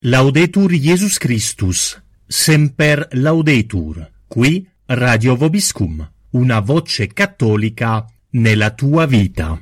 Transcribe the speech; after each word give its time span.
Laudetur 0.00 0.70
Jesus 0.70 1.18
Christus, 1.18 2.00
semper 2.28 3.08
laudetur, 3.14 4.08
qui 4.28 4.64
Radio 4.86 5.34
Vobiscum, 5.34 6.08
una 6.30 6.60
voce 6.60 7.08
cattolica 7.08 8.06
nella 8.30 8.70
tua 8.70 9.06
vita. 9.06 9.60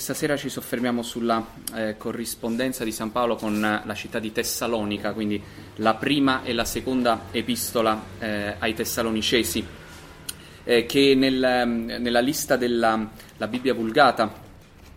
Questa 0.00 0.18
sera 0.18 0.38
ci 0.38 0.48
soffermiamo 0.48 1.02
sulla 1.02 1.46
eh, 1.74 1.98
corrispondenza 1.98 2.84
di 2.84 2.90
San 2.90 3.12
Paolo 3.12 3.36
con 3.36 3.62
eh, 3.62 3.82
la 3.84 3.94
città 3.94 4.18
di 4.18 4.32
Tessalonica, 4.32 5.12
quindi 5.12 5.38
la 5.74 5.92
prima 5.92 6.42
e 6.42 6.54
la 6.54 6.64
seconda 6.64 7.24
epistola 7.30 8.02
eh, 8.18 8.54
ai 8.58 8.72
Tessalonicesi, 8.72 9.62
eh, 10.64 10.86
che 10.86 11.14
nel, 11.14 11.44
ehm, 11.44 11.96
nella 11.98 12.20
lista 12.20 12.56
della 12.56 13.10
la 13.36 13.46
Bibbia 13.46 13.74
Vulgata 13.74 14.32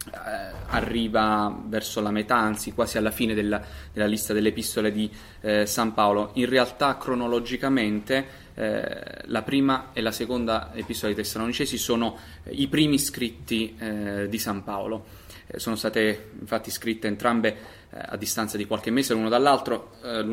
eh, 0.05 0.55
arriva 0.67 1.53
verso 1.65 1.99
la 1.99 2.11
metà, 2.11 2.37
anzi 2.37 2.71
quasi 2.71 2.97
alla 2.97 3.11
fine 3.11 3.33
della, 3.33 3.61
della 3.91 4.07
lista 4.07 4.31
delle 4.31 4.47
epistole 4.47 4.93
di 4.93 5.11
eh, 5.41 5.65
San 5.65 5.93
Paolo. 5.93 6.31
In 6.35 6.47
realtà 6.47 6.97
cronologicamente 6.97 8.25
eh, 8.55 9.21
la 9.25 9.41
prima 9.41 9.89
e 9.93 10.01
la 10.01 10.11
seconda 10.11 10.71
epistola 10.73 11.11
dei 11.11 11.23
Tessalonicesi 11.23 11.77
sono 11.77 12.17
eh, 12.43 12.51
i 12.51 12.67
primi 12.67 12.99
scritti 12.99 13.75
eh, 13.79 14.27
di 14.29 14.37
San 14.37 14.63
Paolo. 14.63 15.05
Eh, 15.47 15.59
sono 15.59 15.75
state 15.75 16.31
infatti 16.39 16.69
scritte 16.69 17.07
entrambe 17.07 17.81
a 17.95 18.17
distanza 18.17 18.57
di 18.57 18.65
qualche 18.65 18.89
mese 18.89 19.13
eh, 19.13 19.15
l'una 19.15 19.29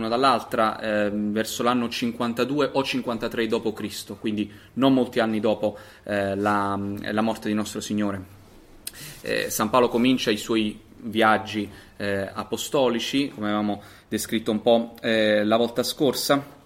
dall'altra 0.08 0.80
ehm, 0.80 1.30
verso 1.32 1.62
l'anno 1.62 1.90
52 1.90 2.70
o 2.72 2.82
53 2.82 3.46
d.C., 3.46 4.18
quindi 4.18 4.50
non 4.74 4.94
molti 4.94 5.20
anni 5.20 5.40
dopo 5.40 5.76
la, 6.04 6.78
la 6.78 7.20
morte 7.20 7.48
di 7.48 7.54
nostro 7.54 7.80
Signore. 7.80 8.38
San 9.48 9.68
Paolo 9.68 9.88
comincia 9.88 10.30
i 10.30 10.38
suoi 10.38 10.80
viaggi 11.02 11.68
apostolici, 11.98 13.28
come 13.28 13.48
avevamo 13.48 13.82
descritto 14.08 14.50
un 14.50 14.62
po' 14.62 14.94
la 15.02 15.56
volta 15.56 15.82
scorsa, 15.82 16.59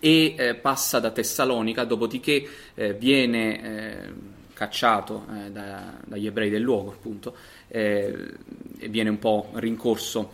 e 0.00 0.34
eh, 0.36 0.54
passa 0.54 1.00
da 1.00 1.10
Tessalonica, 1.10 1.84
dopodiché 1.84 2.46
eh, 2.74 2.94
viene 2.94 3.62
eh, 3.62 4.12
cacciato 4.52 5.26
eh, 5.32 5.50
da- 5.50 5.94
dagli 6.04 6.26
ebrei 6.26 6.50
del 6.50 6.62
luogo, 6.62 6.90
appunto, 6.90 7.34
eh, 7.68 8.34
e 8.78 8.88
viene 8.88 9.10
un 9.10 9.18
po' 9.18 9.50
rincorso. 9.54 10.32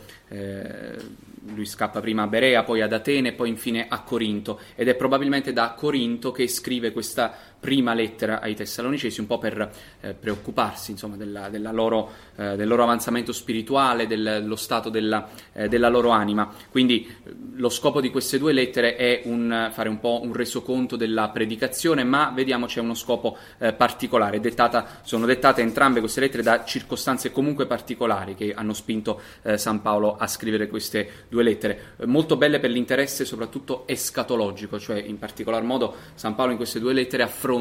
lui 1.54 1.66
scappa 1.66 2.00
prima 2.00 2.22
a 2.22 2.26
Berea, 2.26 2.64
poi 2.64 2.80
ad 2.80 2.92
Atene, 2.92 3.32
poi 3.32 3.50
infine 3.50 3.86
a 3.88 4.00
Corinto, 4.00 4.58
ed 4.74 4.88
è 4.88 4.94
probabilmente 4.94 5.52
da 5.52 5.74
Corinto 5.76 6.32
che 6.32 6.48
scrive 6.48 6.90
questa 6.90 7.36
prima 7.64 7.94
lettera 7.94 8.42
ai 8.42 8.54
Tessalonicesi, 8.54 9.20
un 9.20 9.26
po' 9.26 9.38
per 9.38 9.72
eh, 10.02 10.12
preoccuparsi 10.12 10.90
insomma, 10.90 11.16
della- 11.16 11.48
della 11.48 11.72
loro, 11.72 12.10
eh, 12.36 12.56
del 12.56 12.68
loro 12.68 12.82
avanzamento 12.82 13.32
spirituale, 13.32 14.06
del- 14.06 14.40
dello 14.42 14.54
stato 14.56 14.90
della, 14.90 15.30
eh, 15.54 15.66
della 15.66 15.88
loro 15.88 16.10
anima. 16.10 16.52
Quindi 16.70 17.06
eh, 17.06 17.34
lo 17.54 17.70
scopo 17.70 18.02
di 18.02 18.10
queste 18.10 18.36
due 18.36 18.52
lettere 18.52 18.96
è 18.96 19.22
un- 19.24 19.70
fare 19.72 19.88
un 19.88 19.98
po' 19.98 20.20
un 20.22 20.34
resoconto 20.34 20.96
della 20.96 21.30
predicazione, 21.30 22.04
ma 22.04 22.30
vediamo 22.34 22.66
c'è 22.66 22.80
uno 22.80 22.92
scopo 22.92 23.38
eh, 23.56 23.72
particolare. 23.72 24.40
Dettata- 24.40 25.00
sono 25.02 25.24
dettate 25.24 25.62
entrambe 25.62 26.00
queste 26.00 26.20
lettere 26.20 26.42
da 26.42 26.64
circostanze 26.66 27.32
comunque 27.32 27.64
particolari 27.64 28.34
che 28.34 28.52
hanno 28.52 28.74
spinto 28.74 29.20
eh, 29.42 29.56
San 29.56 29.80
Paolo 29.80 30.16
a 30.18 30.26
scrivere 30.26 30.68
queste 30.68 31.24
due 31.30 31.42
lettere, 31.42 31.94
molto 32.04 32.36
belle 32.36 32.60
per 32.60 32.68
l'interesse 32.68 33.24
soprattutto 33.24 33.84
escatologico, 33.86 34.78
cioè 34.78 34.98
in 35.00 35.18
particolar 35.18 35.62
modo 35.62 35.94
San 36.14 36.34
Paolo 36.34 36.50
in 36.50 36.58
queste 36.58 36.78
due 36.78 36.92
lettere 36.92 37.22
affronta, 37.22 37.52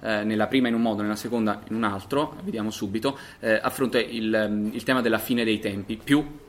eh, 0.00 0.24
nella 0.24 0.46
prima 0.46 0.68
in 0.68 0.74
un 0.74 0.82
modo, 0.82 1.02
nella 1.02 1.16
seconda 1.16 1.60
in 1.68 1.76
un 1.76 1.84
altro, 1.84 2.36
vediamo 2.42 2.70
subito, 2.70 3.18
eh, 3.40 3.58
affronta 3.62 3.98
il, 3.98 4.34
ehm, 4.34 4.70
il 4.72 4.82
tema 4.82 5.00
della 5.00 5.18
fine 5.18 5.44
dei 5.44 5.58
tempi, 5.58 5.98
più 6.02 6.46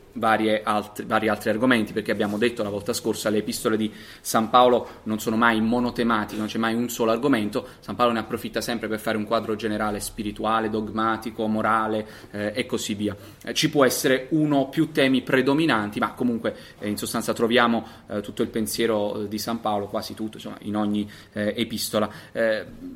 altri, 0.62 1.04
vari 1.04 1.28
altri 1.28 1.50
argomenti, 1.50 1.92
perché 1.92 2.10
abbiamo 2.10 2.38
detto 2.38 2.62
la 2.62 2.68
volta 2.68 2.92
scorsa 2.92 3.30
le 3.30 3.38
epistole 3.38 3.76
di 3.76 3.92
San 4.20 4.50
Paolo 4.50 5.00
non 5.04 5.18
sono 5.18 5.36
mai 5.36 5.60
monotematiche, 5.60 6.38
non 6.38 6.48
c'è 6.48 6.58
mai 6.58 6.74
un 6.74 6.88
solo 6.88 7.10
argomento, 7.10 7.66
San 7.80 7.94
Paolo 7.94 8.12
ne 8.12 8.20
approfitta 8.20 8.60
sempre 8.60 8.88
per 8.88 8.98
fare 8.98 9.16
un 9.16 9.24
quadro 9.24 9.56
generale 9.56 10.00
spirituale, 10.00 10.70
dogmatico, 10.70 11.46
morale 11.46 12.06
eh, 12.30 12.52
e 12.54 12.66
così 12.66 12.94
via. 12.94 13.16
Eh, 13.44 13.54
ci 13.54 13.70
può 13.70 13.84
essere 13.84 14.26
uno 14.30 14.56
o 14.56 14.68
più 14.68 14.90
temi 14.92 15.22
predominanti, 15.22 15.98
ma 15.98 16.12
comunque 16.12 16.54
eh, 16.78 16.88
in 16.88 16.96
sostanza 16.96 17.32
troviamo 17.32 17.86
eh, 18.08 18.20
tutto 18.20 18.42
il 18.42 18.48
pensiero 18.48 19.22
eh, 19.22 19.28
di 19.28 19.38
San 19.38 19.60
Paolo, 19.60 19.86
quasi 19.86 20.14
tutto, 20.14 20.36
insomma, 20.36 20.58
in 20.62 20.76
ogni 20.76 21.08
eh, 21.32 21.54
epistola. 21.56 22.08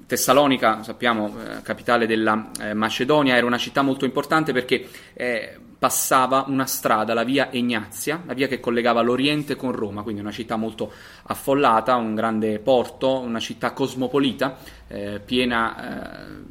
Tessalonica, 0.07 0.83
sappiamo, 0.83 1.35
capitale 1.63 2.07
della 2.07 2.51
Macedonia, 2.75 3.37
era 3.37 3.47
una 3.47 3.59
città 3.59 3.83
molto 3.83 4.05
importante 4.05 4.53
perché 4.53 4.89
passava 5.85 6.47
una 6.49 6.65
strada, 6.65 7.13
la 7.13 7.25
via 7.25 7.53
Egnazia, 7.53 8.23
la 8.25 8.33
via 8.33 8.47
che 8.47 8.59
collegava 8.59 9.03
l'Oriente 9.03 9.55
con 9.55 9.71
Roma, 9.73 10.01
quindi 10.01 10.23
una 10.23 10.31
città 10.31 10.57
molto 10.57 10.91
affollata, 11.25 11.97
un 11.97 12.15
grande 12.15 12.59
porto, 12.59 13.19
una 13.19 13.39
città 13.39 13.75
cosmopolita, 13.75 14.57
eh, 14.89 15.21
piena 15.23 15.77
eh, 15.77 16.43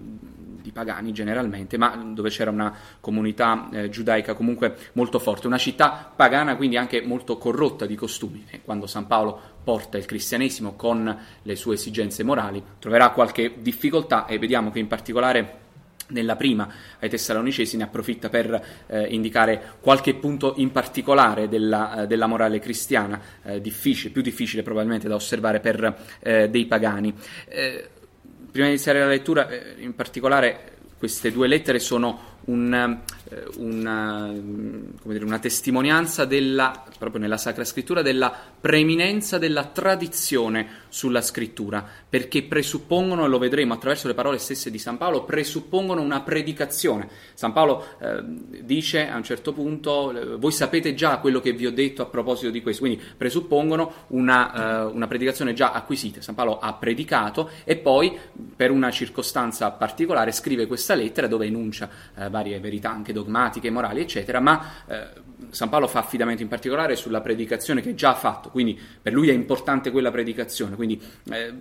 di 0.62 0.72
pagani 0.72 1.14
generalmente, 1.14 1.80
ma 1.80 1.96
dove 2.14 2.30
c'era 2.30 2.52
una 2.52 2.78
comunità 3.00 3.70
eh, 3.72 3.90
giudaica 3.90 4.36
comunque 4.36 4.76
molto 4.94 5.18
forte, 5.18 5.48
una 5.48 5.58
città 5.58 6.14
pagana 6.16 6.56
quindi 6.56 6.78
anche 6.78 7.02
molto 7.02 7.40
corrotta 7.40 7.88
di 7.88 7.96
costumi. 7.96 8.46
E 8.52 8.62
quando 8.62 8.86
San 8.86 9.08
Paolo 9.08 9.40
porta 9.64 9.98
il 9.98 10.06
cristianesimo 10.06 10.74
con 10.76 11.18
le 11.42 11.56
sue 11.56 11.74
esigenze 11.74 12.22
morali, 12.22 12.62
troverà 12.78 13.10
qualche 13.10 13.56
difficoltà 13.58 14.28
e 14.28 14.38
vediamo 14.38 14.70
che 14.70 14.78
in 14.78 14.88
particolare 14.88 15.62
nella 16.08 16.36
prima 16.36 16.70
ai 17.00 17.10
Tessalonicesi 17.10 17.78
ne 17.78 17.84
approfitta 17.84 18.30
per 18.30 18.84
eh, 18.88 19.06
indicare 19.08 19.76
qualche 19.80 20.16
punto 20.16 20.54
in 20.58 20.72
particolare 20.72 21.48
della, 21.48 22.04
eh, 22.04 22.08
della 22.08 22.28
morale 22.28 22.60
cristiana, 22.60 23.20
eh, 23.44 23.62
difficile, 23.62 24.12
più 24.12 24.22
difficile 24.22 24.64
probabilmente 24.64 25.08
da 25.08 25.16
osservare 25.16 25.60
per 25.60 25.96
eh, 26.20 26.50
dei 26.50 26.66
pagani. 26.66 27.14
Eh, 27.48 27.90
prima 28.52 28.68
di 28.68 28.74
iniziare 28.74 29.00
la 29.00 29.08
lettura, 29.08 29.48
in 29.78 29.96
particolare 29.96 30.72
queste 30.98 31.32
due 31.32 31.48
lettere 31.48 31.80
sono 31.80 32.32
un, 32.46 33.00
una, 33.58 34.28
come 34.30 35.14
dire, 35.14 35.26
una 35.26 35.40
testimonianza 35.40 36.26
della, 36.26 36.84
proprio 36.98 37.22
nella 37.22 37.38
Sacra 37.38 37.64
Scrittura 37.64 38.02
della 38.02 38.34
preeminenza 38.60 39.38
della 39.38 39.66
tradizione 39.66 40.82
sulla 40.90 41.22
Scrittura, 41.22 41.86
perché 42.08 42.44
presuppongono, 42.44 43.26
e 43.26 43.28
lo 43.28 43.38
vedremo 43.38 43.74
attraverso 43.74 44.08
le 44.08 44.14
parole 44.14 44.38
stesse 44.38 44.72
di 44.72 44.78
San 44.78 44.98
Paolo, 44.98 45.24
presuppongono 45.24 46.02
una 46.02 46.22
predicazione. 46.22 47.10
San 47.34 47.52
Paolo 47.52 47.86
eh, 48.00 48.24
dice 48.64 49.08
a 49.08 49.18
un 49.18 49.24
certo 49.24 49.54
punto, 49.54 50.12
eh, 50.12 50.38
voi 50.38 50.52
sapete 50.52 50.94
già 50.94 51.18
quello 51.18 51.40
che 51.40 51.52
vi 51.52 51.66
ho 51.66 51.72
detto 51.72 52.02
a 52.02 52.06
proposito 52.06 52.52
di 52.52 52.62
questo, 52.62 52.84
quindi 52.84 53.04
presuppongono 53.18 54.06
una, 54.08 54.84
eh, 54.84 54.92
una 54.92 55.08
predicazione 55.08 55.54
già 55.54 55.72
acquisita. 55.72 56.22
San 56.22 56.36
Paolo 56.36 56.60
ha 56.60 56.74
predicato 56.74 57.50
e 57.64 57.78
poi 57.78 58.18
per 58.56 58.72
una 58.72 58.92
circostanza 58.92 59.72
particolare 59.72 60.32
scrive 60.32 60.68
questa 60.68 60.96
lettera 60.96 61.28
dove 61.28 61.46
enuncia 61.46 61.90
eh, 62.16 62.30
varie 62.30 62.60
verità 62.60 62.92
anche 62.92 63.14
dogmatiche, 63.24 63.70
morali, 63.70 64.02
eccetera, 64.02 64.40
ma 64.40 64.86
eh, 64.88 65.08
San 65.50 65.70
Paolo 65.70 65.88
fa 65.88 66.00
affidamento 66.00 66.42
in 66.42 66.48
particolare 66.48 66.96
sulla 66.96 67.22
predicazione 67.22 67.82
che 67.82 67.96
già 67.96 68.12
ha 68.12 68.16
fatto, 68.16 68.50
quindi 68.50 68.80
per 69.02 69.14
lui 69.14 69.30
è 69.30 69.34
importante 69.34 69.92
quella 69.92 70.12
predicazione, 70.12 70.76
quindi 70.76 71.02
eh, 71.32 71.54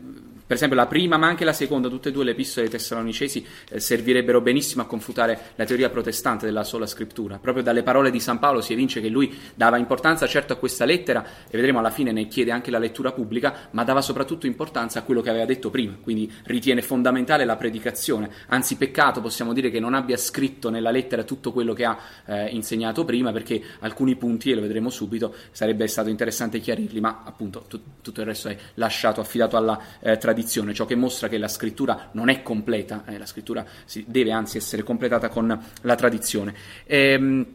per 0.46 0.56
esempio 0.56 0.76
la 0.76 0.86
prima 0.86 1.16
ma 1.16 1.26
anche 1.26 1.44
la 1.44 1.52
seconda, 1.52 1.88
tutte 1.88 2.10
e 2.10 2.12
due 2.12 2.24
le 2.24 2.32
epistole 2.32 2.68
dei 2.68 2.78
Tessalonicesi 2.78 3.46
eh, 3.70 3.80
servirebbero 3.80 4.40
benissimo 4.40 4.82
a 4.82 4.86
confutare 4.86 5.38
la 5.56 5.64
teoria 5.64 5.90
protestante 5.90 6.46
della 6.46 6.64
sola 6.64 6.86
scrittura. 6.86 7.38
Proprio 7.38 7.62
dalle 7.62 7.82
parole 7.82 8.10
di 8.10 8.20
San 8.20 8.38
Paolo 8.38 8.60
si 8.60 8.72
evince 8.72 9.00
che 9.00 9.08
lui 9.08 9.36
dava 9.54 9.76
importanza 9.76 10.26
certo 10.26 10.52
a 10.52 10.56
questa 10.56 10.84
lettera 10.84 11.24
e 11.48 11.56
vedremo 11.56 11.78
alla 11.78 11.90
fine 11.90 12.12
ne 12.12 12.26
chiede 12.26 12.50
anche 12.50 12.70
la 12.70 12.78
lettura 12.78 13.12
pubblica, 13.12 13.68
ma 13.70 13.84
dava 13.84 14.00
soprattutto 14.00 14.46
importanza 14.46 14.98
a 14.98 15.02
quello 15.02 15.20
che 15.20 15.30
aveva 15.30 15.44
detto 15.44 15.70
prima, 15.70 15.96
quindi 16.00 16.30
ritiene 16.44 16.82
fondamentale 16.82 17.44
la 17.44 17.56
predicazione, 17.56 18.30
anzi 18.48 18.76
peccato 18.76 19.20
possiamo 19.20 19.52
dire 19.52 19.70
che 19.70 19.80
non 19.80 19.94
abbia 19.94 20.16
scritto 20.16 20.70
nella 20.70 20.90
lettera 20.90 21.22
tutto 21.24 21.52
quello 21.52 21.72
che 21.72 21.84
ha 21.84 21.98
eh, 22.26 22.48
insegnato 22.48 23.04
prima 23.04 23.32
perché 23.32 23.62
alcuni 23.80 24.16
punti, 24.16 24.50
e 24.50 24.54
lo 24.54 24.60
vedremo 24.60 24.90
subito, 24.90 25.34
sarebbe 25.50 25.86
stato 25.86 26.08
interessante 26.08 26.60
chiarirli, 26.60 27.00
ma 27.00 27.22
appunto 27.24 27.64
tu- 27.68 27.80
tutto 28.02 28.20
il 28.20 28.26
resto 28.26 28.48
è 28.48 28.56
lasciato, 28.74 29.20
affidato 29.20 29.56
alla 29.56 29.80
eh, 30.00 30.16
tradizione, 30.16 30.31
ciò 30.72 30.84
che 30.84 30.94
mostra 30.94 31.28
che 31.28 31.38
la 31.38 31.48
scrittura 31.48 32.08
non 32.12 32.28
è 32.28 32.42
completa, 32.42 33.04
eh, 33.06 33.18
la 33.18 33.26
scrittura 33.26 33.64
deve 34.06 34.32
anzi 34.32 34.56
essere 34.56 34.82
completata 34.82 35.28
con 35.28 35.58
la 35.82 35.94
tradizione. 35.94 36.54
Ehm, 36.86 37.46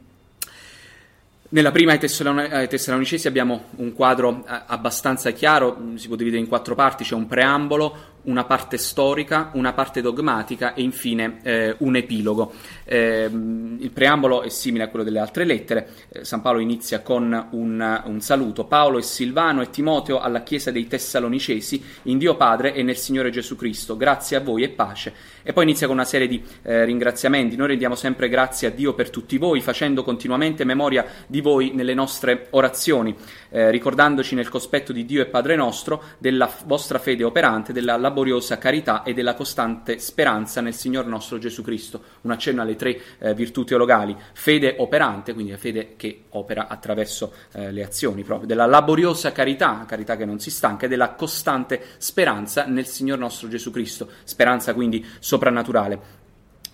nella 1.49 1.71
prima 1.71 1.93
ai, 1.93 1.99
Tessalon- 1.99 2.39
ai 2.39 2.67
Tessalonicesi 2.67 3.27
abbiamo 3.27 3.65
un 3.77 3.93
quadro 3.93 4.43
eh, 4.45 4.63
abbastanza 4.65 5.31
chiaro, 5.31 5.93
si 5.95 6.07
può 6.07 6.17
dividere 6.17 6.41
in 6.41 6.47
quattro 6.47 6.75
parti, 6.75 7.05
c'è 7.05 7.15
un 7.15 7.25
preambolo, 7.25 8.15
una 8.27 8.43
parte 8.45 8.77
storica, 8.77 9.51
una 9.53 9.73
parte 9.73 10.01
dogmatica 10.01 10.73
e 10.73 10.81
infine 10.81 11.39
eh, 11.43 11.75
un 11.79 11.95
epilogo. 11.95 12.53
Eh, 12.83 13.25
il 13.25 13.91
preambolo 13.91 14.41
è 14.41 14.49
simile 14.49 14.83
a 14.83 14.87
quello 14.89 15.03
delle 15.03 15.19
altre 15.19 15.43
lettere. 15.43 15.89
Eh, 16.09 16.25
San 16.25 16.41
Paolo 16.41 16.59
inizia 16.59 17.01
con 17.01 17.47
un, 17.51 18.01
un, 18.05 18.21
saluto. 18.21 18.65
Paolo 18.65 18.97
e 18.97 19.01
Silvano 19.01 19.61
e 19.61 19.69
Timoteo 19.69 20.19
alla 20.19 20.43
Chiesa 20.43 20.71
dei 20.71 20.87
Tessalonicesi, 20.87 21.83
in 22.03 22.17
Dio 22.17 22.35
Padre 22.35 22.73
e 22.73 22.83
nel 22.83 22.97
Signore 22.97 23.29
Gesù 23.29 23.55
Cristo. 23.55 23.97
Grazie 23.97 24.37
a 24.37 24.41
voi 24.41 24.63
e 24.63 24.69
pace. 24.69 25.13
E 25.43 25.53
poi 25.53 25.63
inizia 25.63 25.87
con 25.87 25.95
una 25.95 26.05
serie 26.05 26.27
di 26.27 26.43
eh, 26.63 26.83
ringraziamenti. 26.83 27.55
Noi 27.55 27.67
rendiamo 27.67 27.95
sempre 27.95 28.27
grazie 28.27 28.67
a 28.67 28.71
Dio 28.71 28.93
per 28.93 29.09
tutti 29.09 29.37
voi, 29.37 29.61
facendo 29.61 30.03
continuamente 30.03 30.65
memoria 30.65 31.05
di 31.25 31.39
voi 31.39 31.71
nelle 31.73 31.93
nostre 31.93 32.47
orazioni, 32.49 33.15
eh, 33.49 33.71
ricordandoci 33.71 34.35
nel 34.35 34.49
cospetto 34.49 34.91
di 34.91 35.05
Dio 35.05 35.21
e 35.21 35.25
Padre 35.27 35.55
nostro 35.55 36.03
della 36.17 36.51
vostra 36.65 36.99
fede 36.99 37.23
operante, 37.23 37.71
della 37.71 37.95
laboriosa 38.17 38.57
carità 38.57 39.03
e 39.03 39.13
della 39.13 39.35
costante 39.35 39.99
speranza 39.99 40.59
nel 40.59 40.73
Signor 40.73 41.05
nostro 41.05 41.37
Gesù 41.37 41.61
Cristo. 41.61 42.01
Un 42.21 42.31
accenno 42.31 42.63
alle 42.63 42.75
tre 42.75 42.99
eh, 43.19 43.35
virtù 43.35 43.63
teologali, 43.63 44.15
fede 44.33 44.75
operante, 44.79 45.33
quindi 45.33 45.51
la 45.51 45.57
fede 45.57 45.93
che 45.95 46.23
opera 46.29 46.67
attraverso 46.67 47.33
eh, 47.51 47.71
le 47.71 47.83
azioni 47.83 48.23
proprio, 48.23 48.47
della 48.47 48.65
laboriosa 48.65 49.31
carità, 49.31 49.85
carità 49.87 50.17
che 50.17 50.25
non 50.25 50.39
si 50.39 50.49
stanca, 50.49 50.87
e 50.87 50.89
della 50.89 51.11
costante 51.11 51.79
speranza 51.97 52.65
nel 52.65 52.87
Signor 52.87 53.19
nostro 53.19 53.47
Gesù 53.49 53.69
Cristo, 53.69 54.09
speranza 54.23 54.73
quindi 54.73 55.05
soprannaturale 55.19 56.25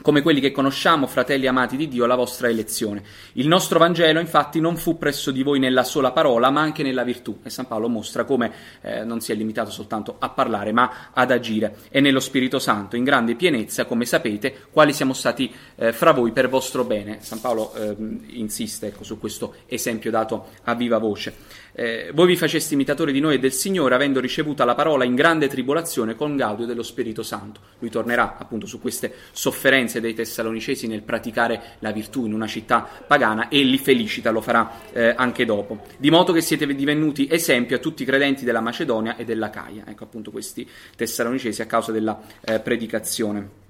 come 0.01 0.22
quelli 0.22 0.40
che 0.40 0.51
conosciamo, 0.51 1.07
fratelli 1.07 1.48
amati 1.48 1.78
di 1.78 1.88
Dio, 1.88 2.06
la 2.06 2.16
vostra 2.16 2.50
elezione. 2.50 3.04
Il 3.34 3.48
nostro 3.48 3.80
Vangelo, 3.80 4.19
infatti, 4.19 4.60
non 4.60 4.78
fu 4.78 4.98
presso 4.98 5.31
di 5.31 5.44
voi 5.44 5.60
nella 5.60 5.84
sola 5.84 6.12
parola, 6.12 6.50
ma 6.50 6.62
anche 6.62 6.84
nella 6.84 7.04
virtù. 7.04 7.40
E 7.44 7.50
San 7.50 7.68
Paolo 7.68 7.88
mostra 7.88 8.24
come 8.24 8.51
eh, 8.81 9.04
non 9.04 9.22
si 9.22 9.31
è 9.31 9.36
limitato 9.36 9.72
soltanto 9.72 10.16
a 10.19 10.30
parlare, 10.30 10.72
ma 10.72 11.10
ad 11.13 11.31
agire. 11.31 11.78
E 11.90 12.00
nello 12.00 12.19
Spirito 12.19 12.60
Santo, 12.60 12.95
in 12.95 13.04
grande 13.04 13.36
pienezza, 13.36 13.86
come 13.86 14.06
sapete, 14.06 14.68
quali 14.72 14.94
siamo 14.94 15.13
stati 15.13 15.54
eh, 15.75 15.94
fra 15.94 16.12
voi 16.12 16.31
per 16.31 16.50
vostro 16.50 16.84
bene. 16.84 17.19
San 17.22 17.39
Paolo 17.39 17.74
eh, 17.75 17.96
insiste 18.31 18.88
ecco, 18.88 19.04
su 19.04 19.19
questo 19.19 19.56
esempio 19.68 20.12
dato 20.12 20.48
a 20.63 20.75
viva 20.75 20.98
voce. 20.98 21.62
Eh, 21.75 22.12
voi 22.14 22.28
vi 22.28 22.36
faceste 22.36 22.75
imitatori 22.75 23.12
di 23.12 23.20
noi 23.20 23.36
e 23.36 23.40
del 23.40 23.52
Signore, 23.52 23.96
avendo 23.96 24.20
ricevuta 24.20 24.64
la 24.64 24.75
parola 24.75 25.04
in 25.06 25.16
grande 25.16 25.48
tribolazione 25.48 26.16
con 26.16 26.36
gaudio 26.36 26.68
dello 26.68 26.84
Spirito 26.84 27.24
Santo. 27.24 27.60
Lui 27.80 27.90
tornerà 27.90 28.38
appunto 28.38 28.68
su 28.68 28.80
queste 28.80 29.12
sofferenze 29.31 30.00
dei 30.00 30.14
Tessalonicesi 30.14 30.86
nel 30.86 31.02
praticare 31.02 31.78
la 31.80 31.92
virtù 31.92 32.25
in 32.25 32.34
una 32.34 32.46
città 32.46 32.88
pagana 33.08 33.48
e 33.48 33.64
li 33.64 33.80
felicita, 33.80 34.30
lo 34.30 34.42
farà 34.42 34.81
eh, 34.92 35.14
anche 35.18 35.46
dopo. 35.46 35.81
Di 35.98 36.12
modo 36.12 36.31
che 36.31 36.42
siete 36.42 36.68
divenuti 36.68 37.28
esempio 37.30 37.78
a 37.78 37.80
tutti 37.80 38.04
i 38.04 38.06
credenti 38.06 38.46
della 38.46 38.62
Macedonia 38.62 39.16
e 39.16 39.25
della 39.25 39.50
Caia. 39.50 39.84
Ecco 39.88 40.04
appunto 40.04 40.30
questi 40.30 40.70
Tessalonicesi 40.96 41.62
a 41.64 41.66
causa 41.66 41.92
della 41.92 42.22
eh, 42.42 42.60
predicazione. 42.60 43.62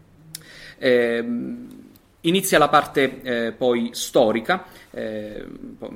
Eh, 0.78 1.26
inizia 2.22 2.58
la 2.58 2.68
parte 2.68 3.22
eh, 3.22 3.52
poi 3.54 3.92
storica 3.94 4.66
eh, 4.94 5.45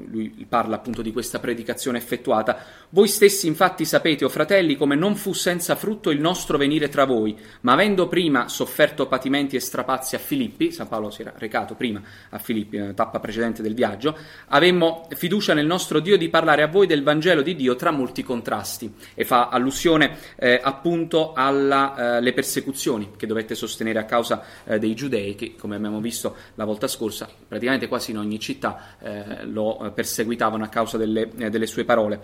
lui 0.09 0.45
parla 0.49 0.75
appunto 0.75 1.01
di 1.01 1.11
questa 1.11 1.39
predicazione 1.39 1.97
effettuata. 1.97 2.57
Voi 2.89 3.07
stessi 3.07 3.47
infatti 3.47 3.85
sapete, 3.85 4.25
o 4.25 4.29
fratelli, 4.29 4.75
come 4.75 4.95
non 4.95 5.15
fu 5.15 5.33
senza 5.33 5.75
frutto 5.75 6.09
il 6.09 6.19
nostro 6.19 6.57
venire 6.57 6.89
tra 6.89 7.05
voi, 7.05 7.37
ma 7.61 7.73
avendo 7.73 8.07
prima 8.07 8.47
sofferto 8.47 9.07
patimenti 9.07 9.55
e 9.55 9.59
strapazzi 9.59 10.15
a 10.15 10.19
Filippi, 10.19 10.71
San 10.71 10.87
Paolo 10.87 11.09
si 11.11 11.21
era 11.21 11.33
recato 11.37 11.75
prima 11.75 12.01
a 12.29 12.39
Filippi, 12.39 12.77
nella 12.77 12.93
tappa 12.93 13.19
precedente 13.19 13.61
del 13.61 13.75
viaggio, 13.75 14.17
avemmo 14.47 15.07
fiducia 15.15 15.53
nel 15.53 15.65
nostro 15.65 15.99
Dio 15.99 16.17
di 16.17 16.29
parlare 16.29 16.63
a 16.63 16.67
voi 16.67 16.87
del 16.87 17.03
Vangelo 17.03 17.41
di 17.41 17.55
Dio 17.55 17.75
tra 17.75 17.91
molti 17.91 18.23
contrasti. 18.23 18.93
E 19.13 19.25
fa 19.25 19.49
allusione 19.49 20.17
eh, 20.37 20.59
appunto 20.61 21.33
alle 21.33 22.29
eh, 22.29 22.33
persecuzioni 22.33 23.11
che 23.15 23.27
dovette 23.27 23.55
sostenere 23.55 23.99
a 23.99 24.05
causa 24.05 24.43
eh, 24.65 24.79
dei 24.79 24.95
giudei, 24.95 25.35
che 25.35 25.55
come 25.55 25.75
abbiamo 25.75 25.99
visto 25.99 26.35
la 26.55 26.65
volta 26.65 26.87
scorsa, 26.87 27.29
praticamente 27.47 27.87
quasi 27.87 28.11
in 28.11 28.17
ogni 28.17 28.39
città 28.39 28.86
eh, 28.99 29.45
lo 29.45 29.91
perseguitavano 29.93 30.63
a 30.63 30.69
causa 30.69 30.97
delle, 30.97 31.29
eh, 31.37 31.49
delle 31.49 31.67
sue 31.67 31.85
parole. 31.85 32.19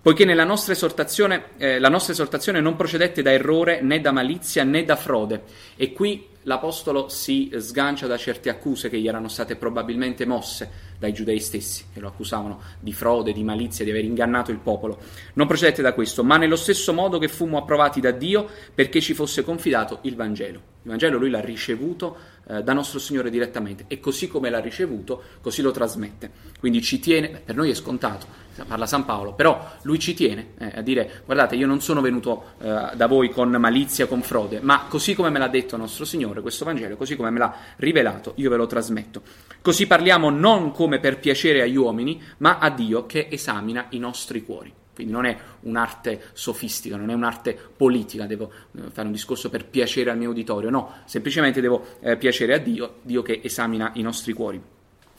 Poiché 0.00 0.24
nella 0.24 0.44
nostra 0.44 0.72
esortazione, 0.72 1.46
eh, 1.56 1.80
la 1.80 1.88
nostra 1.88 2.12
esortazione 2.12 2.60
non 2.60 2.76
procedette 2.76 3.22
da 3.22 3.32
errore, 3.32 3.80
né 3.80 4.00
da 4.00 4.12
malizia, 4.12 4.62
né 4.62 4.84
da 4.84 4.94
frode. 4.94 5.42
E 5.74 5.92
qui 5.92 6.28
l'Apostolo 6.46 7.08
si 7.08 7.50
sgancia 7.56 8.06
da 8.06 8.16
certe 8.16 8.48
accuse 8.48 8.88
che 8.88 9.00
gli 9.00 9.08
erano 9.08 9.26
state 9.26 9.56
probabilmente 9.56 10.24
mosse 10.24 10.84
dai 10.96 11.12
giudei 11.12 11.40
stessi, 11.40 11.86
che 11.92 11.98
lo 11.98 12.06
accusavano 12.08 12.60
di 12.78 12.92
frode, 12.92 13.32
di 13.32 13.42
malizia, 13.42 13.84
di 13.84 13.90
aver 13.90 14.04
ingannato 14.04 14.52
il 14.52 14.58
popolo. 14.58 14.98
Non 15.34 15.48
procedette 15.48 15.82
da 15.82 15.92
questo, 15.92 16.22
ma 16.22 16.36
nello 16.36 16.56
stesso 16.56 16.92
modo 16.92 17.18
che 17.18 17.28
fummo 17.28 17.58
approvati 17.58 18.00
da 18.00 18.12
Dio 18.12 18.48
perché 18.72 19.00
ci 19.00 19.12
fosse 19.12 19.42
confidato 19.42 19.98
il 20.02 20.14
Vangelo. 20.14 20.74
Il 20.82 20.90
Vangelo 20.90 21.18
lui 21.18 21.30
l'ha 21.30 21.40
ricevuto 21.40 22.16
eh, 22.48 22.62
da 22.62 22.72
nostro 22.72 22.98
Signore 22.98 23.30
direttamente 23.30 23.84
e 23.88 24.00
così 24.00 24.28
come 24.28 24.50
l'ha 24.50 24.60
ricevuto, 24.60 25.22
così 25.40 25.62
lo 25.62 25.70
trasmette. 25.70 26.30
Quindi 26.58 26.82
ci 26.82 27.00
tiene, 27.00 27.40
per 27.44 27.54
noi 27.54 27.70
è 27.70 27.74
scontato, 27.74 28.26
parla 28.66 28.86
San 28.86 29.04
Paolo, 29.04 29.34
però 29.34 29.72
lui 29.82 29.98
ci 29.98 30.14
tiene 30.14 30.52
eh, 30.58 30.72
a 30.76 30.80
dire 30.80 31.22
guardate 31.24 31.56
io 31.56 31.66
non 31.66 31.80
sono 31.80 32.00
venuto 32.00 32.52
eh, 32.58 32.90
da 32.94 33.06
voi 33.06 33.30
con 33.30 33.50
malizia, 33.50 34.06
con 34.06 34.22
frode, 34.22 34.60
ma 34.60 34.86
così 34.88 35.14
come 35.14 35.30
me 35.30 35.38
l'ha 35.38 35.48
detto 35.48 35.76
nostro 35.76 36.04
Signore 36.04 36.40
questo 36.40 36.64
Vangelo, 36.64 36.96
così 36.96 37.16
come 37.16 37.30
me 37.30 37.38
l'ha 37.38 37.54
rivelato, 37.76 38.32
io 38.36 38.50
ve 38.50 38.56
lo 38.56 38.66
trasmetto. 38.66 39.22
Così 39.60 39.86
parliamo 39.86 40.30
non 40.30 40.70
come 40.72 41.00
per 41.00 41.18
piacere 41.18 41.62
agli 41.62 41.76
uomini, 41.76 42.22
ma 42.38 42.58
a 42.58 42.70
Dio 42.70 43.06
che 43.06 43.28
esamina 43.30 43.86
i 43.90 43.98
nostri 43.98 44.44
cuori. 44.44 44.72
Quindi 44.96 45.12
non 45.12 45.26
è 45.26 45.36
un'arte 45.60 46.30
sofistica, 46.32 46.96
non 46.96 47.10
è 47.10 47.14
un'arte 47.14 47.56
politica, 47.76 48.24
devo 48.24 48.50
eh, 48.74 48.90
fare 48.90 49.06
un 49.06 49.12
discorso 49.12 49.50
per 49.50 49.66
piacere 49.66 50.10
al 50.10 50.16
mio 50.16 50.30
uditorio, 50.30 50.70
no, 50.70 51.02
semplicemente 51.04 51.60
devo 51.60 51.84
eh, 52.00 52.16
piacere 52.16 52.54
a 52.54 52.58
Dio, 52.58 52.96
Dio 53.02 53.20
che 53.20 53.40
esamina 53.44 53.92
i 53.94 54.02
nostri 54.02 54.32
cuori. 54.32 54.75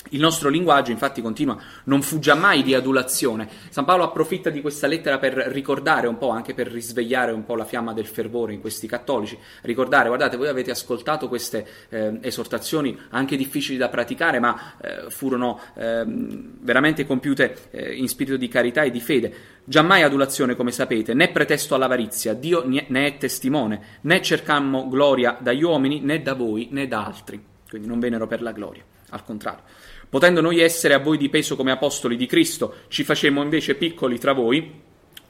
Il 0.10 0.20
nostro 0.20 0.50
linguaggio 0.50 0.92
infatti 0.92 1.22
continua, 1.22 1.58
non 1.86 2.02
fuggia 2.02 2.36
mai 2.36 2.64
di 2.64 2.74
adulazione. 2.74 3.50
San 3.70 3.86
Paolo 3.86 4.04
approfitta 4.04 4.50
di 4.50 4.62
questa 4.62 4.88
lettera 4.88 5.18
per 5.18 5.34
ricordare 5.34 6.08
un 6.08 6.18
po', 6.18 6.30
anche 6.30 6.54
per 6.54 6.68
risvegliare 6.68 7.32
un 7.32 7.46
po' 7.46 7.56
la 7.56 7.66
fiamma 7.66 7.94
del 7.94 8.06
fervore 8.06 8.54
in 8.54 8.62
questi 8.62 8.88
cattolici. 8.88 9.38
Ricordare, 9.62 10.08
guardate, 10.08 10.38
voi 10.38 10.48
avete 10.48 10.72
ascoltato 10.72 11.28
queste 11.28 11.68
eh, 11.90 12.20
esortazioni 12.22 12.98
anche 13.10 13.36
difficili 13.36 13.78
da 13.78 13.90
praticare, 13.90 14.40
ma 14.40 14.74
eh, 14.82 15.10
furono 15.10 15.60
eh, 15.76 16.04
veramente 16.06 17.06
compiute 17.06 17.70
eh, 17.72 17.94
in 17.94 18.08
spirito 18.08 18.38
di 18.38 18.48
carità 18.48 18.84
e 18.84 18.92
di 18.92 19.02
fede. 19.02 19.34
Giammai 19.64 20.04
adulazione, 20.04 20.56
come 20.56 20.72
sapete, 20.72 21.14
né 21.14 21.30
pretesto 21.30 21.76
all'avarizia, 21.76 22.34
Dio 22.34 22.64
ne 22.66 22.86
è 22.88 23.18
testimone, 23.18 24.00
né 24.02 24.22
cercammo 24.22 24.88
gloria 24.88 25.38
dagli 25.40 25.64
uomini, 25.64 26.00
né 26.00 26.22
da 26.22 26.34
voi, 26.34 26.70
né 26.72 26.88
da 26.88 27.06
altri. 27.06 27.44
Quindi 27.68 27.88
non 27.88 28.00
vennero 28.00 28.28
per 28.28 28.42
la 28.42 28.54
gloria, 28.54 28.84
al 29.10 29.24
contrario. 29.24 29.64
Potendo 30.10 30.42
noi 30.42 30.60
essere 30.60 30.94
a 30.94 31.00
voi 31.00 31.18
di 31.18 31.30
peso 31.30 31.56
come 31.56 31.72
apostoli 31.72 32.16
di 32.16 32.26
Cristo, 32.26 32.76
ci 32.88 33.04
facemmo 33.04 33.42
invece 33.42 33.76
piccoli 33.76 34.18
tra 34.18 34.34
voi, 34.34 34.86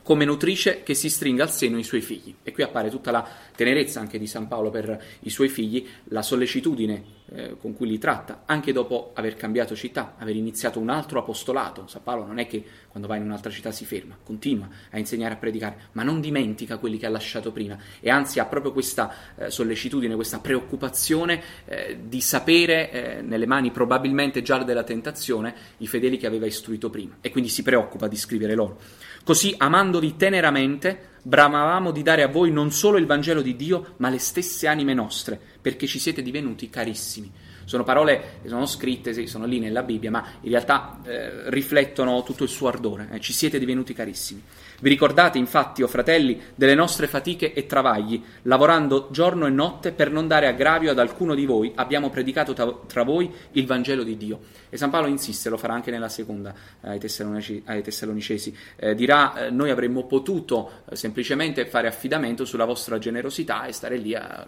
come 0.08 0.24
nutrice 0.24 0.84
che 0.84 0.94
si 0.94 1.10
stringa 1.10 1.44
al 1.44 1.52
seno 1.52 1.78
i 1.78 1.84
suoi 1.84 2.00
figli. 2.00 2.34
E 2.42 2.54
qui 2.54 2.64
appare 2.64 2.90
tutta 2.90 3.12
la 3.12 3.28
tenerezza 3.54 4.00
anche 4.00 4.18
di 4.18 4.26
San 4.26 4.48
Paolo 4.48 4.70
per 4.70 5.04
i 5.24 5.30
suoi 5.30 5.50
figli, 5.50 5.86
la 6.06 6.22
sollecitudine 6.22 7.04
eh, 7.34 7.58
con 7.60 7.74
cui 7.74 7.88
li 7.88 7.98
tratta, 7.98 8.44
anche 8.46 8.72
dopo 8.72 9.12
aver 9.16 9.36
cambiato 9.36 9.76
città, 9.76 10.16
aver 10.18 10.38
iniziato 10.38 10.80
un 10.80 10.88
altro 10.88 11.20
apostolato. 11.20 11.88
San 11.88 12.04
Paolo 12.04 12.26
non 12.26 12.40
è 12.40 12.48
che 12.48 12.64
quando 12.88 13.10
va 13.10 13.18
in 13.18 13.24
un'altra 13.24 13.52
città 13.52 13.74
si 13.74 13.84
ferma, 13.84 14.18
continua 14.24 14.70
a 14.92 14.98
insegnare 14.98 15.34
a 15.34 15.38
predicare, 15.38 15.90
ma 15.92 16.04
non 16.04 16.22
dimentica 16.22 16.78
quelli 16.78 16.98
che 16.98 17.06
ha 17.06 17.10
lasciato 17.10 17.52
prima 17.52 17.78
e 18.00 18.10
anzi 18.10 18.40
ha 18.40 18.46
proprio 18.46 18.72
questa 18.72 19.14
eh, 19.36 19.52
sollecitudine, 19.52 20.16
questa 20.16 20.40
preoccupazione 20.40 21.44
eh, 21.66 22.00
di 22.08 22.22
sapere 22.22 22.92
eh, 22.92 23.22
nelle 23.24 23.46
mani 23.46 23.72
probabilmente 23.72 24.42
già 24.42 24.64
della 24.64 24.84
tentazione 24.84 25.54
i 25.80 25.88
fedeli 25.88 26.18
che 26.18 26.28
aveva 26.28 26.46
istruito 26.46 26.90
prima 26.90 27.18
e 27.20 27.30
quindi 27.30 27.50
si 27.50 27.62
preoccupa 27.62 28.08
di 28.08 28.16
scrivere 28.16 28.56
loro. 28.56 28.80
Così, 29.28 29.54
amandovi 29.58 30.16
teneramente, 30.16 31.16
bramavamo 31.22 31.92
di 31.92 32.02
dare 32.02 32.24
a 32.24 32.30
voi 32.30 32.50
non 32.50 32.72
solo 32.72 32.98
il 32.98 33.06
Vangelo 33.06 33.42
di 33.42 33.58
Dio, 33.58 33.96
ma 33.98 34.08
le 34.08 34.20
stesse 34.20 34.68
anime 34.68 34.94
nostre, 34.94 35.38
perché 35.62 35.86
ci 35.86 36.00
siete 36.00 36.22
divenuti 36.22 36.70
carissimi. 36.70 37.30
Sono 37.66 37.84
parole 37.84 38.40
che 38.42 38.48
sono 38.48 38.66
scritte, 38.66 39.12
sì, 39.12 39.28
sono 39.28 39.46
lì 39.46 39.60
nella 39.60 39.84
Bibbia, 39.84 40.12
ma 40.12 40.26
in 40.40 40.50
realtà 40.50 41.02
eh, 41.04 41.50
riflettono 41.50 42.24
tutto 42.24 42.44
il 42.44 42.50
suo 42.50 42.70
ardore. 42.70 43.10
Eh, 43.12 43.20
ci 43.20 43.34
siete 43.34 43.60
divenuti 43.60 43.92
carissimi. 43.92 44.42
Vi 44.80 44.90
ricordate 44.90 45.38
infatti, 45.38 45.82
o 45.82 45.86
oh 45.86 45.90
fratelli, 45.90 46.40
delle 46.54 46.76
nostre 46.76 47.08
fatiche 47.08 47.54
e 47.54 47.66
travagli, 47.66 48.24
lavorando 48.44 49.08
giorno 49.12 49.48
e 49.48 49.50
notte 49.50 49.92
per 49.92 50.12
non 50.12 50.28
dare 50.28 50.48
aggravio 50.48 50.92
ad 50.92 51.00
alcuno 51.00 51.34
di 51.34 51.46
voi, 51.46 51.72
abbiamo 51.76 52.10
predicato 52.10 52.54
tra, 52.54 52.72
tra 52.86 53.04
voi 53.04 53.34
il 53.54 53.66
Vangelo 53.66 54.04
di 54.04 54.18
Dio. 54.18 54.40
E 54.70 54.78
San 54.78 54.90
Paolo 54.90 55.08
insiste, 55.08 55.50
lo 55.50 55.58
farà 55.58 55.74
anche 55.74 55.90
nella 55.90 56.10
seconda 56.10 56.54
eh, 56.82 56.90
ai, 56.90 57.00
Tessalonicesi, 57.00 57.64
ai 57.66 57.82
Tessalonicesi. 57.82 58.56
Eh, 58.76 58.94
dirà, 58.94 59.48
eh, 59.48 59.50
noi 59.50 59.72
avremmo 59.72 60.06
potuto 60.06 60.84
eh, 60.90 60.96
semplicemente 60.96 61.66
fare 61.66 61.88
affidamento 61.88 62.46
sulla 62.46 62.66
vostra 62.66 63.00
generosità 63.00 63.66
e 63.66 63.72
stare 63.72 63.98
lì 63.98 64.14
a 64.14 64.46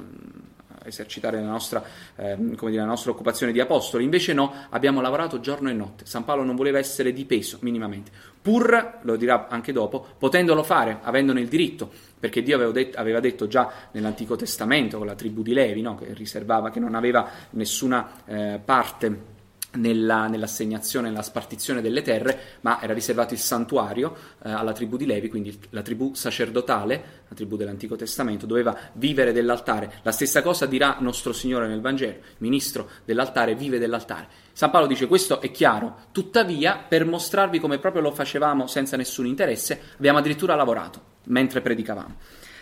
esercitare 0.86 1.39
la 1.39 1.48
nostra, 1.48 1.83
eh, 2.15 2.36
dire, 2.38 2.75
la 2.75 2.86
nostra 2.86 3.12
occupazione 3.12 3.51
di 3.51 3.59
apostoli. 3.59 4.03
Invece 4.03 4.33
no, 4.33 4.53
abbiamo 4.69 5.01
lavorato 5.01 5.39
giorno 5.39 5.69
e 5.69 5.74
notte. 5.74 6.05
San 6.05 6.25
Paolo 6.25 6.43
non 6.43 6.55
voleva 6.55 6.77
essere 6.77 7.13
di 7.13 7.25
peso 7.25 7.57
minimamente, 7.62 8.12
pur, 8.41 9.00
lo 9.01 9.15
dirà 9.15 9.48
anche 9.48 9.71
dopo, 9.71 10.05
potendolo 10.17 10.63
fare, 10.63 11.00
avendone 11.01 11.41
il 11.41 11.48
diritto, 11.48 11.89
perché 12.19 12.41
Dio 12.41 12.55
aveva 12.55 12.71
detto, 12.71 12.98
aveva 12.98 13.19
detto 13.19 13.48
già 13.48 13.71
nell'Antico 13.91 14.36
Testamento 14.36 14.98
con 14.98 15.07
la 15.07 15.15
tribù 15.15 15.41
di 15.41 15.53
Levi, 15.53 15.81
no, 15.81 15.95
che 15.95 16.13
riservava, 16.13 16.69
che 16.69 16.79
non 16.79 16.95
aveva 16.95 17.29
nessuna 17.51 18.24
eh, 18.25 18.59
parte 18.63 19.38
nella, 19.73 20.27
nell'assegnazione, 20.27 21.09
nella 21.09 21.21
spartizione 21.21 21.81
delle 21.81 22.01
terre, 22.01 22.57
ma 22.61 22.81
era 22.81 22.93
riservato 22.93 23.33
il 23.33 23.39
santuario 23.39 24.15
eh, 24.43 24.49
alla 24.49 24.73
tribù 24.73 24.97
di 24.97 25.05
Levi, 25.05 25.29
quindi 25.29 25.57
la 25.69 25.81
tribù 25.81 26.13
sacerdotale, 26.13 27.23
la 27.27 27.35
tribù 27.35 27.55
dell'Antico 27.55 27.95
Testamento, 27.95 28.45
doveva 28.45 28.75
vivere 28.93 29.31
dell'altare. 29.31 29.99
La 30.01 30.11
stessa 30.11 30.41
cosa 30.41 30.65
dirà 30.65 30.97
nostro 30.99 31.33
Signore 31.33 31.67
nel 31.67 31.81
Vangelo, 31.81 32.17
ministro 32.38 32.89
dell'altare 33.05 33.55
vive 33.55 33.77
dell'altare. 33.77 34.27
San 34.53 34.71
Paolo 34.71 34.88
dice 34.88 35.07
questo 35.07 35.39
è 35.41 35.51
chiaro, 35.51 36.07
tuttavia 36.11 36.83
per 36.88 37.05
mostrarvi 37.05 37.59
come 37.59 37.77
proprio 37.79 38.01
lo 38.01 38.11
facevamo 38.11 38.67
senza 38.67 38.97
nessun 38.97 39.25
interesse, 39.25 39.79
abbiamo 39.97 40.17
addirittura 40.17 40.55
lavorato 40.55 41.17
mentre 41.25 41.61
predicavamo. 41.61 42.15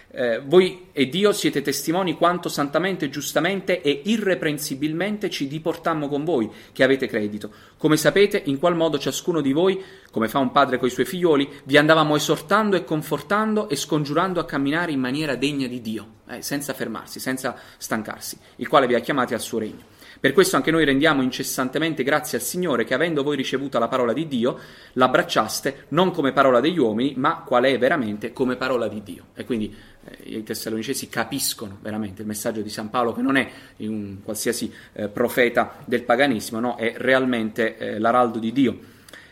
Eh, 0.10 0.42
voi 0.46 0.88
e 0.94 1.10
Dio 1.10 1.34
siete 1.34 1.62
testimoni 1.62 2.14
quanto 2.16 2.50
santamente, 2.50 3.10
giustamente 3.10 3.82
e 3.82 4.02
irreprensibilmente 4.06 5.30
ci 5.30 5.48
diportammo 5.48 6.08
con 6.08 6.24
voi, 6.24 6.50
che 6.72 6.84
avete 6.84 7.08
credito. 7.08 7.52
Come 7.78 7.98
sapete, 7.98 8.42
in 8.46 8.58
qual 8.58 8.76
modo 8.76 8.98
ciascuno 8.98 9.42
di 9.42 9.52
voi, 9.52 9.84
come 10.10 10.28
fa 10.28 10.40
un 10.40 10.52
padre 10.52 10.78
coi 10.78 10.90
suoi 10.90 11.06
figlioli, 11.06 11.48
vi 11.66 11.78
andavamo 11.78 12.16
esortando 12.16 12.76
e 12.76 12.84
confortando 12.84 13.70
e 13.70 13.76
scongiurando 13.76 14.40
a 14.40 14.46
camminare 14.46 14.92
in 14.92 15.00
maniera 15.00 15.36
degna 15.36 15.68
di 15.68 15.82
Dio, 15.82 16.08
eh, 16.30 16.42
senza 16.42 16.74
fermarsi, 16.74 17.20
senza 17.20 17.56
stancarsi, 17.78 18.38
il 18.58 18.68
quale 18.68 18.88
vi 18.88 18.96
ha 18.96 19.00
chiamati 19.00 19.34
al 19.34 19.42
suo 19.42 19.60
regno. 19.60 19.96
Per 20.20 20.34
questo 20.34 20.56
anche 20.56 20.72
noi 20.72 20.86
rendiamo 20.86 21.22
incessantemente 21.22 22.04
grazie 22.04 22.38
al 22.38 22.44
Signore 22.44 22.84
che 22.84 22.94
avendo 22.94 23.24
voi 23.24 23.36
ricevuta 23.36 23.78
la 23.78 23.88
parola 23.88 24.14
di 24.14 24.28
Dio, 24.28 24.60
l'abbracciaste 24.94 25.86
non 25.90 26.12
come 26.12 26.32
parola 26.32 26.60
degli 26.60 26.80
uomini, 26.80 27.14
ma 27.16 27.44
quale 27.46 27.72
è 27.72 27.78
veramente 27.78 28.34
come 28.34 28.56
parola 28.56 28.88
di 28.88 29.04
Dio. 29.04 29.28
E 29.36 29.46
quindi 29.46 29.74
eh, 30.06 30.38
i 30.38 30.44
tessalonicesi 30.44 31.08
capiscono 31.08 31.78
veramente 31.82 32.22
il 32.22 32.28
messaggio 32.28 32.62
di 32.62 32.70
San 32.70 32.90
Paolo 32.90 33.14
che 33.14 33.22
non 33.22 33.36
è 33.36 33.50
un 33.78 34.18
qualsiasi 34.24 34.72
eh, 34.94 35.08
profeta 35.08 35.76
del 35.86 36.04
paganesimo, 36.04 36.60
no? 36.60 36.76
è 36.76 36.94
realmente 36.98 37.78
eh, 37.78 38.00
l'araldo 38.00 38.40
di 38.40 38.52
Dio. 38.52 38.80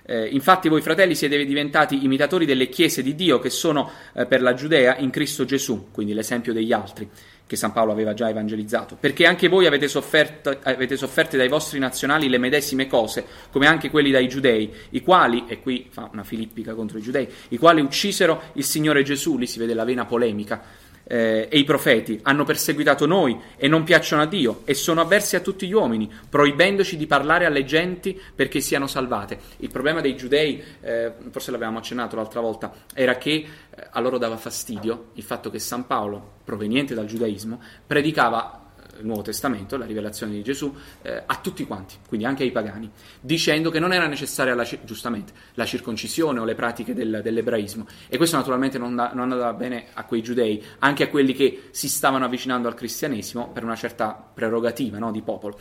Eh, 0.08 0.28
infatti 0.28 0.70
voi 0.70 0.82
fratelli 0.82 1.16
siete 1.16 1.44
diventati 1.46 2.04
imitatori 2.06 2.46
delle 2.46 2.70
chiese 2.70 3.02
di 3.02 3.16
Dio 3.16 3.40
che 3.40 3.50
sono 3.50 3.90
eh, 4.14 4.28
per 4.28 4.44
la 4.44 4.54
Giudea 4.54 4.98
in 4.98 5.10
Cristo 5.10 5.46
Gesù, 5.46 5.88
quindi 5.92 6.14
l'esempio 6.14 6.54
degli 6.54 6.72
altri 6.72 7.10
che 7.48 7.56
San 7.56 7.72
Paolo 7.72 7.92
aveva 7.92 8.14
già 8.14 8.30
evangelizzato, 8.30 8.98
perché 9.00 9.26
anche 9.26 9.48
voi 9.48 9.68
avete 9.68 9.88
sofferto, 9.88 10.58
avete 10.64 10.98
sofferte 10.98 11.38
dai 11.38 11.48
vostri 11.48 11.78
nazionali 11.80 12.28
le 12.28 12.38
medesime 12.38 12.88
cose, 12.88 13.26
come 13.52 13.68
anche 13.68 13.90
quelli 13.90 14.12
dai 14.12 14.28
giudei, 14.28 14.72
i 14.92 15.02
quali, 15.02 15.46
e 15.48 15.60
qui 15.60 15.88
fa 15.90 16.10
una 16.12 16.24
filippica 16.24 16.74
contro 16.74 16.98
i 16.98 17.02
giudei, 17.02 17.28
i 17.50 17.58
quali 17.58 17.82
uccisero 17.82 18.42
il 18.54 18.64
Signore 18.64 19.04
Gesù, 19.04 19.38
lì 19.38 19.46
si 19.46 19.60
vede 19.60 19.74
la 19.74 19.84
vena 19.84 20.06
polemica, 20.06 20.62
eh, 21.08 21.48
e 21.50 21.58
i 21.58 21.64
profeti 21.64 22.20
hanno 22.24 22.44
perseguitato 22.44 23.06
noi 23.06 23.40
e 23.56 23.68
non 23.68 23.84
piacciono 23.84 24.22
a 24.22 24.26
Dio 24.26 24.62
e 24.66 24.74
sono 24.74 25.02
avversi 25.02 25.36
a 25.36 25.40
tutti 25.40 25.68
gli 25.68 25.74
uomini, 25.74 26.12
proibendoci 26.30 26.98
di 26.98 27.08
parlare 27.08 27.46
alle 27.46 27.64
genti 27.64 28.20
perché 28.34 28.60
siano 28.60 28.88
salvate. 28.88 29.40
Il 29.58 29.70
problema 29.70 30.02
dei 30.02 30.16
giudei, 30.16 30.64
eh, 30.82 31.12
forse 31.32 31.52
l'avevamo 31.52 31.78
accennato 31.78 32.16
l'altra 32.16 32.42
volta, 32.42 32.74
era 32.94 33.18
che 33.18 33.32
eh, 33.32 33.48
a 33.92 34.00
loro 34.00 34.18
dava 34.18 34.38
fastidio 34.38 35.08
il 35.14 35.24
fatto 35.24 35.50
che 35.50 35.60
San 35.60 35.86
Paolo, 35.88 36.34
proveniente 36.44 36.94
dal 36.94 37.06
giudaismo, 37.06 37.62
predicava 37.86 38.65
il 39.00 39.06
Nuovo 39.06 39.22
Testamento, 39.22 39.78
la 39.78 39.86
rivelazione 39.86 40.34
di 40.34 40.44
Gesù, 40.44 40.74
eh, 41.02 41.24
a 41.26 41.36
tutti 41.42 41.66
quanti, 41.66 41.96
quindi 42.08 42.26
anche 42.26 42.44
ai 42.44 42.52
pagani, 42.52 42.90
dicendo 43.20 43.70
che 43.70 43.80
non 43.80 43.94
era 43.94 44.08
necessaria 44.08 44.56
la, 44.56 44.68
giustamente 44.84 45.34
la 45.56 45.66
circoncisione 45.66 46.40
o 46.40 46.46
le 46.46 46.56
pratiche 46.56 46.94
del, 46.94 47.22
dell'ebraismo. 47.24 47.86
E 48.08 48.18
questo 48.18 48.38
naturalmente 48.38 48.78
non, 48.78 48.96
da, 48.96 49.12
non, 49.14 49.32
andava 49.32 49.54
bene 49.54 49.88
a 49.94 50.04
quei 50.06 50.22
giudei, 50.22 50.64
anche 50.80 51.04
a 51.04 51.10
quelli 51.10 51.34
che 51.34 51.70
si 51.72 51.90
stavano 51.90 52.26
avvicinando 52.26 52.68
al 52.68 52.76
cristianesimo 52.76 53.50
per 53.50 53.64
una 53.64 53.76
certa 53.76 54.14
prerogativa 54.14 54.98
no, 54.98 55.12
di 55.12 55.22
popolo. 55.22 55.60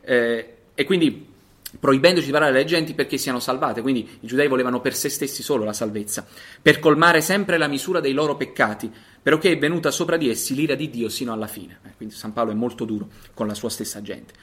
Eh, 0.00 0.56
e 0.74 0.84
quindi 0.84 1.31
proibendoci 1.78 2.26
di 2.26 2.32
parlare 2.32 2.52
alle 2.52 2.64
genti 2.64 2.94
perché 2.94 3.16
siano 3.16 3.40
salvate, 3.40 3.82
quindi 3.82 4.08
i 4.20 4.26
giudei 4.26 4.48
volevano 4.48 4.80
per 4.80 4.94
se 4.94 5.08
stessi 5.08 5.42
solo 5.42 5.64
la 5.64 5.72
salvezza, 5.72 6.26
per 6.60 6.78
colmare 6.78 7.20
sempre 7.20 7.58
la 7.58 7.68
misura 7.68 8.00
dei 8.00 8.12
loro 8.12 8.36
peccati, 8.36 8.90
perché 9.22 9.52
è 9.52 9.58
venuta 9.58 9.90
sopra 9.90 10.16
di 10.16 10.28
essi 10.28 10.54
l'ira 10.54 10.74
di 10.74 10.90
Dio 10.90 11.08
sino 11.08 11.32
alla 11.32 11.46
fine. 11.46 11.78
Eh, 11.84 11.90
quindi 11.96 12.14
San 12.14 12.32
Paolo 12.32 12.50
è 12.50 12.54
molto 12.54 12.84
duro 12.84 13.08
con 13.34 13.46
la 13.46 13.54
sua 13.54 13.70
stessa 13.70 14.02
gente. 14.02 14.34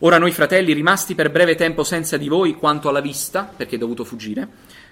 Ora 0.00 0.18
noi 0.18 0.30
fratelli, 0.30 0.74
rimasti 0.74 1.14
per 1.14 1.30
breve 1.30 1.54
tempo 1.54 1.82
senza 1.82 2.18
di 2.18 2.28
voi 2.28 2.54
quanto 2.54 2.90
alla 2.90 3.00
vista, 3.00 3.50
perché 3.56 3.76
è 3.76 3.78
dovuto 3.78 4.04
fuggire, 4.04 4.46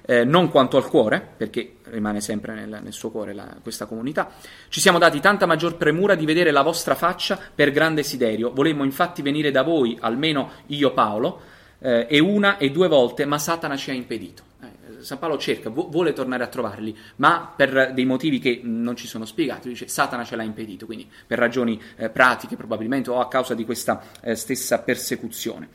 eh, 0.07 0.25
non 0.25 0.49
quanto 0.49 0.79
al 0.79 0.89
cuore, 0.89 1.35
perché 1.37 1.77
rimane 1.85 2.23
sempre 2.23 2.55
nel, 2.55 2.81
nel 2.83 2.93
suo 2.95 3.11
cuore 3.11 3.35
la, 3.35 3.55
questa 3.63 3.85
comunità, 3.85 4.33
ci 4.71 4.81
siamo 4.81 4.99
dati 4.99 5.21
tanta 5.21 5.45
maggior 5.45 5.77
premura 5.77 6.15
di 6.15 6.25
vedere 6.25 6.51
la 6.53 6.63
vostra 6.63 6.95
faccia 6.95 7.39
per 7.55 7.71
grande 7.71 8.01
desiderio. 8.01 8.51
Volemmo 8.55 8.83
infatti 8.83 9.21
venire 9.21 9.51
da 9.51 9.63
voi, 9.63 9.99
almeno 10.01 10.51
io 10.69 10.95
Paolo, 10.95 11.53
eh, 11.85 12.07
e 12.09 12.19
una 12.19 12.57
e 12.57 12.71
due 12.71 12.89
volte, 12.89 13.27
ma 13.27 13.39
Satana 13.39 13.77
ci 13.77 13.91
ha 13.91 13.95
impedito. 13.95 14.53
San 15.01 15.19
Paolo 15.19 15.37
cerca, 15.37 15.69
vuole 15.69 16.15
tornare 16.15 16.45
a 16.45 16.47
trovarli, 16.47 16.97
ma 17.17 17.53
per 17.55 17.93
dei 17.93 18.07
motivi 18.07 18.39
che 18.39 18.61
non 18.63 18.97
ci 18.97 19.07
sono 19.07 19.27
spiegati, 19.27 19.69
dice 19.69 19.87
Satana 19.87 20.25
ce 20.25 20.35
l'ha 20.35 20.43
impedito, 20.43 20.87
quindi 20.87 21.07
per 21.27 21.39
ragioni 21.39 21.79
eh, 21.97 22.09
pratiche 22.09 22.57
probabilmente 22.57 23.11
o 23.11 23.21
a 23.21 23.29
causa 23.29 23.53
di 23.53 23.67
questa 23.67 24.03
eh, 24.23 24.35
stessa 24.35 24.79
persecuzione. 24.79 25.69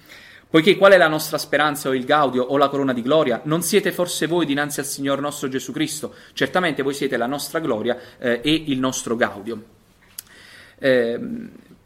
Poiché 0.49 0.77
qual 0.77 0.93
è 0.93 0.97
la 0.97 1.07
nostra 1.07 1.37
speranza 1.37 1.89
o 1.89 1.93
il 1.93 2.05
gaudio 2.05 2.43
o 2.43 2.57
la 2.57 2.69
corona 2.69 2.91
di 2.91 3.03
gloria? 3.03 3.41
Non 3.43 3.61
siete 3.61 3.91
forse 3.91 4.25
voi 4.25 4.47
dinanzi 4.47 4.79
al 4.79 4.87
Signore 4.87 5.21
nostro 5.21 5.47
Gesù 5.47 5.71
Cristo? 5.71 6.15
Certamente 6.33 6.81
voi 6.81 6.95
siete 6.95 7.15
la 7.17 7.27
nostra 7.27 7.59
gloria 7.59 7.95
eh, 8.17 8.41
e 8.43 8.63
il 8.65 8.79
nostro 8.79 9.15
gaudio. 9.15 9.63
Eh, 10.79 11.19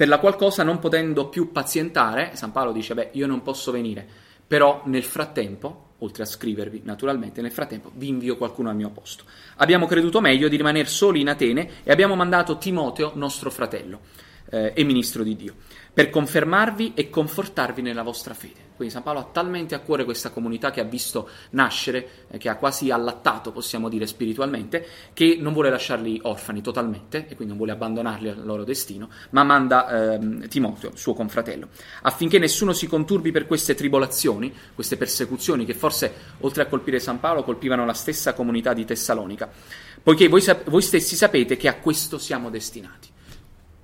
per 0.03 0.11
la 0.11 0.19
qual 0.19 0.35
cosa 0.35 0.63
non 0.63 0.79
potendo 0.79 1.29
più 1.29 1.53
pazientare, 1.53 2.31
San 2.33 2.51
Paolo 2.51 2.73
dice, 2.73 2.93
beh, 2.93 3.11
io 3.13 3.25
non 3.25 3.41
posso 3.41 3.71
venire, 3.71 4.05
però 4.45 4.81
nel 4.87 5.03
frattempo 5.03 5.91
oltre 5.99 6.23
a 6.23 6.25
scrivervi 6.25 6.81
naturalmente, 6.83 7.41
nel 7.41 7.53
frattempo 7.53 7.89
vi 7.95 8.09
invio 8.09 8.35
qualcuno 8.35 8.67
al 8.67 8.75
mio 8.75 8.89
posto. 8.89 9.23
Abbiamo 9.55 9.85
creduto 9.85 10.19
meglio 10.19 10.49
di 10.49 10.57
rimanere 10.57 10.89
soli 10.89 11.21
in 11.21 11.29
Atene 11.29 11.69
e 11.83 11.91
abbiamo 11.93 12.15
mandato 12.15 12.57
Timoteo, 12.57 13.13
nostro 13.15 13.49
fratello 13.49 14.01
eh, 14.49 14.73
e 14.75 14.83
ministro 14.83 15.23
di 15.23 15.37
Dio 15.37 15.55
per 15.93 16.09
confermarvi 16.09 16.91
e 16.95 17.09
confortarvi 17.09 17.81
nella 17.81 18.03
vostra 18.03 18.33
fede. 18.33 18.62
Quindi 18.75 18.93
San 18.93 19.03
Paolo 19.03 19.19
ha 19.19 19.29
talmente 19.31 19.75
a 19.75 19.79
cuore 19.79 20.03
questa 20.03 20.29
comunità 20.29 20.71
che 20.71 20.81
ha 20.81 20.83
visto 20.83 21.29
nascere, 21.51 22.25
eh, 22.29 22.37
che 22.37 22.49
ha 22.49 22.55
quasi 22.55 22.91
allattato, 22.91 23.51
possiamo 23.51 23.89
dire 23.89 24.07
spiritualmente, 24.07 24.85
che 25.13 25.37
non 25.39 25.53
vuole 25.53 25.69
lasciarli 25.69 26.19
orfani 26.23 26.61
totalmente 26.61 27.27
e 27.27 27.35
quindi 27.35 27.47
non 27.47 27.57
vuole 27.57 27.71
abbandonarli 27.71 28.29
al 28.29 28.45
loro 28.45 28.63
destino, 28.63 29.09
ma 29.31 29.43
manda 29.43 30.13
ehm, 30.13 30.47
Timoteo, 30.47 30.95
suo 30.95 31.13
confratello, 31.13 31.67
affinché 32.03 32.39
nessuno 32.39 32.73
si 32.73 32.87
conturbi 32.87 33.31
per 33.31 33.47
queste 33.47 33.75
tribolazioni, 33.75 34.53
queste 34.73 34.97
persecuzioni 34.97 35.65
che 35.65 35.73
forse 35.73 36.13
oltre 36.39 36.63
a 36.63 36.65
colpire 36.67 36.99
San 36.99 37.19
Paolo 37.19 37.43
colpivano 37.43 37.85
la 37.85 37.93
stessa 37.93 38.33
comunità 38.33 38.73
di 38.73 38.85
Tessalonica, 38.85 39.49
poiché 40.01 40.27
voi, 40.27 40.43
voi 40.65 40.81
stessi 40.81 41.15
sapete 41.15 41.57
che 41.57 41.67
a 41.67 41.75
questo 41.75 42.17
siamo 42.17 42.49
destinati. 42.49 43.11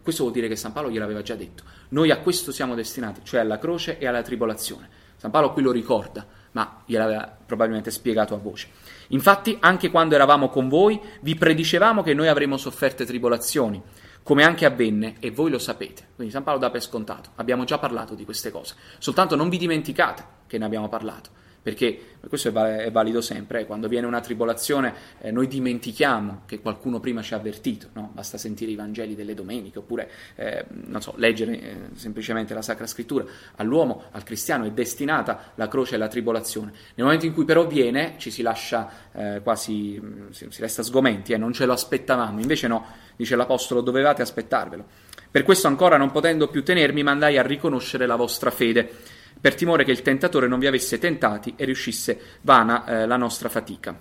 Questo 0.10 0.26
vuol 0.26 0.40
dire 0.40 0.52
che 0.52 0.60
San 0.60 0.72
Paolo 0.72 0.90
gliel'aveva 0.90 1.22
già 1.22 1.36
detto. 1.36 1.62
Noi 1.90 2.10
a 2.10 2.18
questo 2.18 2.52
siamo 2.52 2.74
destinati, 2.74 3.22
cioè 3.24 3.42
alla 3.42 3.60
croce 3.60 4.00
e 4.00 4.08
alla 4.08 4.24
tribolazione. 4.24 4.90
San 5.18 5.30
Paolo 5.30 5.54
qui 5.54 5.62
lo 5.62 5.72
ricorda, 5.72 6.26
ma 6.54 6.82
gliel'aveva 6.88 7.38
probabilmente 7.46 7.92
spiegato 7.92 8.34
a 8.34 8.40
voce. 8.40 8.70
Infatti, 9.10 9.56
anche 9.60 9.92
quando 9.92 10.16
eravamo 10.16 10.50
con 10.50 10.68
voi, 10.68 11.00
vi 11.22 11.36
predicevamo 11.36 12.02
che 12.02 12.16
noi 12.16 12.28
avremmo 12.28 12.58
sofferte 12.58 13.06
tribolazioni, 13.06 13.80
come 14.24 14.44
anche 14.44 14.66
avvenne, 14.66 15.18
e 15.20 15.30
voi 15.30 15.52
lo 15.52 15.60
sapete. 15.60 16.08
Quindi 16.16 16.34
San 16.34 16.42
Paolo 16.42 16.58
dà 16.58 16.72
per 16.72 16.82
scontato. 16.82 17.30
Abbiamo 17.36 17.64
già 17.64 17.78
parlato 17.78 18.16
di 18.16 18.26
queste 18.26 18.50
cose. 18.50 18.74
Soltanto 18.98 19.36
non 19.36 19.48
vi 19.48 19.60
dimenticate 19.60 20.26
che 20.48 20.58
ne 20.58 20.66
abbiamo 20.66 20.90
parlato 20.90 21.30
perché 21.62 22.18
questo 22.28 22.50
è 22.50 22.92
valido 22.92 23.22
sempre, 23.22 23.62
eh, 23.62 23.66
quando 23.66 23.88
viene 23.88 24.06
una 24.06 24.20
tribolazione 24.20 24.94
eh, 25.20 25.32
noi 25.32 25.48
dimentichiamo 25.48 26.42
che 26.46 26.60
qualcuno 26.60 27.00
prima 27.00 27.22
ci 27.22 27.34
ha 27.34 27.38
avvertito, 27.38 27.90
no? 27.94 28.12
basta 28.14 28.38
sentire 28.38 28.72
i 28.72 28.76
Vangeli 28.76 29.16
delle 29.16 29.34
domeniche 29.34 29.80
oppure 29.80 30.10
eh, 30.36 30.66
so, 31.00 31.14
leggere 31.18 31.62
eh, 31.62 31.76
semplicemente 31.94 32.54
la 32.54 32.62
Sacra 32.62 32.88
Scrittura, 32.88 33.26
all'uomo, 33.56 34.04
al 34.12 34.24
cristiano 34.24 34.66
è 34.66 34.72
destinata 34.72 35.54
la 35.56 35.68
croce 35.68 35.96
e 35.96 35.98
la 35.98 36.08
tribolazione, 36.08 36.72
nel 36.96 37.06
momento 37.06 37.26
in 37.26 37.34
cui 37.34 37.46
però 37.46 37.66
viene 37.68 38.16
ci 38.18 38.32
si 38.32 38.42
lascia 38.42 38.90
eh, 39.14 39.42
quasi, 39.42 40.00
mm, 40.02 40.30
si, 40.30 40.48
si, 40.50 40.62
resta 40.62 40.84
sgomenti, 40.84 41.34
eh, 41.34 41.38
non 41.38 41.54
ce 41.54 41.66
lo 41.66 41.74
aspettavamo, 41.74 42.40
invece 42.40 42.68
no, 42.68 42.86
dice 43.16 43.36
l'Apostolo, 43.36 43.82
dovevate 43.82 44.22
aspettarvelo. 44.22 44.86
Per 45.32 45.44
questo 45.44 45.68
ancora 45.68 45.98
non 45.98 46.12
potendo 46.12 46.48
più 46.48 46.64
tenermi 46.64 47.04
mandai 47.04 47.38
a 47.38 47.44
riconoscere 47.44 48.08
la 48.08 48.16
vostra 48.16 48.50
fede 48.50 49.18
per 49.40 49.56
timore 49.56 49.84
che 49.84 49.92
il 49.92 50.02
tentatore 50.02 50.48
non 50.48 50.60
vi 50.60 50.68
avesse 50.68 50.98
tentati 50.98 51.54
e 51.56 51.66
riuscisse 51.66 52.20
vana 52.42 52.86
eh, 52.86 53.06
la 53.06 53.18
nostra 53.18 53.50
fatica. 53.50 53.98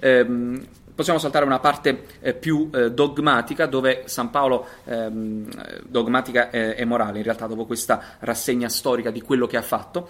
Ehm, 0.00 0.66
possiamo 0.94 1.18
saltare 1.18 1.44
una 1.44 1.60
parte 1.60 2.06
eh, 2.20 2.34
più 2.34 2.68
eh, 2.72 2.90
dogmatica 2.90 3.66
dove 3.66 4.02
San 4.06 4.30
Paolo, 4.30 4.66
ehm, 4.84 5.48
dogmatica 5.86 6.50
eh, 6.50 6.74
e 6.76 6.84
morale 6.84 7.18
in 7.18 7.24
realtà 7.24 7.46
dopo 7.46 7.66
questa 7.66 8.16
rassegna 8.20 8.68
storica 8.68 9.10
di 9.10 9.20
quello 9.20 9.46
che 9.46 9.56
ha 9.56 9.62
fatto, 9.62 10.08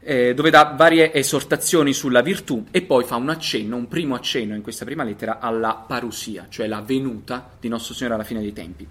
eh, 0.00 0.34
dove 0.34 0.50
dà 0.50 0.74
varie 0.76 1.12
esortazioni 1.12 1.92
sulla 1.92 2.20
virtù 2.20 2.66
e 2.70 2.82
poi 2.82 3.04
fa 3.04 3.16
un 3.16 3.28
accenno, 3.28 3.76
un 3.76 3.88
primo 3.88 4.14
accenno 4.14 4.54
in 4.54 4.62
questa 4.62 4.84
prima 4.84 5.02
lettera 5.02 5.40
alla 5.40 5.84
parusia, 5.86 6.46
cioè 6.48 6.68
la 6.68 6.80
venuta 6.80 7.50
di 7.58 7.68
nostro 7.68 7.94
Signore 7.94 8.14
alla 8.14 8.24
fine 8.24 8.40
dei 8.40 8.52
tempi. 8.52 8.86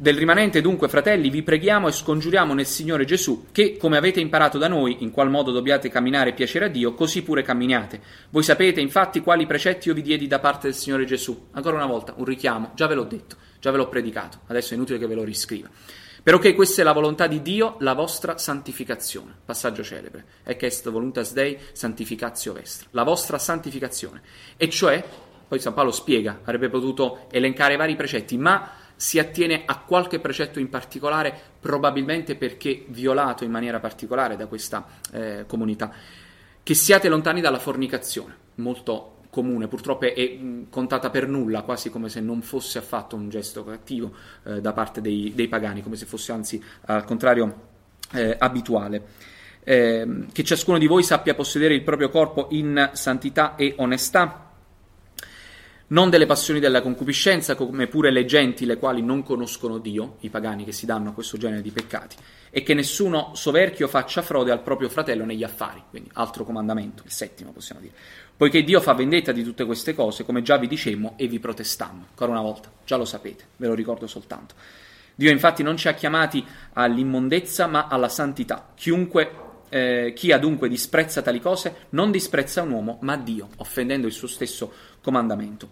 Del 0.00 0.16
rimanente 0.16 0.60
dunque, 0.60 0.86
fratelli, 0.86 1.28
vi 1.28 1.42
preghiamo 1.42 1.88
e 1.88 1.90
scongiuriamo 1.90 2.54
nel 2.54 2.66
Signore 2.66 3.04
Gesù 3.04 3.46
che, 3.50 3.76
come 3.76 3.96
avete 3.96 4.20
imparato 4.20 4.56
da 4.56 4.68
noi, 4.68 4.98
in 5.00 5.10
qual 5.10 5.28
modo 5.28 5.50
dobbiate 5.50 5.88
camminare 5.88 6.30
e 6.30 6.34
piacere 6.34 6.66
a 6.66 6.68
Dio, 6.68 6.94
così 6.94 7.24
pure 7.24 7.42
camminate. 7.42 8.00
Voi 8.30 8.44
sapete, 8.44 8.80
infatti, 8.80 9.20
quali 9.22 9.44
precetti 9.44 9.88
io 9.88 9.94
vi 9.94 10.02
diedi 10.02 10.28
da 10.28 10.38
parte 10.38 10.68
del 10.68 10.76
Signore 10.76 11.04
Gesù. 11.04 11.48
Ancora 11.50 11.74
una 11.74 11.86
volta, 11.86 12.14
un 12.16 12.24
richiamo, 12.24 12.70
già 12.76 12.86
ve 12.86 12.94
l'ho 12.94 13.02
detto, 13.02 13.38
già 13.58 13.72
ve 13.72 13.78
l'ho 13.78 13.88
predicato, 13.88 14.42
adesso 14.46 14.72
è 14.72 14.76
inutile 14.76 15.00
che 15.00 15.08
ve 15.08 15.16
lo 15.16 15.24
riscriva. 15.24 15.68
Però 16.22 16.38
che 16.38 16.54
questa 16.54 16.82
è 16.82 16.84
la 16.84 16.92
volontà 16.92 17.26
di 17.26 17.42
Dio, 17.42 17.74
la 17.80 17.94
vostra 17.94 18.38
santificazione. 18.38 19.34
Passaggio 19.44 19.82
celebre. 19.82 20.24
Ec 20.44 20.90
voluntas 20.90 21.32
Dei 21.32 21.58
santificatio 21.72 22.52
vestra. 22.52 22.86
La 22.92 23.02
vostra 23.02 23.36
santificazione. 23.38 24.22
E 24.56 24.68
cioè, 24.68 25.02
poi 25.48 25.58
San 25.58 25.74
Paolo 25.74 25.90
spiega, 25.90 26.40
avrebbe 26.44 26.68
potuto 26.68 27.26
elencare 27.32 27.74
vari 27.74 27.96
precetti, 27.96 28.36
ma 28.36 28.77
si 28.98 29.20
attiene 29.20 29.62
a 29.64 29.78
qualche 29.78 30.18
precetto 30.18 30.58
in 30.58 30.68
particolare, 30.68 31.32
probabilmente 31.60 32.34
perché 32.34 32.84
violato 32.88 33.44
in 33.44 33.50
maniera 33.52 33.78
particolare 33.78 34.34
da 34.34 34.46
questa 34.46 34.84
eh, 35.12 35.44
comunità. 35.46 35.92
Che 36.60 36.74
siate 36.74 37.08
lontani 37.08 37.40
dalla 37.40 37.60
fornicazione, 37.60 38.36
molto 38.56 39.18
comune, 39.30 39.68
purtroppo 39.68 40.06
è, 40.06 40.14
è 40.14 40.38
contata 40.68 41.10
per 41.10 41.28
nulla, 41.28 41.62
quasi 41.62 41.90
come 41.90 42.08
se 42.08 42.20
non 42.20 42.42
fosse 42.42 42.78
affatto 42.78 43.14
un 43.14 43.28
gesto 43.28 43.62
cattivo 43.62 44.12
eh, 44.42 44.60
da 44.60 44.72
parte 44.72 45.00
dei, 45.00 45.32
dei, 45.32 45.46
pagani, 45.46 45.80
come 45.80 45.94
se 45.94 46.04
fosse 46.04 46.32
anzi 46.32 46.62
al 46.86 47.04
contrario 47.04 47.66
eh, 48.14 48.34
abituale. 48.36 49.36
Eh, 49.62 50.26
che 50.32 50.42
ciascuno 50.42 50.76
di 50.76 50.88
voi 50.88 51.04
sappia 51.04 51.36
possedere 51.36 51.74
il 51.74 51.84
proprio 51.84 52.08
corpo 52.08 52.48
in 52.50 52.90
santità 52.94 53.54
e 53.54 53.74
onestà, 53.76 54.47
non 55.88 56.10
delle 56.10 56.26
passioni 56.26 56.60
della 56.60 56.82
concupiscenza, 56.82 57.54
come 57.54 57.86
pure 57.86 58.10
le 58.10 58.24
genti 58.24 58.66
le 58.66 58.76
quali 58.76 59.02
non 59.02 59.22
conoscono 59.22 59.78
Dio, 59.78 60.16
i 60.20 60.28
pagani 60.28 60.64
che 60.64 60.72
si 60.72 60.84
danno 60.84 61.10
a 61.10 61.12
questo 61.12 61.38
genere 61.38 61.62
di 61.62 61.70
peccati, 61.70 62.16
e 62.50 62.62
che 62.62 62.74
nessuno 62.74 63.32
soverchio 63.34 63.88
faccia 63.88 64.20
frode 64.20 64.50
al 64.50 64.62
proprio 64.62 64.88
fratello 64.88 65.24
negli 65.24 65.44
affari, 65.44 65.82
quindi 65.88 66.10
altro 66.14 66.44
comandamento, 66.44 67.02
il 67.04 67.12
settimo 67.12 67.52
possiamo 67.52 67.80
dire. 67.80 67.94
Poiché 68.36 68.62
Dio 68.62 68.80
fa 68.80 68.92
vendetta 68.92 69.32
di 69.32 69.42
tutte 69.42 69.64
queste 69.64 69.94
cose, 69.94 70.24
come 70.24 70.42
già 70.42 70.58
vi 70.58 70.68
dicemmo 70.68 71.14
e 71.16 71.26
vi 71.26 71.38
protestammo. 71.38 72.06
Ancora 72.10 72.32
una 72.32 72.42
volta, 72.42 72.70
già 72.84 72.96
lo 72.96 73.04
sapete, 73.04 73.44
ve 73.56 73.66
lo 73.66 73.74
ricordo 73.74 74.06
soltanto. 74.06 74.54
Dio 75.14 75.30
infatti 75.30 75.64
non 75.64 75.76
ci 75.76 75.88
ha 75.88 75.94
chiamati 75.94 76.44
all'immondezza, 76.74 77.66
ma 77.66 77.88
alla 77.88 78.08
santità. 78.08 78.72
Chiunque 78.76 79.46
eh, 79.68 80.12
chi 80.14 80.32
adunque 80.32 80.68
disprezza 80.68 81.22
tali 81.22 81.40
cose 81.40 81.86
non 81.90 82.10
disprezza 82.10 82.62
un 82.62 82.70
uomo, 82.70 82.98
ma 83.02 83.16
Dio, 83.16 83.48
offendendo 83.56 84.06
il 84.06 84.12
suo 84.12 84.28
stesso 84.28 84.72
comandamento. 85.00 85.70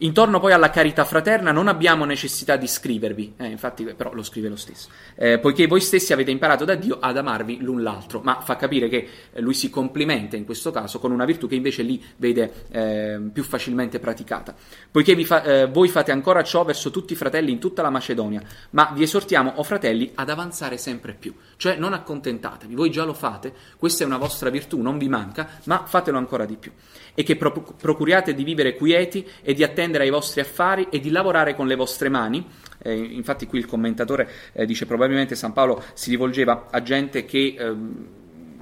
Intorno 0.00 0.38
poi 0.38 0.52
alla 0.52 0.70
carità 0.70 1.04
fraterna 1.04 1.50
non 1.50 1.66
abbiamo 1.66 2.04
necessità 2.04 2.54
di 2.54 2.68
scrivervi, 2.68 3.34
eh, 3.36 3.46
infatti 3.46 3.82
però 3.82 4.12
lo 4.12 4.22
scrive 4.22 4.48
lo 4.48 4.54
stesso, 4.54 4.90
eh, 5.16 5.40
poiché 5.40 5.66
voi 5.66 5.80
stessi 5.80 6.12
avete 6.12 6.30
imparato 6.30 6.64
da 6.64 6.76
Dio 6.76 6.98
ad 7.00 7.16
amarvi 7.16 7.60
l'un 7.60 7.82
l'altro, 7.82 8.20
ma 8.20 8.40
fa 8.40 8.54
capire 8.54 8.88
che 8.88 9.08
eh, 9.32 9.40
lui 9.40 9.54
si 9.54 9.70
complimenta 9.70 10.36
in 10.36 10.44
questo 10.44 10.70
caso 10.70 11.00
con 11.00 11.10
una 11.10 11.24
virtù 11.24 11.48
che 11.48 11.56
invece 11.56 11.82
lì 11.82 12.00
vede 12.14 12.66
eh, 12.70 13.20
più 13.32 13.42
facilmente 13.42 13.98
praticata. 13.98 14.54
Poiché 14.88 15.24
fa, 15.24 15.42
eh, 15.42 15.66
voi 15.66 15.88
fate 15.88 16.12
ancora 16.12 16.44
ciò 16.44 16.62
verso 16.62 16.92
tutti 16.92 17.14
i 17.14 17.16
fratelli 17.16 17.50
in 17.50 17.58
tutta 17.58 17.82
la 17.82 17.90
Macedonia, 17.90 18.40
ma 18.70 18.92
vi 18.94 19.02
esortiamo, 19.02 19.54
o 19.56 19.64
fratelli, 19.64 20.12
ad 20.14 20.30
avanzare 20.30 20.76
sempre 20.76 21.12
più, 21.14 21.34
cioè 21.56 21.74
non 21.74 21.92
accontentatevi, 21.92 22.72
voi 22.76 22.92
già 22.92 23.02
lo 23.02 23.14
fate, 23.14 23.52
questa 23.76 24.04
è 24.04 24.06
una 24.06 24.18
vostra 24.18 24.48
virtù, 24.48 24.80
non 24.80 24.96
vi 24.96 25.08
manca, 25.08 25.58
ma 25.64 25.86
fatelo 25.86 26.18
ancora 26.18 26.44
di 26.44 26.54
più. 26.54 26.70
E 27.14 27.24
che 27.24 27.34
pro- 27.34 27.74
procuriate 27.76 28.32
di 28.32 28.44
vivere 28.44 28.76
quieti 28.76 29.26
e 29.42 29.52
di 29.52 29.64
attendere 29.64 29.87
ai 29.96 30.10
vostri 30.10 30.40
affari 30.40 30.88
e 30.90 31.00
di 31.00 31.10
lavorare 31.10 31.54
con 31.54 31.66
le 31.66 31.74
vostre 31.74 32.08
mani. 32.08 32.46
Eh, 32.80 32.94
infatti 32.94 33.46
qui 33.46 33.58
il 33.58 33.66
commentatore 33.66 34.28
eh, 34.52 34.64
dice 34.64 34.86
probabilmente 34.86 35.34
San 35.34 35.52
Paolo 35.52 35.82
si 35.94 36.10
rivolgeva 36.10 36.66
a 36.70 36.82
gente 36.82 37.24
che... 37.24 37.54
Ehm, 37.58 38.06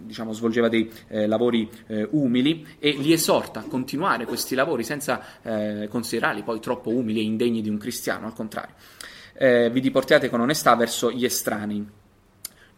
diciamo, 0.07 0.33
svolgeva 0.33 0.69
dei 0.69 0.89
eh, 1.09 1.27
lavori 1.27 1.69
eh, 1.89 2.07
umili 2.13 2.65
e 2.79 2.91
li 2.93 3.13
esorta 3.13 3.61
a 3.61 3.65
continuare 3.65 4.25
questi 4.25 4.55
lavori 4.55 4.85
senza 4.85 5.21
eh, 5.43 5.89
considerarli 5.91 6.45
poi 6.45 6.61
troppo 6.61 6.91
umili 6.91 7.19
e 7.19 7.25
indegni 7.25 7.61
di 7.61 7.69
un 7.69 7.77
cristiano, 7.77 8.27
al 8.27 8.33
contrario. 8.33 8.75
Eh, 9.35 9.69
vi 9.71 9.81
diportiate 9.81 10.31
con 10.31 10.41
onestà 10.41 10.75
verso 10.77 11.11
gli 11.11 11.25
estranei. 11.25 11.85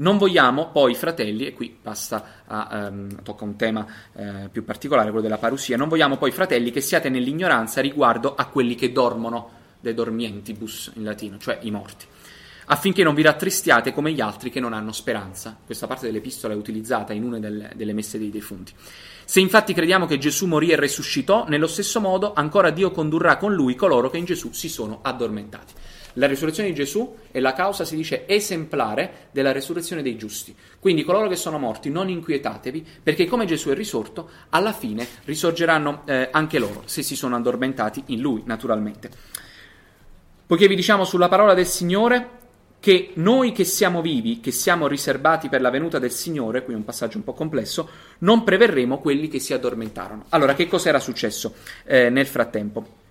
Non 0.00 0.16
vogliamo 0.16 0.70
poi, 0.70 0.94
fratelli, 0.94 1.46
e 1.46 1.52
qui 1.52 1.76
passa 1.80 2.42
a, 2.46 2.88
um, 2.88 3.22
tocca 3.22 3.42
un 3.42 3.56
tema 3.56 3.84
uh, 4.12 4.48
più 4.50 4.64
particolare, 4.64 5.08
quello 5.08 5.24
della 5.24 5.38
parusia, 5.38 5.76
non 5.76 5.88
vogliamo 5.88 6.16
poi, 6.16 6.30
fratelli, 6.30 6.70
che 6.70 6.80
siate 6.80 7.08
nell'ignoranza 7.08 7.80
riguardo 7.80 8.37
a 8.37 8.46
quelli 8.46 8.76
che 8.76 8.92
dormono, 8.92 9.50
de 9.80 9.94
dormientibus 9.94 10.92
in 10.94 11.04
latino, 11.04 11.37
cioè 11.38 11.58
i 11.62 11.72
morti, 11.72 12.06
affinché 12.66 13.02
non 13.02 13.14
vi 13.14 13.22
rattristiate 13.22 13.92
come 13.92 14.12
gli 14.12 14.20
altri 14.20 14.50
che 14.50 14.61
non 14.61 14.72
hanno 14.72 14.92
speranza. 14.92 15.56
Questa 15.64 15.88
parte 15.88 16.06
dell'epistola 16.06 16.54
è 16.54 16.56
utilizzata 16.56 17.12
in 17.12 17.24
una 17.24 17.40
delle, 17.40 17.72
delle 17.74 17.92
messe 17.92 18.18
dei 18.18 18.30
defunti. 18.30 18.72
Se 19.24 19.40
infatti 19.40 19.74
crediamo 19.74 20.06
che 20.06 20.18
Gesù 20.18 20.46
morì 20.46 20.70
e 20.70 20.76
resuscitò, 20.76 21.44
nello 21.48 21.66
stesso 21.66 22.00
modo 22.00 22.34
ancora 22.34 22.70
Dio 22.70 22.92
condurrà 22.92 23.37
con 23.37 23.52
lui 23.52 23.74
coloro 23.74 24.11
che 24.11 24.18
in 24.18 24.24
Gesù 24.24 24.52
si 24.52 24.68
sono 24.68 25.00
addormentati. 25.02 25.74
La 26.18 26.26
risurrezione 26.26 26.68
di 26.68 26.74
Gesù 26.74 27.14
è 27.31 27.38
la 27.38 27.52
causa, 27.52 27.85
si 27.85 27.94
dice, 27.94 28.26
esemplare 28.26 29.28
della 29.31 29.52
risurrezione 29.52 30.02
dei 30.02 30.16
giusti. 30.16 30.54
Quindi 30.81 31.04
coloro 31.04 31.28
che 31.28 31.37
sono 31.37 31.59
morti 31.59 31.90
non 31.90 32.09
inquietatevi, 32.09 32.85
perché 33.02 33.26
come 33.26 33.46
Gesù 33.46 33.70
è 33.70 33.74
risorto, 33.74 34.28
alla 34.50 34.72
fine 34.72 35.07
risorgeranno 35.24 36.02
eh, 36.07 36.28
anche 36.33 36.59
loro, 36.59 36.83
se 36.87 37.02
si 37.02 37.14
sono 37.14 37.37
addormentati 37.37 38.02
in 38.07 38.20
Lui, 38.20 38.42
naturalmente. 38.46 39.11
Poiché 40.44 40.66
vi 40.66 40.74
diciamo 40.74 41.04
sulla 41.04 41.28
parola 41.28 41.54
del 41.54 41.66
Signore 41.66 42.37
che 42.81 43.11
noi 43.14 43.52
che 43.52 43.64
siamo 43.64 44.02
vivi, 44.02 44.40
che 44.40 44.50
siamo 44.50 44.88
riservati 44.88 45.48
per 45.48 45.61
la 45.61 45.70
venuta 45.70 46.00
del 46.00 46.11
Signore, 46.12 46.64
qui 46.64 46.74
è 46.74 46.76
un 46.76 46.85
passaggio 46.85 47.18
un 47.18 47.24
po' 47.24 47.33
complesso, 47.33 47.88
non 48.18 48.42
preverremo 48.42 48.98
quelli 48.98 49.28
che 49.28 49.38
si 49.38 49.52
addormentarono. 49.52 50.24
Allora, 50.31 50.54
che 50.54 50.66
cosa 50.66 50.88
era 50.88 50.98
successo 50.98 51.54
eh, 51.85 52.11
nel 52.11 52.26
frattempo? 52.26 53.07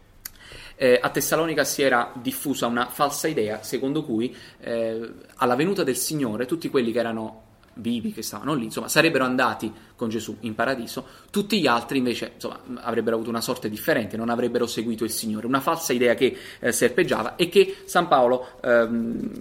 Eh, 0.78 1.00
a 1.02 1.10
Tessalonica 1.10 1.64
si 1.64 1.82
era 1.82 2.12
diffusa 2.16 2.68
una 2.68 2.88
falsa 2.88 3.28
idea 3.28 3.64
secondo 3.64 4.04
cui 4.04 4.34
eh, 4.60 5.14
alla 5.36 5.56
venuta 5.56 5.84
del 5.84 5.98
Signore 5.98 6.46
tutti 6.46 6.70
quelli 6.70 6.92
che 6.92 7.00
erano 7.00 7.46
vivi, 7.78 8.12
che 8.12 8.22
stavano 8.22 8.54
lì, 8.54 8.66
insomma, 8.66 8.88
sarebbero 8.88 9.24
andati 9.24 9.72
con 9.96 10.10
Gesù 10.10 10.38
in 10.42 10.56
paradiso, 10.56 11.06
tutti 11.32 11.60
gli 11.60 11.68
altri 11.68 11.98
invece 11.98 12.32
insomma, 12.36 12.60
avrebbero 12.76 13.16
avuto 13.16 13.30
una 13.30 13.42
sorte 13.42 13.70
differente, 13.70 14.18
non 14.18 14.30
avrebbero 14.30 14.68
seguito 14.68 15.04
il 15.04 15.12
Signore. 15.12 15.48
Una 15.48 15.60
falsa 15.60 15.94
idea 15.94 16.14
che 16.16 16.36
eh, 16.60 16.72
serpeggiava 16.72 17.36
e 17.36 17.50
che 17.50 17.78
San 17.86 18.08
Paolo 18.08 18.60
ehm, 18.62 19.32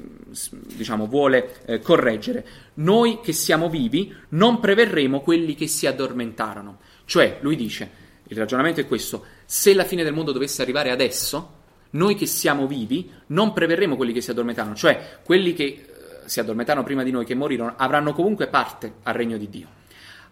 diciamo, 0.75 1.07
vuole 1.07 1.57
eh, 1.67 1.81
correggere. 1.81 2.47
Noi 2.75 3.21
che 3.23 3.33
siamo 3.33 3.69
vivi 3.69 4.15
non 4.31 4.61
preverremo 4.61 5.21
quelli 5.21 5.55
che 5.55 5.67
si 5.67 5.87
addormentarono. 5.87 6.79
Cioè, 7.05 7.39
lui 7.41 7.57
dice, 7.57 7.91
il 8.29 8.37
ragionamento 8.37 8.81
è 8.81 8.87
questo, 8.87 9.25
se 9.47 9.73
la 9.75 9.85
fine 9.85 10.03
del 10.03 10.13
mondo 10.13 10.33
dovesse 10.33 10.61
arrivare 10.61 10.91
adesso, 10.91 11.55
noi 11.91 12.17
che 12.17 12.27
siamo 12.27 12.67
vivi 12.67 13.11
non 13.29 13.53
preverremo 13.53 13.97
quelli 13.97 14.13
che 14.13 14.21
si 14.21 14.31
addormentarono, 14.31 14.75
cioè 14.75 15.21
quelli 15.25 15.55
che 15.55 15.65
eh, 15.65 15.87
si 16.27 16.41
addormentarono 16.41 16.85
prima 16.85 17.03
di 17.03 17.11
noi, 17.11 17.25
che 17.25 17.35
morirono, 17.35 17.75
avranno 17.77 18.13
comunque 18.13 18.49
parte 18.49 18.95
al 19.05 19.15
regno 19.15 19.39
di 19.39 19.49
Dio. 19.49 19.69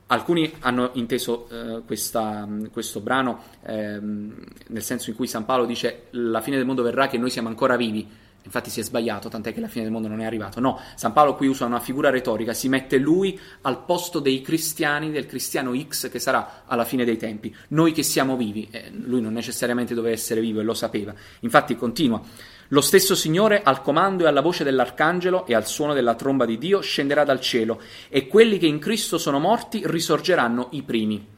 Alcuni 0.08 0.52
hanno 0.60 0.90
inteso 0.94 1.48
eh, 1.48 1.82
questa, 1.86 2.46
questo 2.70 3.00
brano 3.00 3.42
eh, 3.64 3.98
nel 4.00 4.82
senso 4.82 5.08
in 5.08 5.16
cui 5.16 5.26
San 5.26 5.46
Paolo 5.46 5.64
dice 5.64 6.08
la 6.10 6.42
fine 6.42 6.56
del 6.56 6.66
mondo 6.66 6.82
verrà 6.82 7.06
che 7.06 7.16
noi 7.16 7.30
siamo 7.30 7.48
ancora 7.48 7.76
vivi 7.76 8.06
Infatti 8.44 8.68
si 8.68 8.80
è 8.80 8.82
sbagliato, 8.82 9.28
tant'è 9.28 9.54
che 9.54 9.60
la 9.60 9.68
fine 9.68 9.84
del 9.84 9.92
mondo 9.92 10.06
non 10.06 10.20
è 10.20 10.24
arrivato. 10.26 10.60
No, 10.60 10.78
San 10.96 11.12
Paolo 11.12 11.34
qui 11.34 11.46
usa 11.46 11.64
una 11.64 11.80
figura 11.80 12.10
retorica, 12.10 12.52
si 12.52 12.68
mette 12.68 12.98
lui 12.98 13.38
al 13.62 13.84
posto 13.84 14.18
dei 14.18 14.42
cristiani, 14.42 15.10
del 15.10 15.24
cristiano 15.24 15.74
X 15.74 16.10
che 16.10 16.18
sarà 16.18 16.64
alla 16.66 16.84
fine 16.84 17.06
dei 17.06 17.16
tempi. 17.16 17.54
Noi 17.68 17.92
che 17.92 18.02
siamo 18.02 18.36
vivi, 18.36 18.68
eh, 18.70 18.90
lui 18.92 19.22
non 19.22 19.32
necessariamente 19.32 19.94
doveva 19.94 20.14
essere 20.14 20.42
vivo 20.42 20.60
e 20.60 20.62
lo 20.62 20.74
sapeva. 20.74 21.14
Infatti 21.40 21.74
continua, 21.74 22.20
lo 22.68 22.80
stesso 22.82 23.14
Signore 23.14 23.62
al 23.62 23.80
comando 23.80 24.24
e 24.24 24.28
alla 24.28 24.42
voce 24.42 24.62
dell'arcangelo 24.62 25.46
e 25.46 25.54
al 25.54 25.66
suono 25.66 25.94
della 25.94 26.14
tromba 26.14 26.44
di 26.44 26.58
Dio 26.58 26.80
scenderà 26.80 27.24
dal 27.24 27.40
cielo 27.40 27.80
e 28.08 28.26
quelli 28.26 28.58
che 28.58 28.66
in 28.66 28.78
Cristo 28.78 29.16
sono 29.16 29.38
morti 29.38 29.82
risorgeranno 29.84 30.68
i 30.72 30.82
primi. 30.82 31.33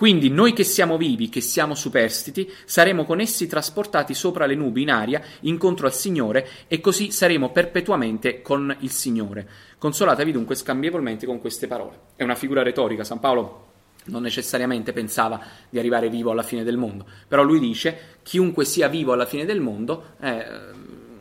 Quindi 0.00 0.30
noi 0.30 0.54
che 0.54 0.64
siamo 0.64 0.96
vivi, 0.96 1.28
che 1.28 1.42
siamo 1.42 1.74
superstiti, 1.74 2.50
saremo 2.64 3.04
con 3.04 3.20
essi 3.20 3.46
trasportati 3.46 4.14
sopra 4.14 4.46
le 4.46 4.54
nubi 4.54 4.80
in 4.80 4.90
aria 4.90 5.20
incontro 5.40 5.84
al 5.84 5.92
Signore 5.92 6.48
e 6.68 6.80
così 6.80 7.10
saremo 7.10 7.50
perpetuamente 7.50 8.40
con 8.40 8.74
il 8.80 8.90
Signore. 8.92 9.46
Consolatevi 9.76 10.32
dunque 10.32 10.54
scambievolmente 10.54 11.26
con 11.26 11.38
queste 11.38 11.66
parole. 11.66 11.98
È 12.16 12.22
una 12.22 12.34
figura 12.34 12.62
retorica, 12.62 13.04
San 13.04 13.20
Paolo 13.20 13.66
non 14.04 14.22
necessariamente 14.22 14.94
pensava 14.94 15.38
di 15.68 15.78
arrivare 15.78 16.08
vivo 16.08 16.30
alla 16.30 16.44
fine 16.44 16.64
del 16.64 16.78
mondo, 16.78 17.04
però 17.28 17.42
lui 17.42 17.58
dice 17.58 18.20
chiunque 18.22 18.64
sia 18.64 18.88
vivo 18.88 19.12
alla 19.12 19.26
fine 19.26 19.44
del 19.44 19.60
mondo, 19.60 20.14
eh, 20.22 20.46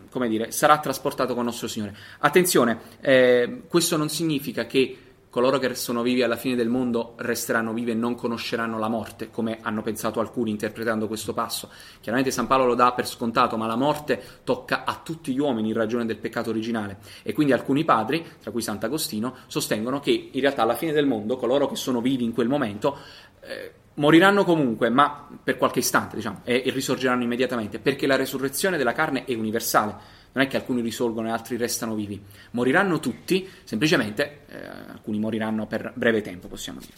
come 0.09 0.29
dire, 0.29 0.51
sarà 0.51 0.79
trasportato 0.79 1.35
con 1.35 1.43
nostro 1.43 1.67
Signore. 1.67 1.93
Attenzione, 2.19 2.79
eh, 3.01 3.63
questo 3.67 3.97
non 3.97 4.07
significa 4.07 4.65
che 4.65 5.08
coloro 5.29 5.59
che 5.59 5.75
sono 5.75 6.01
vivi 6.01 6.23
alla 6.23 6.35
fine 6.35 6.55
del 6.55 6.69
mondo 6.69 7.13
resteranno 7.17 7.71
vivi 7.71 7.91
e 7.91 7.93
non 7.93 8.15
conosceranno 8.15 8.79
la 8.79 8.87
morte, 8.87 9.29
come 9.29 9.59
hanno 9.61 9.81
pensato 9.81 10.19
alcuni 10.19 10.49
interpretando 10.49 11.07
questo 11.07 11.33
passo. 11.33 11.69
Chiaramente 12.01 12.31
San 12.31 12.47
Paolo 12.47 12.65
lo 12.65 12.75
dà 12.75 12.93
per 12.93 13.07
scontato, 13.07 13.55
ma 13.55 13.67
la 13.67 13.75
morte 13.75 14.21
tocca 14.43 14.83
a 14.85 14.99
tutti 15.03 15.31
gli 15.31 15.39
uomini 15.39 15.69
in 15.69 15.75
ragione 15.75 16.05
del 16.05 16.17
peccato 16.17 16.49
originale. 16.49 16.97
E 17.21 17.33
quindi 17.33 17.53
alcuni 17.53 17.83
padri, 17.85 18.25
tra 18.41 18.51
cui 18.51 18.61
Sant'Agostino, 18.61 19.35
sostengono 19.47 19.99
che 19.99 20.29
in 20.31 20.41
realtà 20.41 20.63
alla 20.63 20.75
fine 20.75 20.91
del 20.91 21.05
mondo 21.05 21.37
coloro 21.37 21.67
che 21.67 21.75
sono 21.75 22.01
vivi 22.01 22.23
in 22.23 22.33
quel 22.33 22.47
momento 22.47 22.97
eh, 23.41 23.73
moriranno 23.95 24.43
comunque, 24.43 24.89
ma 24.89 25.27
per 25.43 25.57
qualche 25.57 25.79
istante, 25.79 26.15
diciamo, 26.15 26.41
e, 26.43 26.63
e 26.65 26.71
risorgeranno 26.71 27.21
immediatamente, 27.21 27.79
perché 27.79 28.07
la 28.07 28.15
resurrezione 28.15 28.77
della 28.77 28.93
carne 28.93 29.25
è 29.25 29.35
universale 29.35 30.17
non 30.31 30.43
è 30.43 30.47
che 30.47 30.57
alcuni 30.57 30.81
risorgono 30.81 31.27
e 31.27 31.31
altri 31.31 31.57
restano 31.57 31.95
vivi, 31.95 32.21
moriranno 32.51 32.99
tutti, 32.99 33.47
semplicemente 33.63 34.41
eh, 34.47 34.67
alcuni 34.91 35.19
moriranno 35.19 35.65
per 35.65 35.91
breve 35.95 36.21
tempo, 36.21 36.47
possiamo 36.47 36.79
dire. 36.79 36.93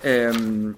Ehm, 0.00 0.76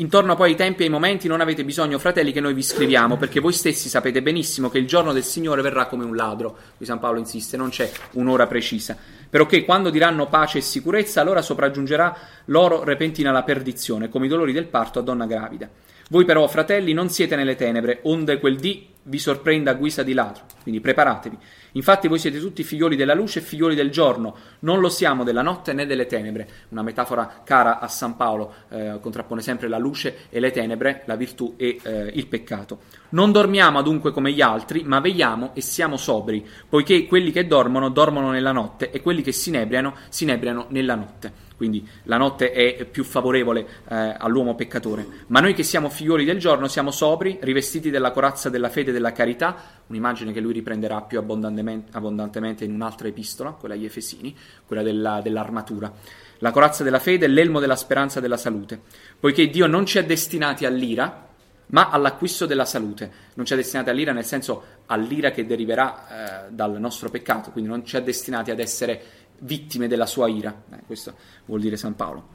Intorno 0.00 0.34
poi 0.34 0.50
ai 0.50 0.56
tempi 0.56 0.80
e 0.80 0.84
ai 0.86 0.90
momenti 0.90 1.28
non 1.28 1.42
avete 1.42 1.62
bisogno, 1.62 1.98
fratelli, 1.98 2.32
che 2.32 2.40
noi 2.40 2.54
vi 2.54 2.62
scriviamo, 2.62 3.18
perché 3.18 3.38
voi 3.38 3.52
stessi 3.52 3.90
sapete 3.90 4.22
benissimo 4.22 4.70
che 4.70 4.78
il 4.78 4.86
giorno 4.86 5.12
del 5.12 5.22
Signore 5.22 5.60
verrà 5.60 5.84
come 5.84 6.06
un 6.06 6.16
ladro. 6.16 6.56
Qui 6.78 6.86
San 6.86 6.98
Paolo 6.98 7.18
insiste, 7.18 7.58
non 7.58 7.68
c'è 7.68 7.90
un'ora 8.12 8.46
precisa. 8.46 8.96
Però 9.28 9.44
che 9.44 9.62
quando 9.62 9.90
diranno 9.90 10.26
pace 10.26 10.56
e 10.56 10.62
sicurezza, 10.62 11.20
allora 11.20 11.42
sopraggiungerà 11.42 12.16
loro 12.46 12.82
repentina 12.82 13.30
la 13.30 13.42
perdizione, 13.42 14.08
come 14.08 14.24
i 14.24 14.30
dolori 14.30 14.54
del 14.54 14.68
parto 14.68 15.00
a 15.00 15.02
donna 15.02 15.26
gravida. 15.26 15.68
Voi 16.08 16.24
però, 16.24 16.48
fratelli, 16.48 16.94
non 16.94 17.10
siete 17.10 17.36
nelle 17.36 17.54
tenebre, 17.54 17.98
onde 18.04 18.40
quel 18.40 18.56
dì 18.56 18.88
vi 19.10 19.18
sorprenda 19.18 19.72
a 19.72 19.74
guisa 19.74 20.02
di 20.02 20.14
ladro. 20.14 20.44
Quindi 20.62 20.80
preparatevi. 20.80 21.36
Infatti 21.72 22.08
voi 22.08 22.18
siete 22.18 22.38
tutti 22.38 22.62
figlioli 22.62 22.96
della 22.96 23.14
luce 23.14 23.40
e 23.40 23.42
figlioli 23.42 23.74
del 23.74 23.90
giorno, 23.90 24.36
non 24.60 24.80
lo 24.80 24.88
siamo 24.88 25.24
della 25.24 25.42
notte 25.42 25.72
né 25.72 25.86
delle 25.86 26.06
tenebre. 26.06 26.48
Una 26.70 26.82
metafora 26.82 27.42
cara 27.44 27.78
a 27.78 27.88
San 27.88 28.16
Paolo, 28.16 28.54
eh, 28.70 28.98
contrappone 29.00 29.42
sempre 29.42 29.68
la 29.68 29.78
luce 29.78 30.26
e 30.30 30.40
le 30.40 30.50
tenebre, 30.50 31.02
la 31.06 31.16
virtù 31.16 31.54
e 31.56 31.78
eh, 31.82 32.10
il 32.14 32.26
peccato. 32.26 32.80
Non 33.10 33.32
dormiamo 33.32 33.82
dunque 33.82 34.12
come 34.12 34.32
gli 34.32 34.40
altri, 34.40 34.82
ma 34.84 35.00
vegliamo 35.00 35.50
e 35.54 35.60
siamo 35.60 35.96
sobri, 35.96 36.46
poiché 36.68 37.06
quelli 37.06 37.32
che 37.32 37.46
dormono 37.46 37.88
dormono 37.88 38.30
nella 38.30 38.52
notte 38.52 38.90
e 38.90 39.00
quelli 39.00 39.22
che 39.22 39.32
si 39.32 39.50
inebriano 39.50 39.94
si 40.08 40.24
inebriano 40.24 40.66
nella 40.70 40.94
notte 40.94 41.48
quindi 41.60 41.86
la 42.04 42.16
notte 42.16 42.52
è 42.52 42.86
più 42.86 43.04
favorevole 43.04 43.66
eh, 43.90 44.14
all'uomo 44.16 44.54
peccatore. 44.54 45.06
Ma 45.26 45.40
noi 45.40 45.52
che 45.52 45.62
siamo 45.62 45.90
figlioli 45.90 46.24
del 46.24 46.38
giorno 46.38 46.68
siamo 46.68 46.90
sobri, 46.90 47.36
rivestiti 47.42 47.90
della 47.90 48.12
corazza 48.12 48.48
della 48.48 48.70
fede 48.70 48.88
e 48.88 48.94
della 49.00 49.12
carità, 49.12 49.56
un'immagine 49.86 50.32
che 50.32 50.40
lui 50.40 50.52
riprenderà 50.52 51.00
più 51.00 51.18
abbondantemente, 51.18 52.64
in 52.64 52.74
un'altra 52.74 53.08
epistola, 53.08 53.52
quella 53.52 53.74
agli 53.74 53.86
Efesini, 53.86 54.36
quella 54.66 54.82
della, 54.82 55.20
dell'armatura. 55.22 55.92
La 56.38 56.50
corazza 56.50 56.84
della 56.84 56.98
fede 56.98 57.24
è 57.24 57.28
l'elmo 57.28 57.58
della 57.58 57.76
speranza 57.76 58.18
e 58.18 58.22
della 58.22 58.36
salute, 58.36 58.80
poiché 59.18 59.48
Dio 59.48 59.66
non 59.66 59.86
ci 59.86 59.98
ha 59.98 60.02
destinati 60.02 60.66
all'ira, 60.66 61.28
ma 61.66 61.88
all'acquisto 61.88 62.46
della 62.46 62.64
salute. 62.64 63.10
Non 63.34 63.46
ci 63.46 63.52
ha 63.52 63.56
destinati 63.56 63.90
all'ira 63.90 64.12
nel 64.12 64.24
senso 64.24 64.62
all'ira 64.86 65.30
che 65.30 65.46
deriverà 65.46 66.48
eh, 66.48 66.50
dal 66.50 66.78
nostro 66.78 67.08
peccato, 67.08 67.50
quindi 67.50 67.70
non 67.70 67.84
ci 67.84 67.96
ha 67.96 68.00
destinati 68.00 68.50
ad 68.50 68.58
essere 68.58 69.02
vittime 69.38 69.88
della 69.88 70.06
sua 70.06 70.28
ira. 70.28 70.62
Eh, 70.72 70.80
questo 70.86 71.14
vuol 71.46 71.60
dire 71.60 71.76
San 71.76 71.96
Paolo. 71.96 72.28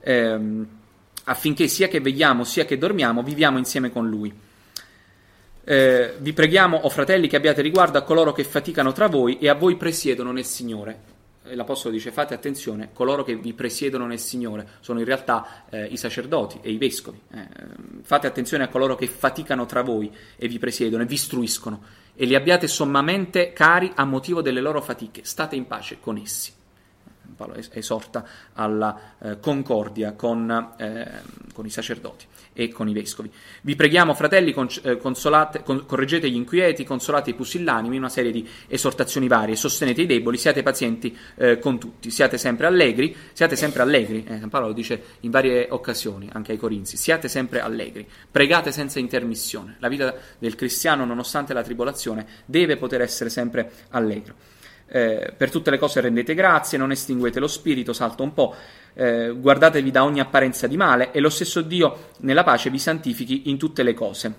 Eh, 0.00 0.66
affinché 1.24 1.68
sia 1.68 1.88
che 1.88 2.00
vegliamo 2.00 2.44
sia 2.44 2.64
che 2.64 2.78
dormiamo, 2.78 3.22
viviamo 3.22 3.58
insieme 3.58 3.90
con 3.90 4.08
lui. 4.08 4.50
Eh, 5.64 6.14
vi 6.18 6.32
preghiamo, 6.32 6.76
o 6.76 6.86
oh 6.86 6.88
fratelli, 6.88 7.28
che 7.28 7.36
abbiate 7.36 7.62
riguardo 7.62 7.98
a 7.98 8.02
coloro 8.02 8.32
che 8.32 8.44
faticano 8.44 8.92
tra 8.92 9.06
voi 9.06 9.38
e 9.38 9.48
a 9.48 9.54
voi 9.54 9.76
presiedono 9.76 10.32
nel 10.32 10.44
Signore. 10.44 11.10
L'Apostolo 11.44 11.94
dice: 11.94 12.10
Fate 12.10 12.34
attenzione, 12.34 12.90
coloro 12.92 13.24
che 13.24 13.36
vi 13.36 13.52
presiedono 13.52 14.06
nel 14.06 14.18
Signore 14.18 14.66
sono 14.80 15.00
in 15.00 15.04
realtà 15.04 15.64
eh, 15.70 15.86
i 15.86 15.96
sacerdoti 15.96 16.60
e 16.62 16.70
i 16.70 16.78
vescovi. 16.78 17.20
Eh, 17.32 17.46
fate 18.02 18.26
attenzione 18.26 18.64
a 18.64 18.68
coloro 18.68 18.94
che 18.94 19.06
faticano 19.06 19.66
tra 19.66 19.82
voi 19.82 20.10
e 20.36 20.48
vi 20.48 20.58
presiedono 20.58 21.02
e 21.02 21.06
vi 21.06 21.14
istruiscono 21.14 21.82
e 22.14 22.24
li 22.26 22.34
abbiate 22.34 22.66
sommamente 22.66 23.52
cari 23.52 23.90
a 23.94 24.04
motivo 24.04 24.42
delle 24.42 24.60
loro 24.60 24.80
fatiche. 24.80 25.24
State 25.24 25.56
in 25.56 25.66
pace 25.66 25.98
con 26.00 26.16
essi. 26.16 26.52
Paolo 27.34 27.54
esorta 27.54 28.24
alla 28.54 29.14
eh, 29.20 29.40
concordia 29.40 30.12
con, 30.12 30.74
eh, 30.76 31.10
con, 31.52 31.66
i 31.66 31.70
sacerdoti 31.70 32.26
e 32.52 32.70
con 32.70 32.88
i 32.88 32.92
vescovi. 32.92 33.30
Vi 33.62 33.76
preghiamo, 33.76 34.14
fratelli, 34.14 34.52
con, 34.52 34.68
eh, 34.82 34.96
consolate, 34.96 35.62
con, 35.62 35.86
correggete 35.86 36.30
gli 36.30 36.36
inquieti, 36.36 36.84
consolate 36.84 37.30
i 37.30 37.34
pusillanimi, 37.34 37.96
una 37.96 38.08
serie 38.08 38.32
di 38.32 38.48
esortazioni 38.68 39.28
varie, 39.28 39.56
sostenete 39.56 40.02
i 40.02 40.06
deboli, 40.06 40.36
siate 40.36 40.62
pazienti 40.62 41.16
eh, 41.36 41.58
con 41.58 41.78
tutti, 41.78 42.10
siate 42.10 42.38
sempre 42.38 42.66
allegri, 42.66 43.14
siate 43.32 43.56
sempre 43.56 43.82
allegri, 43.82 44.24
eh, 44.24 44.38
San 44.38 44.48
Paolo 44.48 44.68
lo 44.68 44.72
dice 44.72 45.02
in 45.20 45.30
varie 45.30 45.68
occasioni, 45.70 46.28
anche 46.32 46.52
ai 46.52 46.58
Corinzi, 46.58 46.96
siate 46.96 47.28
sempre 47.28 47.60
allegri, 47.60 48.06
pregate 48.30 48.72
senza 48.72 48.98
intermissione. 48.98 49.76
La 49.78 49.88
vita 49.88 50.14
del 50.38 50.54
cristiano, 50.54 51.04
nonostante 51.04 51.52
la 51.52 51.62
tribolazione, 51.62 52.26
deve 52.44 52.76
poter 52.76 53.00
essere 53.00 53.30
sempre 53.30 53.70
allegro. 53.90 54.60
Eh, 54.94 55.32
per 55.34 55.50
tutte 55.50 55.70
le 55.70 55.78
cose 55.78 56.02
rendete 56.02 56.34
grazie, 56.34 56.76
non 56.76 56.90
estinguete 56.90 57.40
lo 57.40 57.46
spirito, 57.46 57.94
salta 57.94 58.22
un 58.22 58.34
po', 58.34 58.54
eh, 58.92 59.30
guardatevi 59.34 59.90
da 59.90 60.04
ogni 60.04 60.20
apparenza 60.20 60.66
di 60.66 60.76
male 60.76 61.12
e 61.12 61.20
lo 61.20 61.30
stesso 61.30 61.62
Dio 61.62 62.10
nella 62.18 62.44
pace 62.44 62.68
vi 62.68 62.78
santifichi 62.78 63.48
in 63.48 63.56
tutte 63.56 63.82
le 63.82 63.94
cose. 63.94 64.34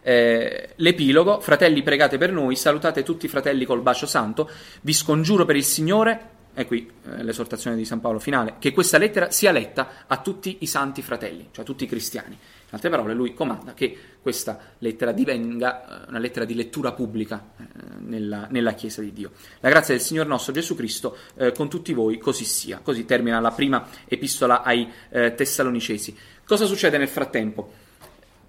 Eh, 0.00 0.68
l'epilogo, 0.76 1.40
fratelli 1.40 1.82
pregate 1.82 2.18
per 2.18 2.30
noi, 2.30 2.54
salutate 2.54 3.02
tutti 3.02 3.26
i 3.26 3.28
fratelli 3.28 3.64
col 3.64 3.82
bacio 3.82 4.06
santo, 4.06 4.48
vi 4.82 4.92
scongiuro 4.92 5.44
per 5.44 5.56
il 5.56 5.64
Signore, 5.64 6.20
e 6.54 6.64
qui 6.64 6.88
eh, 6.88 7.24
l'esortazione 7.24 7.74
di 7.74 7.84
San 7.84 8.00
Paolo 8.00 8.20
finale, 8.20 8.54
che 8.60 8.72
questa 8.72 8.96
lettera 8.96 9.32
sia 9.32 9.50
letta 9.50 10.04
a 10.06 10.18
tutti 10.18 10.58
i 10.60 10.66
santi 10.66 11.02
fratelli, 11.02 11.48
cioè 11.50 11.64
a 11.64 11.66
tutti 11.66 11.82
i 11.82 11.88
cristiani. 11.88 12.38
In 12.70 12.74
altre 12.74 12.90
parole, 12.90 13.14
lui 13.14 13.32
comanda 13.32 13.72
che 13.72 13.96
questa 14.20 14.58
lettera 14.78 15.12
divenga 15.12 16.04
eh, 16.04 16.08
una 16.08 16.18
lettera 16.18 16.44
di 16.44 16.54
lettura 16.54 16.92
pubblica 16.92 17.52
eh, 17.56 17.64
nella, 18.00 18.46
nella, 18.50 18.74
Chiesa 18.74 19.00
di 19.00 19.14
Dio. 19.14 19.32
La 19.60 19.70
grazia 19.70 19.94
del 19.94 20.02
Signore 20.02 20.28
nostro 20.28 20.52
Gesù 20.52 20.74
Cristo 20.76 21.16
eh, 21.36 21.52
con 21.52 21.70
tutti 21.70 21.94
voi, 21.94 22.18
così 22.18 22.44
sia. 22.44 22.80
Così 22.82 23.06
termina 23.06 23.40
la 23.40 23.52
prima 23.52 23.88
epistola 24.06 24.62
ai 24.62 24.86
eh, 25.08 25.34
Tessalonicesi. 25.34 26.14
Cosa 26.44 26.66
succede 26.66 26.98
nel 26.98 27.08
frattempo? 27.08 27.87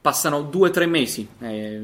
Passano 0.02 0.44
due 0.44 0.70
o 0.70 0.72
tre 0.72 0.86
mesi, 0.86 1.28
eh, 1.42 1.82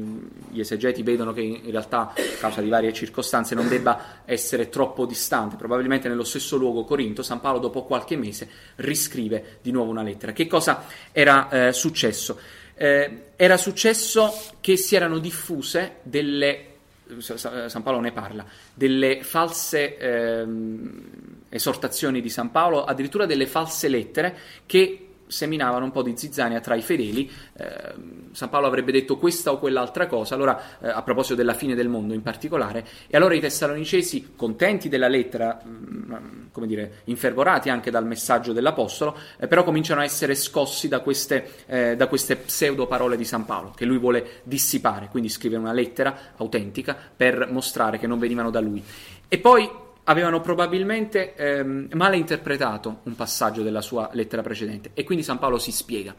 gli 0.48 0.60
esegeti 0.60 1.02
vedono 1.02 1.34
che 1.34 1.42
in 1.42 1.70
realtà, 1.70 2.12
a 2.14 2.38
causa 2.38 2.62
di 2.62 2.70
varie 2.70 2.92
circostanze, 2.92 3.54
non 3.54 3.68
debba 3.68 4.22
essere 4.24 4.70
troppo 4.70 5.04
distante. 5.04 5.56
Probabilmente 5.56 6.08
nello 6.08 6.24
stesso 6.24 6.56
luogo, 6.56 6.84
Corinto, 6.84 7.22
San 7.22 7.40
Paolo, 7.40 7.58
dopo 7.58 7.84
qualche 7.84 8.16
mese, 8.16 8.48
riscrive 8.76 9.58
di 9.60 9.70
nuovo 9.70 9.90
una 9.90 10.02
lettera. 10.02 10.32
Che 10.32 10.46
cosa 10.46 10.84
era 11.12 11.48
eh, 11.50 11.72
successo? 11.72 12.38
Eh, 12.74 13.32
era 13.36 13.56
successo 13.58 14.32
che 14.60 14.76
si 14.76 14.96
erano 14.96 15.18
diffuse 15.18 15.96
delle 16.02 16.74
San 17.20 17.82
Paolo 17.82 18.00
ne 18.00 18.10
parla, 18.10 18.44
delle 18.74 19.22
false 19.22 19.96
ehm, 19.96 21.02
esortazioni 21.48 22.20
di 22.20 22.28
San 22.28 22.50
Paolo, 22.50 22.84
addirittura 22.84 23.26
delle 23.26 23.46
false 23.46 23.88
lettere 23.88 24.36
che 24.66 25.05
seminavano 25.26 25.84
un 25.84 25.90
po' 25.90 26.02
di 26.02 26.16
zizzania 26.16 26.60
tra 26.60 26.74
i 26.74 26.82
fedeli. 26.82 27.30
Eh, 27.56 27.94
San 28.32 28.48
Paolo 28.48 28.66
avrebbe 28.66 28.92
detto 28.92 29.16
questa 29.16 29.52
o 29.52 29.58
quell'altra 29.58 30.06
cosa, 30.06 30.34
allora 30.34 30.78
eh, 30.80 30.88
a 30.88 31.02
proposito 31.02 31.34
della 31.34 31.54
fine 31.54 31.74
del 31.74 31.88
mondo 31.88 32.14
in 32.14 32.22
particolare, 32.22 32.86
e 33.06 33.16
allora 33.16 33.34
i 33.34 33.40
tessalonicesi, 33.40 34.32
contenti 34.36 34.88
della 34.88 35.08
lettera, 35.08 35.60
mh, 35.62 35.68
mm, 35.68 36.46
come 36.52 36.66
dire, 36.66 37.02
infervorati 37.04 37.70
anche 37.70 37.90
dal 37.90 38.06
messaggio 38.06 38.52
dell'Apostolo, 38.52 39.16
eh, 39.38 39.46
però 39.46 39.64
cominciano 39.64 40.00
a 40.00 40.04
essere 40.04 40.34
scossi 40.34 40.88
da 40.88 41.00
queste, 41.00 41.50
eh, 41.66 41.96
da 41.96 42.06
queste 42.06 42.36
pseudo 42.36 42.86
parole 42.86 43.16
di 43.16 43.24
San 43.24 43.44
Paolo, 43.44 43.72
che 43.76 43.84
lui 43.84 43.98
vuole 43.98 44.40
dissipare, 44.44 45.08
quindi 45.10 45.28
scrive 45.28 45.56
una 45.56 45.72
lettera 45.72 46.32
autentica 46.36 46.96
per 47.16 47.48
mostrare 47.50 47.98
che 47.98 48.06
non 48.06 48.18
venivano 48.18 48.50
da 48.50 48.60
lui. 48.60 48.82
E 49.28 49.38
poi 49.38 49.84
avevano 50.08 50.40
probabilmente 50.40 51.34
ehm, 51.34 51.88
male 51.92 52.16
interpretato 52.16 53.00
un 53.04 53.14
passaggio 53.14 53.62
della 53.62 53.80
sua 53.80 54.10
lettera 54.12 54.42
precedente 54.42 54.90
e 54.94 55.04
quindi 55.04 55.24
San 55.24 55.38
Paolo 55.38 55.58
si 55.58 55.72
spiega 55.72 56.14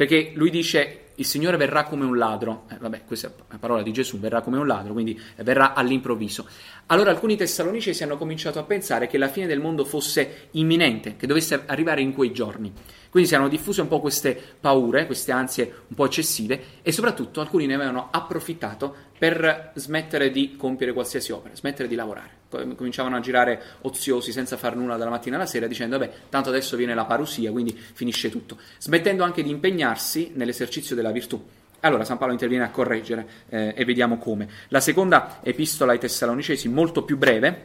perché 0.00 0.32
lui 0.34 0.48
dice 0.48 1.08
il 1.16 1.26
Signore 1.26 1.58
verrà 1.58 1.84
come 1.84 2.06
un 2.06 2.16
ladro, 2.16 2.64
eh, 2.70 2.76
vabbè, 2.78 3.02
questa 3.04 3.28
è 3.28 3.32
la 3.50 3.58
parola 3.58 3.82
di 3.82 3.92
Gesù, 3.92 4.18
verrà 4.18 4.40
come 4.40 4.56
un 4.56 4.66
ladro, 4.66 4.94
quindi 4.94 5.20
verrà 5.42 5.74
all'improvviso. 5.74 6.46
Allora 6.86 7.10
alcuni 7.10 7.36
tessalonicesi 7.36 8.02
hanno 8.02 8.16
cominciato 8.16 8.58
a 8.58 8.62
pensare 8.62 9.06
che 9.08 9.18
la 9.18 9.28
fine 9.28 9.46
del 9.46 9.60
mondo 9.60 9.84
fosse 9.84 10.48
imminente, 10.52 11.16
che 11.16 11.26
dovesse 11.26 11.64
arrivare 11.66 12.00
in 12.00 12.14
quei 12.14 12.32
giorni. 12.32 12.72
Quindi 13.10 13.28
si 13.28 13.34
erano 13.34 13.50
diffuse 13.50 13.80
un 13.80 13.88
po' 13.88 14.00
queste 14.00 14.40
paure, 14.60 15.06
queste 15.06 15.32
ansie 15.32 15.64
un 15.88 15.96
po' 15.96 16.04
eccessive 16.04 16.62
e 16.82 16.92
soprattutto 16.92 17.40
alcuni 17.40 17.66
ne 17.66 17.74
avevano 17.74 18.08
approfittato 18.10 18.94
per 19.18 19.72
smettere 19.74 20.30
di 20.30 20.54
compiere 20.56 20.92
qualsiasi 20.92 21.32
opera, 21.32 21.54
smettere 21.54 21.88
di 21.88 21.96
lavorare. 21.96 22.38
Cominciavano 22.48 23.16
a 23.16 23.20
girare 23.20 23.60
oziosi 23.82 24.32
senza 24.32 24.56
far 24.56 24.76
nulla 24.76 24.96
dalla 24.96 25.10
mattina 25.10 25.36
alla 25.36 25.46
sera 25.46 25.66
dicendo 25.66 25.98
vabbè, 25.98 26.12
tanto 26.28 26.50
adesso 26.50 26.76
viene 26.76 26.94
la 26.94 27.04
parusia, 27.04 27.50
quindi 27.50 27.76
finisce 27.76 28.30
tutto, 28.30 28.56
smettendo 28.78 29.24
anche 29.24 29.42
di 29.42 29.50
impegnarsi 29.50 30.32
nell'esercizio 30.34 30.94
della 30.94 31.10
virtù. 31.10 31.44
Allora 31.80 32.04
San 32.04 32.18
Paolo 32.18 32.32
interviene 32.32 32.64
a 32.64 32.70
correggere 32.70 33.26
eh, 33.48 33.74
e 33.76 33.84
vediamo 33.84 34.18
come. 34.18 34.48
La 34.68 34.80
seconda 34.80 35.40
epistola 35.42 35.92
ai 35.92 35.98
Tessalonicesi, 35.98 36.68
molto 36.68 37.02
più 37.02 37.16
breve, 37.16 37.64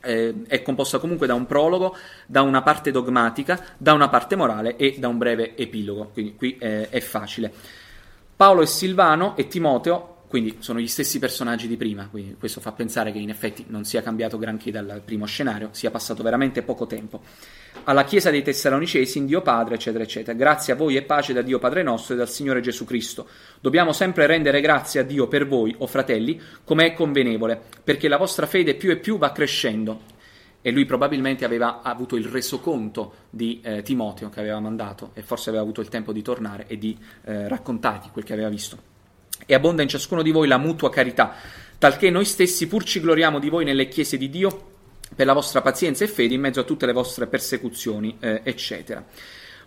eh, 0.00 0.42
è 0.46 0.62
composta 0.62 0.98
comunque 0.98 1.26
da 1.26 1.34
un 1.34 1.46
prologo, 1.46 1.96
da 2.26 2.42
una 2.42 2.62
parte 2.62 2.90
dogmatica, 2.90 3.60
da 3.76 3.92
una 3.92 4.08
parte 4.08 4.36
morale 4.36 4.76
e 4.76 4.96
da 4.98 5.08
un 5.08 5.18
breve 5.18 5.56
epilogo, 5.56 6.10
quindi 6.12 6.34
qui 6.36 6.56
eh, 6.58 6.88
è 6.88 7.00
facile. 7.00 7.52
Paolo 8.36 8.62
e 8.62 8.66
Silvano 8.66 9.36
e 9.36 9.48
Timoteo 9.48 10.16
quindi 10.30 10.58
sono 10.60 10.78
gli 10.78 10.86
stessi 10.86 11.18
personaggi 11.18 11.66
di 11.66 11.76
prima, 11.76 12.06
quindi 12.08 12.36
questo 12.38 12.60
fa 12.60 12.70
pensare 12.70 13.10
che 13.10 13.18
in 13.18 13.30
effetti 13.30 13.64
non 13.66 13.84
sia 13.84 14.00
cambiato 14.00 14.38
granché 14.38 14.70
dal 14.70 15.02
primo 15.04 15.26
scenario, 15.26 15.70
sia 15.72 15.90
passato 15.90 16.22
veramente 16.22 16.62
poco 16.62 16.86
tempo. 16.86 17.20
Alla 17.82 18.04
Chiesa 18.04 18.30
dei 18.30 18.44
Tessalonicesi, 18.44 19.18
in 19.18 19.26
Dio 19.26 19.42
Padre, 19.42 19.74
eccetera, 19.74 20.04
eccetera. 20.04 20.38
Grazie 20.38 20.72
a 20.72 20.76
voi 20.76 20.94
e 20.94 21.02
pace 21.02 21.32
da 21.32 21.42
Dio 21.42 21.58
Padre 21.58 21.82
nostro 21.82 22.14
e 22.14 22.16
dal 22.16 22.28
Signore 22.28 22.60
Gesù 22.60 22.84
Cristo. 22.84 23.26
Dobbiamo 23.60 23.92
sempre 23.92 24.28
rendere 24.28 24.60
grazie 24.60 25.00
a 25.00 25.02
Dio 25.02 25.26
per 25.26 25.48
voi, 25.48 25.74
o 25.78 25.88
fratelli, 25.88 26.40
come 26.62 26.86
è 26.86 26.94
convenevole, 26.94 27.60
perché 27.82 28.06
la 28.06 28.16
vostra 28.16 28.46
fede 28.46 28.76
più 28.76 28.92
e 28.92 28.98
più 28.98 29.18
va 29.18 29.32
crescendo. 29.32 30.02
E 30.62 30.70
lui 30.70 30.84
probabilmente 30.84 31.44
aveva 31.44 31.82
avuto 31.82 32.14
il 32.14 32.26
resoconto 32.26 33.14
di 33.30 33.60
eh, 33.64 33.82
Timoteo 33.82 34.28
che 34.28 34.38
aveva 34.38 34.60
mandato 34.60 35.10
e 35.14 35.22
forse 35.22 35.48
aveva 35.48 35.64
avuto 35.64 35.80
il 35.80 35.88
tempo 35.88 36.12
di 36.12 36.22
tornare 36.22 36.66
e 36.68 36.78
di 36.78 36.96
eh, 37.24 37.48
raccontargli 37.48 38.10
quel 38.12 38.24
che 38.24 38.34
aveva 38.34 38.48
visto 38.48 38.89
e 39.50 39.54
abbonda 39.54 39.82
in 39.82 39.88
ciascuno 39.88 40.22
di 40.22 40.30
voi 40.30 40.46
la 40.46 40.58
mutua 40.58 40.90
carità, 40.90 41.34
talché 41.76 42.08
noi 42.08 42.24
stessi 42.24 42.68
pur 42.68 42.84
ci 42.84 43.00
gloriamo 43.00 43.40
di 43.40 43.48
voi 43.48 43.64
nelle 43.64 43.88
chiese 43.88 44.16
di 44.16 44.30
Dio 44.30 44.68
per 45.12 45.26
la 45.26 45.32
vostra 45.32 45.60
pazienza 45.60 46.04
e 46.04 46.06
fede 46.06 46.34
in 46.34 46.40
mezzo 46.40 46.60
a 46.60 46.62
tutte 46.62 46.86
le 46.86 46.92
vostre 46.92 47.26
persecuzioni, 47.26 48.16
eh, 48.20 48.42
eccetera. 48.44 49.04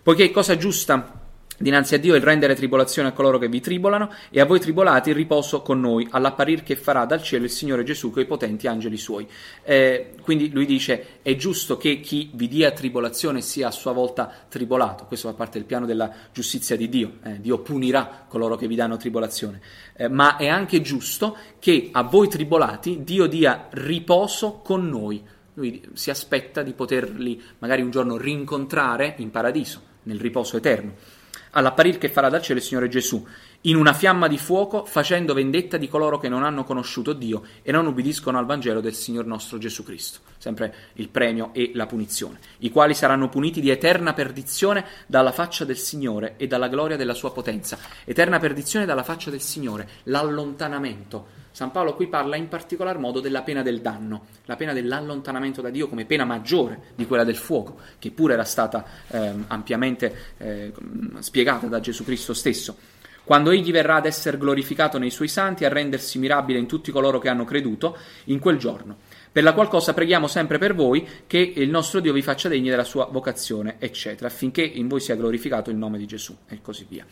Poiché 0.02 0.24
è 0.24 0.30
cosa 0.30 0.56
giusta 0.56 1.23
Dinanzi 1.56 1.94
a 1.94 1.98
Dio 1.98 2.16
il 2.16 2.20
rendere 2.20 2.56
tribolazione 2.56 3.08
a 3.08 3.12
coloro 3.12 3.38
che 3.38 3.48
vi 3.48 3.60
tribolano 3.60 4.12
e 4.28 4.40
a 4.40 4.44
voi 4.44 4.58
tribolati 4.58 5.10
il 5.10 5.14
riposo 5.14 5.62
con 5.62 5.78
noi, 5.78 6.04
all'apparir 6.10 6.64
che 6.64 6.74
farà 6.74 7.04
dal 7.04 7.22
cielo 7.22 7.44
il 7.44 7.50
Signore 7.50 7.84
Gesù 7.84 8.10
coi 8.10 8.26
potenti 8.26 8.66
angeli 8.66 8.96
suoi. 8.96 9.28
Eh, 9.62 10.14
quindi 10.20 10.50
lui 10.50 10.66
dice 10.66 11.20
è 11.22 11.36
giusto 11.36 11.76
che 11.76 12.00
chi 12.00 12.30
vi 12.34 12.48
dia 12.48 12.72
tribolazione 12.72 13.40
sia 13.40 13.68
a 13.68 13.70
sua 13.70 13.92
volta 13.92 14.32
tribolato, 14.48 15.04
questo 15.04 15.28
fa 15.28 15.34
parte 15.34 15.58
del 15.58 15.66
piano 15.66 15.86
della 15.86 16.12
giustizia 16.32 16.76
di 16.76 16.88
Dio, 16.88 17.18
eh, 17.22 17.40
Dio 17.40 17.60
punirà 17.60 18.26
coloro 18.26 18.56
che 18.56 18.66
vi 18.66 18.74
danno 18.74 18.96
tribolazione, 18.96 19.60
eh, 19.94 20.08
ma 20.08 20.36
è 20.36 20.48
anche 20.48 20.80
giusto 20.80 21.36
che 21.60 21.90
a 21.92 22.02
voi 22.02 22.26
tribolati 22.26 23.04
Dio 23.04 23.26
dia 23.26 23.68
riposo 23.70 24.60
con 24.64 24.88
noi. 24.88 25.22
Lui 25.54 25.88
si 25.92 26.10
aspetta 26.10 26.64
di 26.64 26.72
poterli 26.72 27.40
magari 27.60 27.82
un 27.82 27.92
giorno 27.92 28.16
rincontrare 28.16 29.14
in 29.18 29.30
paradiso, 29.30 29.80
nel 30.02 30.18
riposo 30.18 30.56
eterno 30.56 31.13
all'apparir 31.54 31.98
che 31.98 32.08
farà 32.08 32.28
dal 32.28 32.42
cielo 32.42 32.58
il 32.58 32.64
Signore 32.64 32.88
Gesù, 32.88 33.26
in 33.66 33.76
una 33.76 33.92
fiamma 33.92 34.28
di 34.28 34.36
fuoco, 34.36 34.84
facendo 34.84 35.32
vendetta 35.32 35.76
di 35.76 35.88
coloro 35.88 36.18
che 36.18 36.28
non 36.28 36.42
hanno 36.42 36.64
conosciuto 36.64 37.12
Dio 37.12 37.44
e 37.62 37.72
non 37.72 37.86
ubbidiscono 37.86 38.38
al 38.38 38.46
Vangelo 38.46 38.80
del 38.80 38.94
Signor 38.94 39.26
nostro 39.26 39.58
Gesù 39.58 39.84
Cristo. 39.84 40.20
Sempre 40.36 40.74
il 40.94 41.08
premio 41.08 41.50
e 41.54 41.70
la 41.74 41.86
punizione, 41.86 42.38
i 42.58 42.70
quali 42.70 42.94
saranno 42.94 43.28
puniti 43.28 43.60
di 43.60 43.70
eterna 43.70 44.12
perdizione 44.12 44.84
dalla 45.06 45.32
faccia 45.32 45.64
del 45.64 45.78
Signore 45.78 46.34
e 46.36 46.46
dalla 46.46 46.68
gloria 46.68 46.96
della 46.96 47.14
sua 47.14 47.32
potenza. 47.32 47.78
Eterna 48.04 48.38
perdizione 48.38 48.84
dalla 48.84 49.02
faccia 49.02 49.30
del 49.30 49.40
Signore, 49.40 49.88
l'allontanamento 50.04 51.42
San 51.54 51.70
Paolo 51.70 51.94
qui 51.94 52.08
parla 52.08 52.34
in 52.34 52.48
particolar 52.48 52.98
modo 52.98 53.20
della 53.20 53.42
pena 53.42 53.62
del 53.62 53.80
danno, 53.80 54.26
la 54.46 54.56
pena 54.56 54.72
dell'allontanamento 54.72 55.62
da 55.62 55.70
Dio 55.70 55.88
come 55.88 56.04
pena 56.04 56.24
maggiore 56.24 56.86
di 56.96 57.06
quella 57.06 57.22
del 57.22 57.36
fuoco, 57.36 57.78
che 58.00 58.10
pure 58.10 58.32
era 58.32 58.42
stata 58.42 58.84
eh, 59.06 59.32
ampiamente 59.46 60.16
eh, 60.36 60.72
spiegata 61.20 61.68
da 61.68 61.78
Gesù 61.78 62.02
Cristo 62.02 62.34
stesso. 62.34 62.76
Quando 63.24 63.50
egli 63.50 63.72
verrà 63.72 63.96
ad 63.96 64.06
essere 64.06 64.38
glorificato 64.38 64.98
nei 64.98 65.10
suoi 65.10 65.28
santi, 65.28 65.64
a 65.64 65.68
rendersi 65.68 66.18
mirabile 66.18 66.58
in 66.58 66.66
tutti 66.66 66.92
coloro 66.92 67.18
che 67.18 67.28
hanno 67.28 67.44
creduto 67.44 67.96
in 68.24 68.38
quel 68.38 68.58
giorno. 68.58 68.98
Per 69.32 69.42
la 69.42 69.52
qual 69.52 69.68
preghiamo 69.94 70.26
sempre 70.26 70.58
per 70.58 70.74
voi 70.74 71.06
che 71.26 71.38
il 71.38 71.70
nostro 71.70 72.00
Dio 72.00 72.12
vi 72.12 72.22
faccia 72.22 72.48
degni 72.48 72.68
della 72.68 72.84
sua 72.84 73.08
vocazione, 73.10 73.76
eccetera, 73.78 74.28
affinché 74.28 74.62
in 74.62 74.86
voi 74.86 75.00
sia 75.00 75.16
glorificato 75.16 75.70
il 75.70 75.76
nome 75.76 75.98
di 75.98 76.06
Gesù 76.06 76.36
e 76.48 76.60
così 76.62 76.86
via 76.88 77.04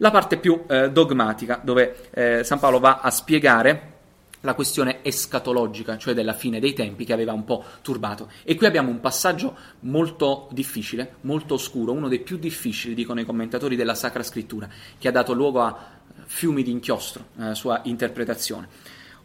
la 0.00 0.10
parte 0.10 0.38
più 0.38 0.64
eh, 0.66 0.90
dogmatica, 0.90 1.60
dove 1.62 2.08
eh, 2.12 2.42
San 2.42 2.58
Paolo 2.58 2.78
va 2.78 3.00
a 3.00 3.10
spiegare 3.10 3.98
la 4.40 4.54
questione 4.54 5.00
escatologica, 5.02 5.98
cioè 5.98 6.14
della 6.14 6.32
fine 6.32 6.60
dei 6.60 6.72
tempi 6.72 7.04
che 7.04 7.12
aveva 7.12 7.32
un 7.32 7.44
po' 7.44 7.64
turbato. 7.82 8.30
E 8.42 8.54
qui 8.54 8.66
abbiamo 8.66 8.90
un 8.90 9.00
passaggio 9.00 9.56
molto 9.80 10.48
difficile, 10.52 11.16
molto 11.22 11.54
oscuro, 11.54 11.92
uno 11.92 12.08
dei 12.08 12.20
più 12.20 12.38
difficili, 12.38 12.94
dicono 12.94 13.20
i 13.20 13.26
commentatori 13.26 13.76
della 13.76 13.94
Sacra 13.94 14.22
Scrittura, 14.22 14.68
che 14.98 15.08
ha 15.08 15.12
dato 15.12 15.32
luogo 15.32 15.60
a 15.60 15.98
fiumi 16.26 16.62
di 16.62 16.70
inchiostro 16.70 17.26
nella 17.34 17.54
sua 17.54 17.80
interpretazione. 17.84 18.68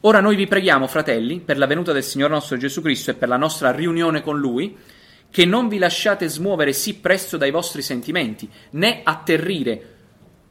Ora 0.01 0.19
noi 0.19 0.35
vi 0.35 0.47
preghiamo, 0.47 0.85
fratelli, 0.87 1.39
per 1.39 1.57
la 1.57 1.65
venuta 1.65 1.91
del 1.91 2.03
Signore 2.03 2.33
nostro 2.33 2.57
Gesù 2.57 2.81
Cristo 2.81 3.11
e 3.11 3.15
per 3.15 3.27
la 3.27 3.37
nostra 3.37 3.71
riunione 3.71 4.21
con 4.21 4.37
Lui, 4.37 4.77
che 5.31 5.45
non 5.45 5.67
vi 5.67 5.77
lasciate 5.77 6.27
smuovere 6.27 6.73
sì 6.73 6.95
presto 6.95 7.37
dai 7.37 7.51
vostri 7.51 7.81
sentimenti, 7.81 8.49
né 8.71 9.01
atterrire 9.03 9.93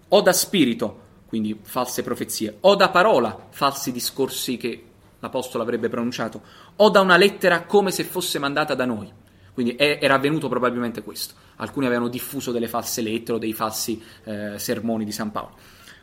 o 0.09 0.20
da 0.20 0.33
spirito, 0.33 1.03
quindi 1.35 1.59
false 1.62 2.05
profezie, 2.05 2.59
o 2.61 2.77
da 2.77 2.90
parola, 2.90 3.49
falsi 3.51 3.90
discorsi 3.90 4.57
che 4.57 4.85
l'Apostolo 5.18 5.64
avrebbe 5.64 5.88
pronunciato, 5.88 6.40
o 6.77 6.90
da 6.90 7.01
una 7.01 7.16
lettera 7.16 7.64
come 7.64 7.90
se 7.90 8.05
fosse 8.05 8.38
mandata 8.38 8.77
da 8.77 8.85
noi. 8.85 9.12
Quindi 9.53 9.75
era 9.77 10.14
avvenuto 10.14 10.49
probabilmente 10.49 11.03
questo. 11.03 11.35
Alcuni 11.57 11.87
avevano 11.87 12.07
diffuso 12.07 12.53
delle 12.53 12.68
false 12.68 13.03
lettere 13.03 13.33
o 13.33 13.40
dei 13.40 13.53
falsi 13.53 14.01
eh, 14.23 14.61
sermoni 14.61 15.05
di 15.05 15.11
San 15.11 15.33
Paolo. 15.33 15.57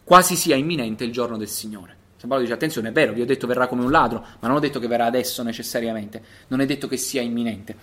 Quasi 0.04 0.36
sia 0.36 0.58
imminente 0.58 1.06
il 1.06 1.13
giorno 1.13 1.38
del 1.38 1.48
Signore. 1.48 1.96
San 2.17 2.28
Paolo 2.28 2.44
dice: 2.44 2.56
Attenzione, 2.56 2.89
è 2.89 2.91
vero, 2.91 3.13
vi 3.13 3.22
ho 3.22 3.26
detto 3.26 3.48
verrà 3.48 3.67
come 3.67 3.86
un 3.86 3.91
ladro, 3.91 4.20
ma 4.20 4.50
non 4.50 4.58
ho 4.58 4.60
detto 4.60 4.80
che 4.80 4.88
verrà 4.88 5.06
adesso 5.06 5.44
necessariamente. 5.44 6.22
Non 6.48 6.60
è 6.60 6.65
detto 6.65 6.89
che 6.89 6.98
sia 6.98 7.22
imminente. 7.22 7.74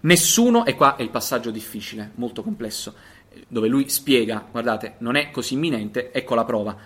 Nessuno, 0.00 0.66
e 0.66 0.74
qua 0.74 0.96
è 0.96 1.02
il 1.02 1.10
passaggio 1.10 1.52
difficile, 1.52 2.10
molto 2.16 2.42
complesso, 2.42 2.94
dove 3.48 3.68
lui 3.68 3.88
spiega, 3.88 4.46
guardate, 4.50 4.94
non 4.98 5.16
è 5.16 5.30
così 5.30 5.54
imminente, 5.54 6.12
ecco 6.12 6.34
la 6.34 6.44
prova. 6.44 6.76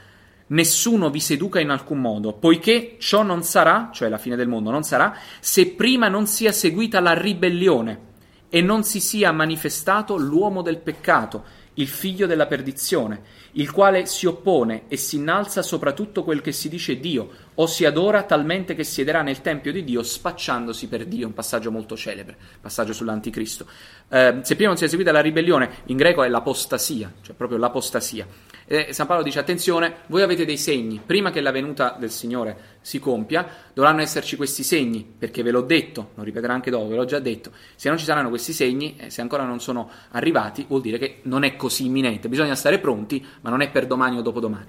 Nessuno 0.48 1.10
vi 1.10 1.20
seduca 1.20 1.60
in 1.60 1.70
alcun 1.70 2.00
modo, 2.00 2.32
poiché 2.32 2.96
ciò 2.98 3.22
non 3.22 3.42
sarà, 3.42 3.90
cioè 3.92 4.08
la 4.08 4.18
fine 4.18 4.36
del 4.36 4.48
mondo 4.48 4.70
non 4.70 4.82
sarà, 4.82 5.14
se 5.40 5.70
prima 5.72 6.08
non 6.08 6.26
sia 6.26 6.52
seguita 6.52 7.00
la 7.00 7.12
ribellione 7.12 8.06
e 8.48 8.62
non 8.62 8.82
si 8.82 9.00
sia 9.00 9.30
manifestato 9.30 10.16
l'uomo 10.16 10.62
del 10.62 10.78
peccato, 10.78 11.44
il 11.78 11.88
figlio 11.88 12.26
della 12.26 12.46
perdizione, 12.46 13.22
il 13.52 13.70
quale 13.70 14.06
si 14.06 14.26
oppone 14.26 14.82
e 14.88 14.96
si 14.96 15.16
innalza 15.16 15.62
sopra 15.62 15.92
tutto 15.92 16.24
quel 16.24 16.40
che 16.40 16.52
si 16.52 16.68
dice 16.68 16.98
Dio, 16.98 17.30
o 17.54 17.66
si 17.66 17.84
adora 17.84 18.22
talmente 18.22 18.74
che 18.74 18.84
siederà 18.84 19.22
nel 19.22 19.40
tempio 19.40 19.72
di 19.72 19.84
Dio 19.84 20.02
spacciandosi 20.02 20.88
per 20.88 21.06
Dio, 21.06 21.26
un 21.26 21.34
passaggio 21.34 21.70
molto 21.70 21.96
celebre, 21.96 22.36
passaggio 22.60 22.92
sull'anticristo. 22.92 23.66
Eh, 24.08 24.40
se 24.42 24.54
prima 24.54 24.68
non 24.68 24.76
si 24.76 24.84
è 24.84 24.86
eseguita 24.86 25.12
la 25.12 25.20
ribellione, 25.20 25.70
in 25.86 25.96
greco 25.96 26.22
è 26.22 26.28
l'apostasia, 26.28 27.12
cioè 27.22 27.34
proprio 27.34 27.58
l'apostasia. 27.58 28.26
E 28.70 28.92
San 28.92 29.06
Paolo 29.06 29.22
dice 29.22 29.38
attenzione, 29.38 30.00
voi 30.08 30.20
avete 30.20 30.44
dei 30.44 30.58
segni, 30.58 31.00
prima 31.04 31.30
che 31.30 31.40
la 31.40 31.50
venuta 31.50 31.96
del 31.98 32.10
Signore 32.10 32.76
si 32.82 32.98
compia, 32.98 33.48
dovranno 33.72 34.02
esserci 34.02 34.36
questi 34.36 34.62
segni, 34.62 35.10
perché 35.18 35.42
ve 35.42 35.50
l'ho 35.50 35.62
detto, 35.62 36.10
lo 36.14 36.22
ripeterò 36.22 36.52
anche 36.52 36.70
dopo, 36.70 36.86
ve 36.86 36.96
l'ho 36.96 37.06
già 37.06 37.18
detto, 37.18 37.50
se 37.76 37.88
non 37.88 37.96
ci 37.96 38.04
saranno 38.04 38.28
questi 38.28 38.52
segni, 38.52 38.94
eh, 38.98 39.08
se 39.08 39.22
ancora 39.22 39.44
non 39.44 39.58
sono 39.58 39.90
arrivati, 40.10 40.66
vuol 40.68 40.82
dire 40.82 40.98
che 40.98 41.20
non 41.22 41.44
è 41.44 41.56
così 41.56 41.86
imminente, 41.86 42.28
bisogna 42.28 42.54
stare 42.54 42.78
pronti, 42.78 43.24
ma 43.40 43.48
non 43.48 43.62
è 43.62 43.70
per 43.70 43.86
domani 43.86 44.18
o 44.18 44.20
dopodomani. 44.20 44.68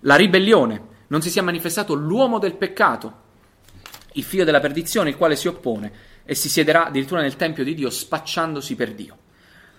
La 0.00 0.16
ribellione, 0.16 0.88
non 1.06 1.22
si 1.22 1.30
sia 1.30 1.42
manifestato 1.42 1.94
l'uomo 1.94 2.38
del 2.38 2.56
peccato, 2.56 3.22
il 4.12 4.22
figlio 4.22 4.44
della 4.44 4.60
perdizione, 4.60 5.08
il 5.08 5.16
quale 5.16 5.36
si 5.36 5.48
oppone 5.48 5.92
e 6.26 6.34
si 6.34 6.50
siederà 6.50 6.88
addirittura 6.88 7.22
nel 7.22 7.36
tempio 7.36 7.64
di 7.64 7.72
Dio 7.72 7.88
spacciandosi 7.88 8.74
per 8.74 8.92
Dio. 8.92 9.16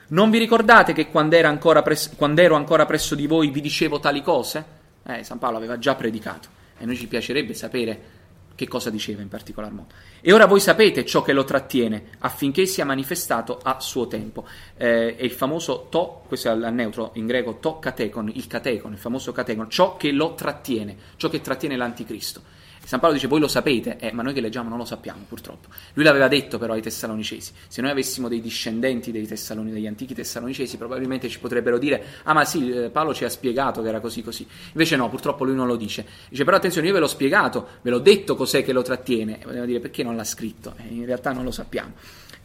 Non 0.08 0.30
vi 0.30 0.38
ricordate 0.38 0.94
che 0.94 1.08
quando, 1.08 1.36
pres- 1.82 2.16
quando 2.16 2.42
ero 2.42 2.56
ancora 2.56 2.86
presso 2.86 3.16
di 3.16 3.26
voi 3.26 3.50
vi 3.50 3.62
dicevo 3.62 4.00
tali 4.00 4.22
cose? 4.22 4.64
Eh, 5.04 5.24
San 5.24 5.40
Paolo 5.40 5.58
aveva 5.58 5.80
già 5.80 5.96
predicato 5.96 6.48
e 6.78 6.86
noi 6.86 6.96
ci 6.96 7.08
piacerebbe 7.08 7.56
sapere 7.56 8.24
che 8.54 8.68
cosa 8.68 8.90
diceva 8.90 9.22
in 9.22 9.28
particolar 9.28 9.72
modo. 9.72 9.94
E 10.22 10.32
ora 10.32 10.46
voi 10.46 10.60
sapete 10.60 11.06
ciò 11.06 11.24
che 11.24 11.34
lo 11.34 11.44
trattiene 11.44 12.10
affinché 12.20 12.68
sia 12.68 12.86
manifestato 12.86 13.60
a 13.62 13.80
suo 13.80 14.08
tempo. 14.08 14.48
Eh, 14.78 15.16
è 15.16 15.24
il 15.24 15.32
famoso 15.32 15.88
to, 15.90 16.24
questo 16.28 16.50
è 16.50 16.52
al 16.52 16.74
neutro 16.74 17.12
in 17.16 17.26
greco, 17.26 17.58
to 17.60 17.80
katekon, 17.80 18.32
il 18.34 18.48
katekon, 18.48 18.94
il 18.94 19.00
famoso 19.00 19.32
katekon, 19.32 19.70
ciò 19.70 19.98
che 19.98 20.12
lo 20.12 20.36
trattiene, 20.36 20.96
ciò 21.18 21.30
che 21.30 21.42
trattiene 21.42 21.76
l'anticristo. 21.76 22.42
San 22.86 23.00
Paolo 23.00 23.16
dice 23.16 23.28
voi 23.28 23.40
lo 23.40 23.48
sapete, 23.48 23.98
eh, 23.98 24.12
ma 24.12 24.22
noi 24.22 24.34
che 24.34 24.42
leggiamo 24.42 24.70
non 24.70 24.78
lo 24.78 24.86
sappiamo 24.86 25.26
purtroppo. 25.28 25.70
Lui 25.94 26.06
l'aveva 26.06 26.28
detto 26.28 26.60
però 26.60 26.74
ai 26.74 26.82
Tessalonicesi. 26.82 27.52
Se 27.68 27.82
noi 27.82 27.90
avessimo 27.90 28.28
dei 28.28 28.42
discendenti 28.42 29.12
dei 29.12 29.26
Tessaloni, 29.26 29.72
degli 29.72 29.88
antichi 29.88 30.14
Tessalonicesi, 30.14 30.78
probabilmente 30.78 31.28
ci 31.28 31.40
potrebbero 31.40 31.80
dire 31.80 32.04
ah 32.24 32.34
ma 32.34 32.46
sì, 32.46 32.70
eh, 32.70 32.90
Paolo 32.92 33.14
ci 33.14 33.26
ha 33.26 33.30
spiegato 33.30 33.82
che 33.82 33.90
era 33.90 34.00
così 34.00 34.22
così. 34.22 34.48
Invece 34.74 34.96
no, 34.96 35.10
purtroppo 35.10 35.44
lui 35.44 35.56
non 35.56 35.66
lo 35.66 35.76
dice. 35.76 36.06
Dice 36.30 36.44
però 36.44 36.58
attenzione, 36.58 36.86
io 36.88 36.94
ve 36.94 37.00
l'ho 37.00 37.08
spiegato, 37.08 37.68
ve 37.82 37.90
l'ho 37.90 38.00
detto 38.00 38.36
cos'è 38.36 38.64
che 38.64 38.72
lo 38.72 38.84
trattiene. 38.84 39.42
E 39.42 39.46
vogliamo 39.46 39.66
dire 39.66 39.80
perché 39.80 40.04
non 40.04 40.16
l'ha 40.16 40.24
scritto? 40.24 40.76
Eh, 40.78 40.94
in 40.94 41.06
realtà 41.06 41.32
non 41.32 41.44
lo 41.44 41.52
sappiamo. 41.52 41.94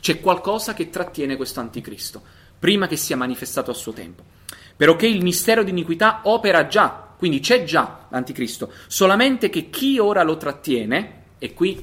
C'è 0.00 0.20
qualcosa 0.20 0.72
che 0.72 0.88
trattiene 0.88 1.37
questo 1.37 1.61
anticristo, 1.61 2.22
prima 2.59 2.87
che 2.87 2.96
sia 2.96 3.16
manifestato 3.16 3.70
a 3.70 3.74
suo 3.74 3.92
tempo. 3.92 4.22
Perché 4.74 5.07
il 5.07 5.22
mistero 5.22 5.62
di 5.62 5.70
iniquità 5.70 6.20
opera 6.24 6.66
già 6.66 7.10
quindi 7.20 7.40
c'è 7.40 7.64
già 7.64 8.06
l'anticristo, 8.09 8.72
solamente 8.87 9.50
che 9.50 9.68
chi 9.68 9.98
ora 9.98 10.22
lo 10.22 10.38
trattiene, 10.38 11.24
e 11.37 11.52
qui, 11.52 11.78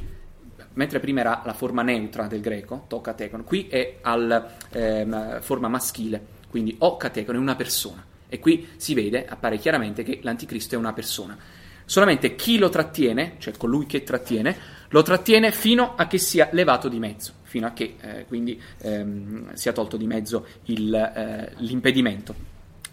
mentre 0.73 1.00
prima 1.00 1.19
era 1.19 1.43
la 1.45 1.54
forma 1.54 1.84
neutra 1.84 2.26
del 2.26 2.41
greco, 2.41 2.86
tocatecon, 2.88 3.43
qui 3.43 3.67
è 3.67 4.00
alla 4.02 4.58
eh, 4.71 5.38
forma 5.41 5.67
maschile, 5.67 6.26
quindi 6.50 6.76
ocatecon 6.80 7.36
è 7.36 7.38
una 7.38 7.56
persona. 7.56 8.04
E 8.28 8.39
qui 8.39 8.67
si 8.78 8.95
vede, 8.95 9.28
appare 9.28 9.60
chiaramente 9.60 10.02
che 10.02 10.21
l'anticristo 10.23 10.73
è 10.73 10.78
una 10.80 10.93
persona. 10.93 11.38
Solamente 11.86 12.36
chi 12.36 12.58
lo 12.58 12.69
trattiene, 12.69 13.36
cioè 13.38 13.56
colui 13.58 13.86
che 13.86 14.02
trattiene, 14.02 14.58
lo 14.88 15.04
trattiene 15.04 15.52
fino 15.52 15.93
a 15.95 16.08
che 16.08 16.17
sia 16.17 16.50
levato 16.52 16.89
di 16.89 16.97
mezzo, 16.97 17.34
fino 17.43 17.67
a 17.67 17.73
che 17.73 17.95
eh, 18.02 18.26
quindi 18.26 18.60
ehm, 18.80 19.54
sia 19.54 19.71
tolto 19.71 19.97
di 19.97 20.08
mezzo 20.08 20.47
il, 20.63 20.95
eh, 20.95 21.54
l'impedimento, 21.58 22.34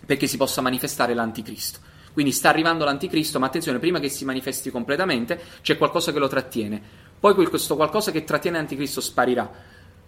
perché 0.05 0.27
si 0.27 0.37
possa 0.37 0.61
manifestare 0.61 1.15
l'anticristo. 1.15 1.93
Quindi 2.15 2.31
sta 2.31 2.49
arrivando 2.49 2.85
l'anticristo, 2.85 3.41
ma 3.41 3.47
attenzione, 3.47 3.81
prima 3.81 3.99
che 3.99 4.09
si 4.09 4.25
manifesti 4.25 4.71
completamente 4.71 5.39
c'è 5.61 5.77
qualcosa 5.77 6.13
che 6.13 6.21
lo 6.21 6.29
trattiene. 6.29 6.81
Poi 7.19 7.35
questo 7.35 7.75
qualcosa 7.75 8.13
che 8.13 8.23
trattiene 8.23 8.57
l'anticristo 8.57 9.01
sparirà. 9.01 9.51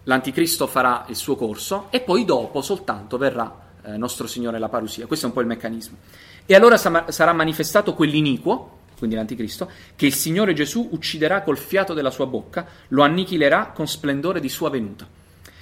L'anticristo 0.03 0.67
farà 0.67 1.05
il 1.09 1.17
suo 1.17 1.35
corso 1.35 1.87
e 1.89 1.99
poi 1.99 2.23
dopo 2.23 2.61
soltanto 2.61 3.17
verrà 3.17 3.67
eh, 3.83 3.97
nostro 3.97 4.25
Signore 4.25 4.57
la 4.57 4.69
parusia. 4.69 5.05
Questo 5.05 5.25
è 5.25 5.27
un 5.27 5.35
po' 5.35 5.41
il 5.41 5.47
meccanismo. 5.47 5.97
E 6.45 6.55
allora 6.55 6.77
sa- 6.77 7.11
sarà 7.11 7.33
manifestato 7.33 7.93
quell'iniquo, 7.93 8.77
quindi 8.97 9.17
l'anticristo, 9.17 9.69
che 9.97 10.05
il 10.05 10.13
Signore 10.13 10.53
Gesù 10.53 10.87
ucciderà 10.91 11.41
col 11.41 11.57
fiato 11.57 11.93
della 11.93 12.09
sua 12.09 12.25
bocca, 12.25 12.65
lo 12.89 13.03
annichilerà 13.03 13.71
con 13.75 13.85
splendore 13.85 14.39
di 14.39 14.47
sua 14.47 14.69
venuta. 14.69 15.05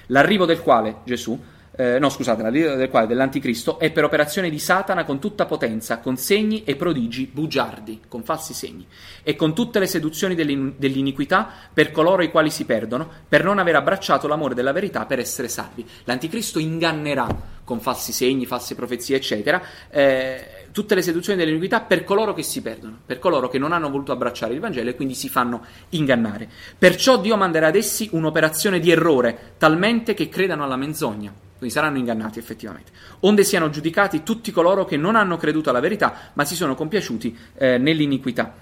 L'arrivo 0.07 0.45
del 0.45 0.61
quale 0.61 0.97
Gesù 1.05 1.41
eh, 1.77 1.99
no 1.99 2.09
scusate, 2.09 2.41
la 2.41 2.49
vita 2.49 2.75
del 2.75 2.89
quale 2.89 3.05
dell'anticristo 3.07 3.79
è 3.79 3.91
per 3.91 4.05
operazione 4.05 4.49
di 4.49 4.59
Satana 4.59 5.03
con 5.03 5.19
tutta 5.19 5.45
potenza, 5.45 5.99
con 5.99 6.15
segni 6.15 6.63
e 6.63 6.77
prodigi 6.77 7.29
bugiardi, 7.31 8.01
con 8.07 8.23
falsi 8.23 8.53
segni, 8.53 8.87
e 9.23 9.35
con 9.35 9.53
tutte 9.53 9.79
le 9.79 9.87
seduzioni 9.87 10.35
dell'in- 10.35 10.75
dell'iniquità 10.77 11.49
per 11.73 11.91
coloro 11.91 12.23
i 12.23 12.31
quali 12.31 12.49
si 12.49 12.63
perdono, 12.63 13.09
per 13.27 13.43
non 13.43 13.59
aver 13.59 13.75
abbracciato 13.75 14.27
l'amore 14.27 14.55
della 14.55 14.71
verità 14.71 15.05
per 15.05 15.19
essere 15.19 15.49
salvi. 15.49 15.85
L'anticristo 16.05 16.59
ingannerà 16.59 17.27
con 17.65 17.81
falsi 17.81 18.13
segni, 18.13 18.45
false 18.45 18.75
profezie, 18.75 19.17
eccetera, 19.17 19.61
eh, 19.89 20.67
tutte 20.71 20.95
le 20.95 21.01
seduzioni 21.01 21.37
dell'iniquità 21.37 21.81
per 21.81 22.05
coloro 22.05 22.33
che 22.33 22.43
si 22.43 22.61
perdono, 22.61 22.99
per 23.05 23.19
coloro 23.19 23.49
che 23.49 23.57
non 23.57 23.73
hanno 23.73 23.89
voluto 23.89 24.13
abbracciare 24.13 24.53
il 24.53 24.59
Vangelo 24.61 24.91
e 24.91 24.95
quindi 24.95 25.13
si 25.13 25.27
fanno 25.27 25.65
ingannare. 25.89 26.47
Perciò 26.77 27.19
Dio 27.19 27.35
manderà 27.35 27.67
ad 27.67 27.75
essi 27.75 28.07
un'operazione 28.11 28.79
di 28.79 28.91
errore, 28.91 29.55
talmente 29.57 30.13
che 30.13 30.29
credano 30.29 30.63
alla 30.63 30.77
menzogna 30.77 31.43
quindi 31.57 31.73
saranno 31.73 31.97
ingannati 31.97 32.39
effettivamente, 32.39 32.91
onde 33.21 33.43
siano 33.43 33.69
giudicati 33.69 34.23
tutti 34.23 34.51
coloro 34.51 34.85
che 34.85 34.97
non 34.97 35.15
hanno 35.15 35.37
creduto 35.37 35.69
alla 35.69 35.79
verità, 35.79 36.31
ma 36.33 36.45
si 36.45 36.55
sono 36.55 36.75
compiaciuti 36.75 37.37
eh, 37.57 37.77
nell'iniquità. 37.77 38.53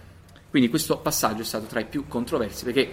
Quindi 0.49 0.69
questo 0.69 0.97
passaggio 0.99 1.41
è 1.41 1.45
stato 1.45 1.65
tra 1.65 1.79
i 1.79 1.85
più 1.85 2.07
controversi 2.07 2.63
perché 2.63 2.91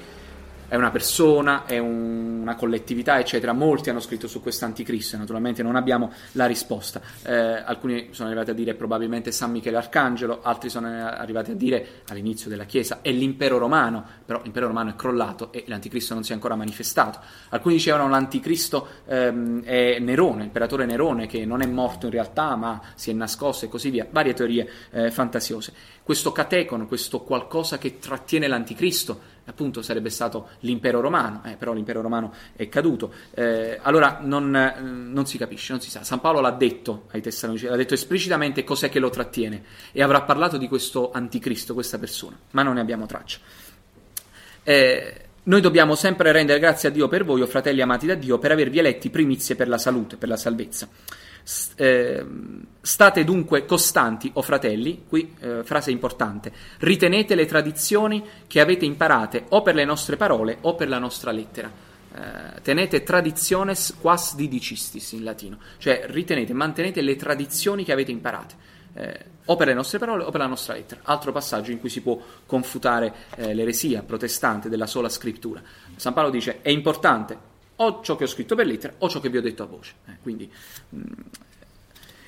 è 0.71 0.77
una 0.77 0.93
persona, 0.93 1.65
è 1.67 1.79
un, 1.79 2.39
una 2.43 2.55
collettività, 2.55 3.19
eccetera. 3.19 3.53
Molti 3.53 3.91
hanno 3.91 3.99
scritto 3.99 4.29
su 4.29 4.41
questo 4.41 4.67
anticristo, 4.67 5.17
naturalmente 5.17 5.65
non 5.65 5.75
abbiamo 5.75 6.13
la 6.33 6.47
risposta. 6.47 7.01
Eh, 7.25 7.35
alcuni 7.35 8.11
sono 8.13 8.29
arrivati 8.29 8.51
a 8.51 8.55
dire 8.55 8.75
probabilmente 8.75 9.33
San 9.33 9.51
Michele 9.51 9.79
Arcangelo, 9.79 10.43
altri 10.43 10.69
sono 10.69 10.87
arrivati 10.87 11.51
a 11.51 11.55
dire 11.55 12.03
all'inizio 12.09 12.49
della 12.49 12.67
Chiesa 12.67 13.01
è 13.03 13.11
l'impero 13.11 13.59
romano, 13.59 14.05
però 14.25 14.41
l'impero 14.45 14.69
romano 14.69 14.91
è 14.91 14.95
crollato 14.95 15.51
e 15.51 15.65
l'anticristo 15.67 16.15
non 16.15 16.23
si 16.23 16.31
è 16.31 16.35
ancora 16.35 16.55
manifestato. 16.55 17.19
Alcuni 17.49 17.75
dicevano 17.75 18.09
l'anticristo 18.09 18.87
ehm, 19.07 19.65
è 19.65 19.99
Nerone, 19.99 20.43
l'imperatore 20.43 20.87
Nerone, 20.87 21.27
che 21.27 21.45
non 21.45 21.63
è 21.63 21.67
morto 21.67 22.07
in 22.07 22.13
realtà 22.13 22.55
ma 22.55 22.81
si 22.95 23.11
è 23.11 23.13
nascosto 23.13 23.65
e 23.65 23.69
così 23.69 23.91
via. 23.91 24.07
Varie 24.09 24.35
teorie 24.35 24.69
eh, 24.93 25.11
fantasiose. 25.11 25.73
Questo 26.05 26.31
catecono, 26.31 26.87
questo 26.87 27.23
qualcosa 27.23 27.79
che 27.79 27.99
trattiene 27.99 28.49
l'anticristo, 28.49 29.39
appunto 29.51 29.83
sarebbe 29.83 30.11
stato 30.11 30.51
l'impero 30.61 31.01
romano, 31.01 31.43
eh, 31.45 31.57
però 31.57 31.73
l'impero 31.73 32.01
romano 32.01 32.33
è 32.55 32.69
caduto. 32.69 33.13
Eh, 33.35 33.79
allora 33.83 34.21
non, 34.23 34.51
non, 35.13 35.27
si 35.27 35.37
capisce, 35.37 35.73
non 35.73 35.81
si 35.81 35.91
sa. 35.91 36.03
San 36.03 36.21
Paolo 36.21 36.41
l'ha 36.41 36.53
detto 36.53 37.07
ai 37.11 37.21
Tessalonici, 37.21 37.67
l'ha 37.67 37.77
detto 37.77 37.95
esplicitamente 37.95 38.65
cos'è 38.65 38.89
che 38.89 38.99
lo 38.99 39.11
trattiene 39.11 39.63
e 39.93 40.03
avrà 40.03 40.23
parlato 40.23 40.57
di 40.57 40.69
questo 40.69 41.11
anticristo, 41.13 41.75
questa 41.75 41.99
persona, 41.99 42.39
ma 42.53 42.63
non 42.63 42.75
ne 42.75 42.81
abbiamo 42.81 43.07
traccia. 43.07 43.39
Eh, 44.63 45.25
noi 45.43 45.61
dobbiamo 45.61 45.95
sempre 45.95 46.33
rendere 46.33 46.61
grazie 46.61 46.91
a 46.91 46.93
Dio 46.93 47.09
per 47.09 47.25
voi, 47.25 47.41
o 47.41 47.47
fratelli 47.47 47.81
amati 47.81 48.07
da 48.07 48.15
Dio, 48.15 48.39
per 48.39 48.53
avervi 48.53 48.79
eletti 48.79 49.11
primizie 49.11 49.57
per 49.57 49.69
la 49.69 49.79
salute, 49.79 50.17
per 50.17 50.29
la 50.29 50.37
salvezza. 50.37 50.89
Eh, 51.77 52.25
state 52.81 53.25
dunque 53.25 53.65
costanti, 53.65 54.31
o 54.35 54.43
fratelli, 54.43 55.05
qui 55.09 55.35
eh, 55.41 55.65
frase 55.65 55.91
importante, 55.91 56.53
ritenete 56.79 57.35
le 57.35 57.47
tradizioni 57.47 58.23
che 58.47 58.61
avete 58.61 58.85
imparate 58.85 59.47
o 59.49 59.63
per 59.63 59.75
le 59.75 59.85
nostre 59.85 60.17
parole 60.17 60.59
o 60.63 60.75
per 60.75 60.89
la 60.89 60.99
nostra 60.99 61.33
lettera. 61.33 61.71
Eh, 62.13 62.61
tenete 62.63 63.03
traditiones 63.03 63.97
quas 64.01 64.35
didicistis 64.35 65.13
in 65.13 65.25
latino, 65.25 65.59
cioè 65.79 66.05
ritenete, 66.07 66.53
mantenete 66.53 67.01
le 67.01 67.17
tradizioni 67.17 67.85
che 67.85 67.93
avete 67.93 68.11
imparate. 68.11 68.79
Eh, 68.93 69.25
o 69.45 69.57
per 69.57 69.69
le 69.69 69.75
nostre 69.75 69.99
parole 69.99 70.25
o 70.25 70.31
per 70.31 70.41
la 70.41 70.47
nostra 70.47 70.75
lettera. 70.75 71.01
Altro 71.05 71.33
passaggio 71.33 71.71
in 71.71 71.79
cui 71.81 71.89
si 71.89 72.03
può 72.03 72.21
confutare 72.47 73.13
eh, 73.37 73.55
l'eresia 73.55 74.03
protestante 74.03 74.69
della 74.69 74.87
sola 74.87 75.09
scrittura. 75.09 75.63
San 75.97 76.13
Paolo 76.13 76.31
dice 76.31 76.61
è 76.61 76.71
importante 76.71 77.50
o 77.83 78.01
ciò 78.03 78.17
che 78.17 78.25
ho 78.25 78.29
scritto 78.29 78.55
per 78.55 78.67
lettera 78.67 78.95
o 78.99 79.09
ciò 79.09 79.21
che 79.21 79.29
vi 79.29 79.39
ho 79.39 79.43
detto 79.43 79.63
a 79.63 79.67
voce. 79.67 79.95
Eh, 80.07 80.17
quindi, 80.23 80.51
mh, 80.91 80.97
mm, 80.97 81.03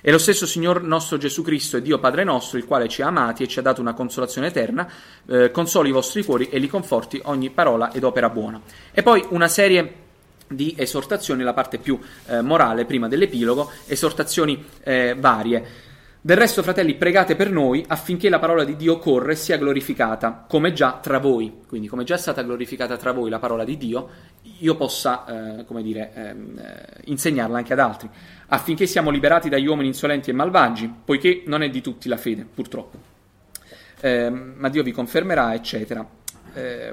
è 0.00 0.10
lo 0.10 0.18
stesso 0.18 0.46
Signor 0.46 0.82
nostro 0.82 1.16
Gesù 1.16 1.42
Cristo 1.42 1.76
e 1.76 1.82
Dio 1.82 2.00
Padre 2.00 2.24
nostro, 2.24 2.58
il 2.58 2.66
quale 2.66 2.88
ci 2.88 3.02
ha 3.02 3.06
amati 3.06 3.44
e 3.44 3.48
ci 3.48 3.60
ha 3.60 3.62
dato 3.62 3.80
una 3.80 3.94
consolazione 3.94 4.48
eterna, 4.48 4.90
eh, 5.26 5.52
consoli 5.52 5.90
i 5.90 5.92
vostri 5.92 6.24
cuori 6.24 6.48
e 6.48 6.58
li 6.58 6.68
conforti 6.68 7.20
ogni 7.24 7.50
parola 7.50 7.92
ed 7.92 8.02
opera 8.02 8.28
buona. 8.28 8.60
E 8.90 9.02
poi 9.02 9.24
una 9.28 9.46
serie 9.46 10.00
di 10.48 10.74
esortazioni, 10.76 11.42
la 11.42 11.52
parte 11.52 11.78
più 11.78 11.98
eh, 12.26 12.40
morale 12.40 12.84
prima 12.84 13.06
dell'epilogo, 13.06 13.70
esortazioni 13.86 14.64
eh, 14.82 15.14
varie. 15.16 15.90
Del 16.24 16.36
resto, 16.36 16.62
fratelli, 16.62 16.94
pregate 16.94 17.34
per 17.34 17.50
noi 17.50 17.84
affinché 17.84 18.28
la 18.28 18.38
parola 18.38 18.62
di 18.62 18.76
Dio 18.76 18.98
corre 18.98 19.32
e 19.32 19.34
sia 19.34 19.56
glorificata, 19.56 20.44
come 20.48 20.72
già 20.72 21.00
tra 21.02 21.18
voi. 21.18 21.62
Quindi, 21.66 21.88
come 21.88 22.04
già 22.04 22.14
è 22.14 22.18
stata 22.18 22.42
glorificata 22.42 22.96
tra 22.96 23.10
voi 23.10 23.28
la 23.28 23.40
parola 23.40 23.64
di 23.64 23.76
Dio, 23.76 24.08
io 24.60 24.76
possa, 24.76 25.58
eh, 25.58 25.64
come 25.64 25.82
dire, 25.82 26.12
eh, 26.14 26.34
insegnarla 27.06 27.58
anche 27.58 27.72
ad 27.72 27.80
altri, 27.80 28.08
affinché 28.46 28.86
siamo 28.86 29.10
liberati 29.10 29.48
dagli 29.48 29.66
uomini 29.66 29.88
insolenti 29.88 30.30
e 30.30 30.32
malvagi, 30.32 30.94
poiché 31.04 31.42
non 31.46 31.60
è 31.64 31.68
di 31.68 31.80
tutti 31.80 32.08
la 32.08 32.16
fede, 32.16 32.46
purtroppo. 32.54 32.98
Eh, 34.00 34.30
ma 34.30 34.68
Dio 34.68 34.84
vi 34.84 34.92
confermerà, 34.92 35.54
eccetera. 35.54 36.06
Eh, 36.54 36.92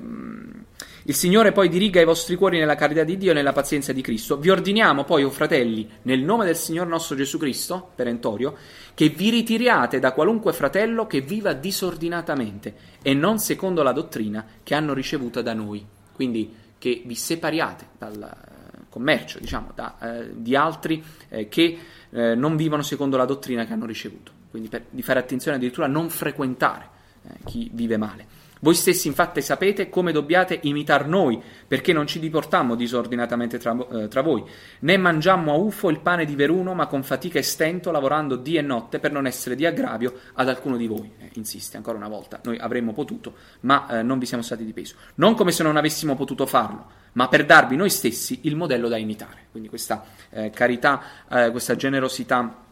il 1.04 1.16
Signore 1.16 1.52
poi 1.52 1.70
diriga 1.70 2.00
i 2.00 2.06
vostri 2.06 2.36
cuori 2.36 2.60
nella 2.60 2.76
carità 2.76 3.04
di 3.04 3.18
Dio 3.18 3.32
e 3.32 3.34
nella 3.34 3.52
pazienza 3.52 3.92
di 3.94 4.02
Cristo. 4.02 4.38
Vi 4.38 4.50
ordiniamo 4.50 5.06
poi, 5.06 5.24
o 5.24 5.28
oh 5.28 5.32
fratelli, 5.32 5.90
nel 6.04 6.22
nome 6.22 6.46
del 6.46 6.56
Signore 6.56 6.90
nostro 6.90 7.16
Gesù 7.16 7.38
Cristo, 7.40 7.92
perentorio, 7.96 8.56
che 8.94 9.10
vi 9.10 9.30
ritiriate 9.30 9.98
da 10.00 10.12
qualunque 10.12 10.54
fratello 10.54 11.08
che 11.08 11.22
viva 11.22 11.54
disordinatamente 11.54 12.76
e 13.02 13.14
non 13.14 13.40
secondo 13.40 13.82
la 13.82 13.92
dottrina 13.92 14.46
che 14.62 14.76
hanno 14.76 14.94
ricevuta 14.94 15.42
da 15.42 15.54
noi. 15.54 15.84
Quindi 16.14 16.54
che 16.78 17.02
vi 17.06 17.16
separiate 17.16 17.88
dal 17.98 18.22
eh, 18.22 18.82
commercio, 18.90 19.40
diciamo, 19.40 19.72
da, 19.74 19.98
eh, 20.00 20.30
di 20.36 20.56
altri 20.56 21.04
eh, 21.30 21.48
che 21.48 21.78
eh, 22.10 22.36
non 22.36 22.56
vivono 22.56 22.84
secondo 22.84 23.18
la 23.18 23.26
dottrina 23.26 23.66
che 23.66 23.74
hanno 23.74 23.86
ricevuto. 23.86 24.32
Quindi 24.52 24.70
per, 24.70 24.86
di 24.90 25.02
fare 25.02 25.20
attenzione 25.20 25.58
addirittura 25.58 25.88
a 25.88 25.90
non 25.90 26.10
frequentare 26.10 26.90
eh, 27.24 27.30
chi 27.46 27.70
vive 27.74 27.98
male 27.98 28.39
Voi 28.62 28.76
stessi 28.76 29.08
infatti 29.08 29.42
sapete 29.42 29.90
come 29.90 30.12
dobbiate 30.12 30.60
imitar 30.64 31.08
noi, 31.08 31.42
perché 31.66 31.94
non 31.94 32.08
ci 32.08 32.20
diportammo 32.20 32.76
disordinatamente 32.76 33.58
tra, 33.58 33.76
eh, 33.92 34.08
tra, 34.10 34.22
voi, 34.22 34.44
né 34.80 34.98
mangiammo 34.98 35.54
a 35.54 35.56
ufo 35.56 35.90
il 35.90 36.02
pane 36.02 36.26
di 36.26 36.36
veruno, 36.36 36.74
ma 36.74 36.88
con 36.88 37.04
fatica 37.04 37.40
e 37.40 37.44
stento, 37.44 37.90
lavorando 37.90 38.36
dì 38.36 38.58
e 38.58 38.62
notte 38.62 39.00
per 39.00 39.14
non 39.14 39.26
essere 39.26 39.56
di 39.56 39.66
aggravio 39.66 40.14
ad 40.34 40.50
alcuno 40.50 40.76
di 40.76 40.88
voi. 40.88 41.10
Eh, 41.20 41.30
insiste 41.36 41.78
ancora 41.78 41.98
una 41.98 42.10
volta, 42.10 42.42
noi 42.44 42.58
avremmo 42.58 42.92
potuto, 42.92 43.36
ma 43.62 44.00
eh, 44.00 44.04
non 44.04 44.20
vi 44.20 44.26
siamo 44.26 44.44
stati 44.44 44.66
di 44.66 44.74
peso. 44.74 44.96
Non 45.16 45.36
come 45.36 45.52
se 45.52 45.64
non 45.64 45.78
avessimo 45.78 46.16
potuto 46.16 46.46
farlo, 46.46 46.86
ma 47.14 47.30
per 47.30 47.46
darvi 47.46 47.78
noi 47.78 47.90
stessi 47.90 48.42
il 48.44 48.58
modello 48.58 48.90
da 48.90 48.98
imitare. 48.98 49.48
Quindi 49.52 49.70
questa 49.70 50.04
eh, 50.32 50.50
carità, 50.50 51.02
eh, 51.30 51.52
questa 51.52 51.78
generosità 51.78 52.68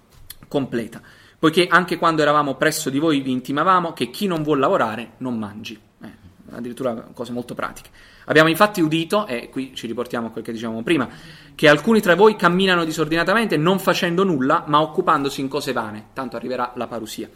completa 0.49 1.01
poiché 1.39 1.67
anche 1.67 1.97
quando 1.97 2.21
eravamo 2.21 2.55
presso 2.55 2.89
di 2.89 2.99
voi 2.99 3.21
vi 3.21 3.31
intimavamo 3.31 3.93
che 3.93 4.09
chi 4.09 4.27
non 4.27 4.43
vuol 4.43 4.59
lavorare 4.59 5.11
non 5.17 5.37
mangi. 5.37 5.79
Eh, 6.03 6.11
addirittura 6.51 6.93
cose 7.13 7.31
molto 7.31 7.53
pratiche. 7.53 7.89
Abbiamo 8.25 8.49
infatti 8.49 8.81
udito, 8.81 9.25
e 9.25 9.49
qui 9.49 9.73
ci 9.73 9.87
riportiamo 9.87 10.27
a 10.27 10.29
quel 10.31 10.43
che 10.43 10.51
dicevamo 10.51 10.83
prima, 10.83 11.07
che 11.55 11.69
alcuni 11.69 12.01
tra 12.01 12.15
voi 12.15 12.35
camminano 12.35 12.83
disordinatamente 12.83 13.55
non 13.55 13.79
facendo 13.79 14.23
nulla, 14.23 14.63
ma 14.67 14.81
occupandosi 14.81 15.39
in 15.39 15.47
cose 15.47 15.71
vane, 15.71 16.07
tanto 16.13 16.35
arriverà 16.35 16.73
la 16.75 16.87
parusia. 16.87 17.29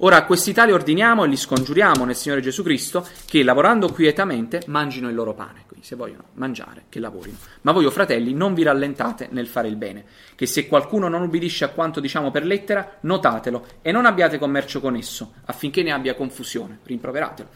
Ora 0.00 0.18
a 0.18 0.24
questi 0.24 0.52
tali 0.52 0.70
ordiniamo 0.70 1.24
e 1.24 1.26
li 1.26 1.36
scongiuriamo 1.36 2.04
nel 2.04 2.14
Signore 2.14 2.40
Gesù 2.40 2.62
Cristo 2.62 3.04
che 3.26 3.42
lavorando 3.42 3.90
quietamente 3.90 4.62
mangino 4.68 5.08
il 5.08 5.14
loro 5.16 5.34
pane. 5.34 5.64
Quindi 5.66 5.84
se 5.84 5.96
vogliono 5.96 6.26
mangiare, 6.34 6.84
che 6.88 7.00
lavorino. 7.00 7.36
Ma 7.62 7.72
voi, 7.72 7.84
o 7.84 7.90
fratelli, 7.90 8.32
non 8.32 8.54
vi 8.54 8.62
rallentate 8.62 9.26
nel 9.32 9.48
fare 9.48 9.66
il 9.66 9.74
bene, 9.74 10.04
che 10.36 10.46
se 10.46 10.68
qualcuno 10.68 11.08
non 11.08 11.22
ubbidisce 11.22 11.64
a 11.64 11.70
quanto 11.70 11.98
diciamo 11.98 12.30
per 12.30 12.46
lettera, 12.46 12.98
notatelo 13.00 13.66
e 13.82 13.90
non 13.90 14.06
abbiate 14.06 14.38
commercio 14.38 14.80
con 14.80 14.94
esso, 14.94 15.32
affinché 15.46 15.82
ne 15.82 15.90
abbia 15.90 16.14
confusione. 16.14 16.78
Rimproveratelo 16.84 17.48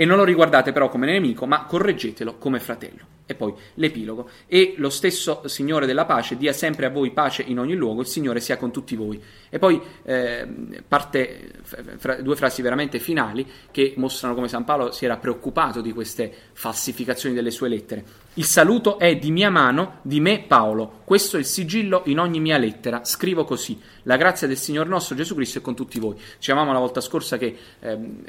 e 0.00 0.06
non 0.06 0.16
lo 0.16 0.24
riguardate 0.24 0.72
però 0.72 0.88
come 0.88 1.04
nemico, 1.04 1.44
ma 1.44 1.66
correggetelo 1.66 2.38
come 2.38 2.58
fratello. 2.58 3.04
E 3.26 3.34
poi 3.34 3.52
l'epilogo. 3.74 4.30
E 4.46 4.72
lo 4.78 4.88
stesso 4.88 5.42
Signore 5.44 5.84
della 5.84 6.06
pace 6.06 6.38
dia 6.38 6.54
sempre 6.54 6.86
a 6.86 6.88
voi 6.88 7.10
pace 7.10 7.42
in 7.42 7.58
ogni 7.58 7.74
luogo, 7.74 8.00
il 8.00 8.06
Signore 8.06 8.40
sia 8.40 8.56
con 8.56 8.70
tutti 8.70 8.96
voi. 8.96 9.22
E 9.50 9.58
poi 9.58 9.78
eh, 10.04 10.48
parte 10.88 11.52
fra, 11.98 12.14
due 12.22 12.34
frasi 12.34 12.62
veramente 12.62 12.98
finali 12.98 13.46
che 13.70 13.92
mostrano 13.98 14.34
come 14.34 14.48
San 14.48 14.64
Paolo 14.64 14.90
si 14.90 15.04
era 15.04 15.18
preoccupato 15.18 15.82
di 15.82 15.92
queste 15.92 16.32
falsificazioni 16.54 17.34
delle 17.34 17.50
sue 17.50 17.68
lettere. 17.68 18.02
Il 18.34 18.44
saluto 18.46 18.98
è 18.98 19.16
di 19.16 19.30
mia 19.30 19.50
mano, 19.50 19.98
di 20.00 20.18
me 20.18 20.44
Paolo. 20.48 21.02
Questo 21.04 21.36
è 21.36 21.40
il 21.40 21.46
sigillo 21.46 22.04
in 22.06 22.18
ogni 22.18 22.40
mia 22.40 22.56
lettera. 22.56 23.04
Scrivo 23.04 23.44
così. 23.44 23.78
La 24.04 24.16
grazia 24.16 24.46
del 24.46 24.56
Signore 24.56 24.88
nostro 24.88 25.14
Gesù 25.14 25.34
Cristo 25.34 25.58
è 25.58 25.60
con 25.60 25.76
tutti 25.76 26.00
voi. 26.00 26.16
Dicevamo 26.38 26.72
la 26.72 26.78
volta 26.78 27.02
scorsa 27.02 27.36
che... 27.36 27.54
Ehm, 27.80 28.22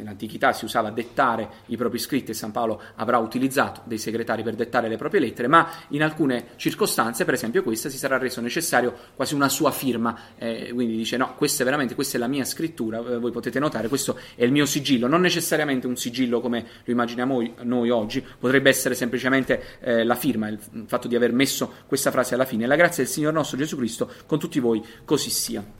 nell'antichità 0.00 0.52
si 0.52 0.64
usava 0.64 0.90
dettare 0.90 1.48
i 1.66 1.76
propri 1.76 1.98
scritti 1.98 2.32
e 2.32 2.34
San 2.34 2.50
Paolo 2.50 2.80
avrà 2.96 3.18
utilizzato 3.18 3.82
dei 3.84 3.98
segretari 3.98 4.42
per 4.42 4.54
dettare 4.54 4.88
le 4.88 4.96
proprie 4.96 5.20
lettere, 5.20 5.48
ma 5.48 5.70
in 5.88 6.02
alcune 6.02 6.48
circostanze, 6.56 7.24
per 7.24 7.34
esempio 7.34 7.62
questa, 7.62 7.88
si 7.88 7.98
sarà 7.98 8.18
reso 8.18 8.40
necessario 8.40 8.94
quasi 9.14 9.34
una 9.34 9.48
sua 9.48 9.70
firma, 9.70 10.18
eh, 10.36 10.70
quindi 10.72 10.96
dice 10.96 11.16
no, 11.16 11.34
questa 11.36 11.62
è 11.62 11.64
veramente, 11.64 11.94
questa 11.94 12.16
è 12.16 12.20
la 12.20 12.26
mia 12.26 12.44
scrittura, 12.44 12.98
eh, 12.98 13.18
voi 13.18 13.30
potete 13.30 13.58
notare, 13.58 13.88
questo 13.88 14.18
è 14.34 14.44
il 14.44 14.52
mio 14.52 14.66
sigillo, 14.66 15.06
non 15.06 15.20
necessariamente 15.20 15.86
un 15.86 15.96
sigillo 15.96 16.40
come 16.40 16.66
lo 16.84 16.92
immaginiamo 16.92 17.54
noi 17.62 17.90
oggi, 17.90 18.24
potrebbe 18.38 18.70
essere 18.70 18.94
semplicemente 18.94 19.78
eh, 19.80 20.04
la 20.04 20.14
firma, 20.14 20.48
il 20.48 20.58
fatto 20.86 21.08
di 21.08 21.16
aver 21.16 21.32
messo 21.32 21.72
questa 21.86 22.10
frase 22.10 22.34
alla 22.34 22.44
fine, 22.44 22.66
la 22.66 22.76
grazia 22.76 23.02
del 23.02 23.12
Signore 23.12 23.34
nostro 23.34 23.56
Gesù 23.56 23.76
Cristo 23.76 24.10
con 24.26 24.38
tutti 24.38 24.58
voi 24.60 24.82
così 25.04 25.30
sia. 25.30 25.79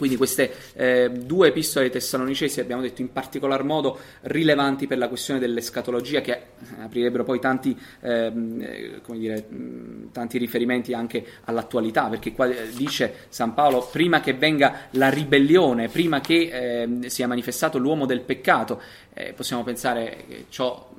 Quindi 0.00 0.16
queste 0.16 0.50
eh, 0.76 1.10
due 1.10 1.48
epistole 1.48 1.90
Tessalonicesi 1.90 2.58
abbiamo 2.58 2.80
detto 2.80 3.02
in 3.02 3.12
particolar 3.12 3.64
modo 3.64 3.98
rilevanti 4.22 4.86
per 4.86 4.96
la 4.96 5.08
questione 5.08 5.38
dell'escatologia 5.38 6.22
che 6.22 6.40
aprirebbero 6.80 7.22
poi 7.22 7.38
tanti, 7.38 7.78
ehm, 8.00 8.62
eh, 8.62 9.00
dire, 9.08 9.46
tanti 10.10 10.38
riferimenti 10.38 10.94
anche 10.94 11.22
all'attualità 11.44 12.06
perché 12.08 12.32
qua 12.32 12.46
eh, 12.48 12.70
dice 12.74 13.26
San 13.28 13.52
Paolo 13.52 13.86
prima 13.92 14.22
che 14.22 14.32
venga 14.32 14.86
la 14.92 15.10
ribellione, 15.10 15.88
prima 15.88 16.22
che 16.22 16.48
eh, 17.02 17.10
sia 17.10 17.26
manifestato 17.26 17.76
l'uomo 17.76 18.06
del 18.06 18.22
peccato, 18.22 18.80
eh, 19.12 19.34
possiamo 19.34 19.62
pensare 19.64 20.24
che 20.26 20.46
ciò, 20.48 20.92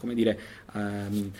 come 0.00 0.14
dire, 0.14 0.40
ehm, 0.74 1.30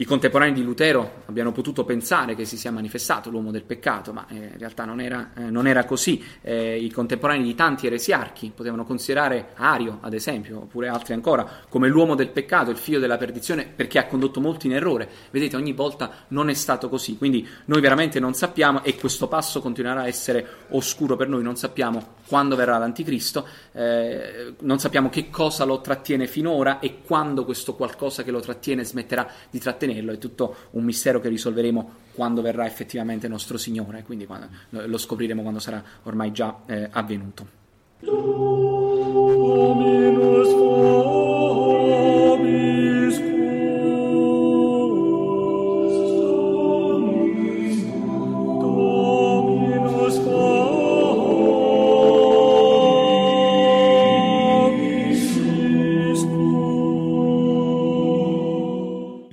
i 0.00 0.06
contemporanei 0.06 0.54
di 0.54 0.62
Lutero 0.62 1.24
abbiano 1.26 1.52
potuto 1.52 1.84
pensare 1.84 2.34
che 2.34 2.46
si 2.46 2.56
sia 2.56 2.72
manifestato 2.72 3.28
l'uomo 3.28 3.50
del 3.50 3.64
peccato, 3.64 4.14
ma 4.14 4.26
eh, 4.28 4.34
in 4.34 4.58
realtà 4.58 4.86
non 4.86 4.98
era, 4.98 5.32
eh, 5.36 5.50
non 5.50 5.66
era 5.66 5.84
così. 5.84 6.24
Eh, 6.40 6.78
I 6.78 6.90
contemporanei 6.90 7.42
di 7.42 7.54
tanti 7.54 7.86
eresiarchi 7.86 8.50
potevano 8.54 8.86
considerare 8.86 9.48
Ario, 9.56 9.98
ad 10.00 10.14
esempio, 10.14 10.60
oppure 10.60 10.88
altri 10.88 11.12
ancora, 11.12 11.46
come 11.68 11.88
l'uomo 11.88 12.14
del 12.14 12.30
peccato, 12.30 12.70
il 12.70 12.78
figlio 12.78 12.98
della 12.98 13.18
perdizione, 13.18 13.70
perché 13.76 13.98
ha 13.98 14.06
condotto 14.06 14.40
molti 14.40 14.68
in 14.68 14.72
errore. 14.72 15.06
Vedete, 15.30 15.56
ogni 15.56 15.74
volta 15.74 16.10
non 16.28 16.48
è 16.48 16.54
stato 16.54 16.88
così. 16.88 17.18
Quindi 17.18 17.46
noi 17.66 17.82
veramente 17.82 18.18
non 18.18 18.32
sappiamo, 18.32 18.82
e 18.82 18.96
questo 18.96 19.28
passo 19.28 19.60
continuerà 19.60 20.00
a 20.00 20.06
essere 20.06 20.46
oscuro 20.70 21.14
per 21.14 21.28
noi, 21.28 21.42
non 21.42 21.56
sappiamo 21.56 22.14
quando 22.26 22.56
verrà 22.56 22.78
l'anticristo, 22.78 23.46
eh, 23.72 24.54
non 24.60 24.78
sappiamo 24.78 25.10
che 25.10 25.28
cosa 25.28 25.64
lo 25.64 25.82
trattiene 25.82 26.26
finora 26.26 26.78
e 26.78 27.02
quando 27.02 27.44
questo 27.44 27.74
qualcosa 27.74 28.22
che 28.22 28.30
lo 28.30 28.40
trattiene 28.40 28.82
smetterà 28.82 29.28
di 29.50 29.58
trattenere 29.58 29.88
ottenerlo, 29.90 30.12
è 30.12 30.18
tutto 30.18 30.54
un 30.70 30.84
mistero 30.84 31.20
che 31.20 31.28
risolveremo 31.28 31.90
quando 32.12 32.42
verrà 32.42 32.66
effettivamente 32.66 33.28
nostro 33.28 33.58
Signore, 33.58 34.02
quindi 34.02 34.26
quando, 34.26 34.48
lo 34.70 34.98
scopriremo 34.98 35.42
quando 35.42 35.60
sarà 35.60 35.82
ormai 36.04 36.32
già 36.32 36.60
eh, 36.66 36.88
avvenuto. 36.90 37.58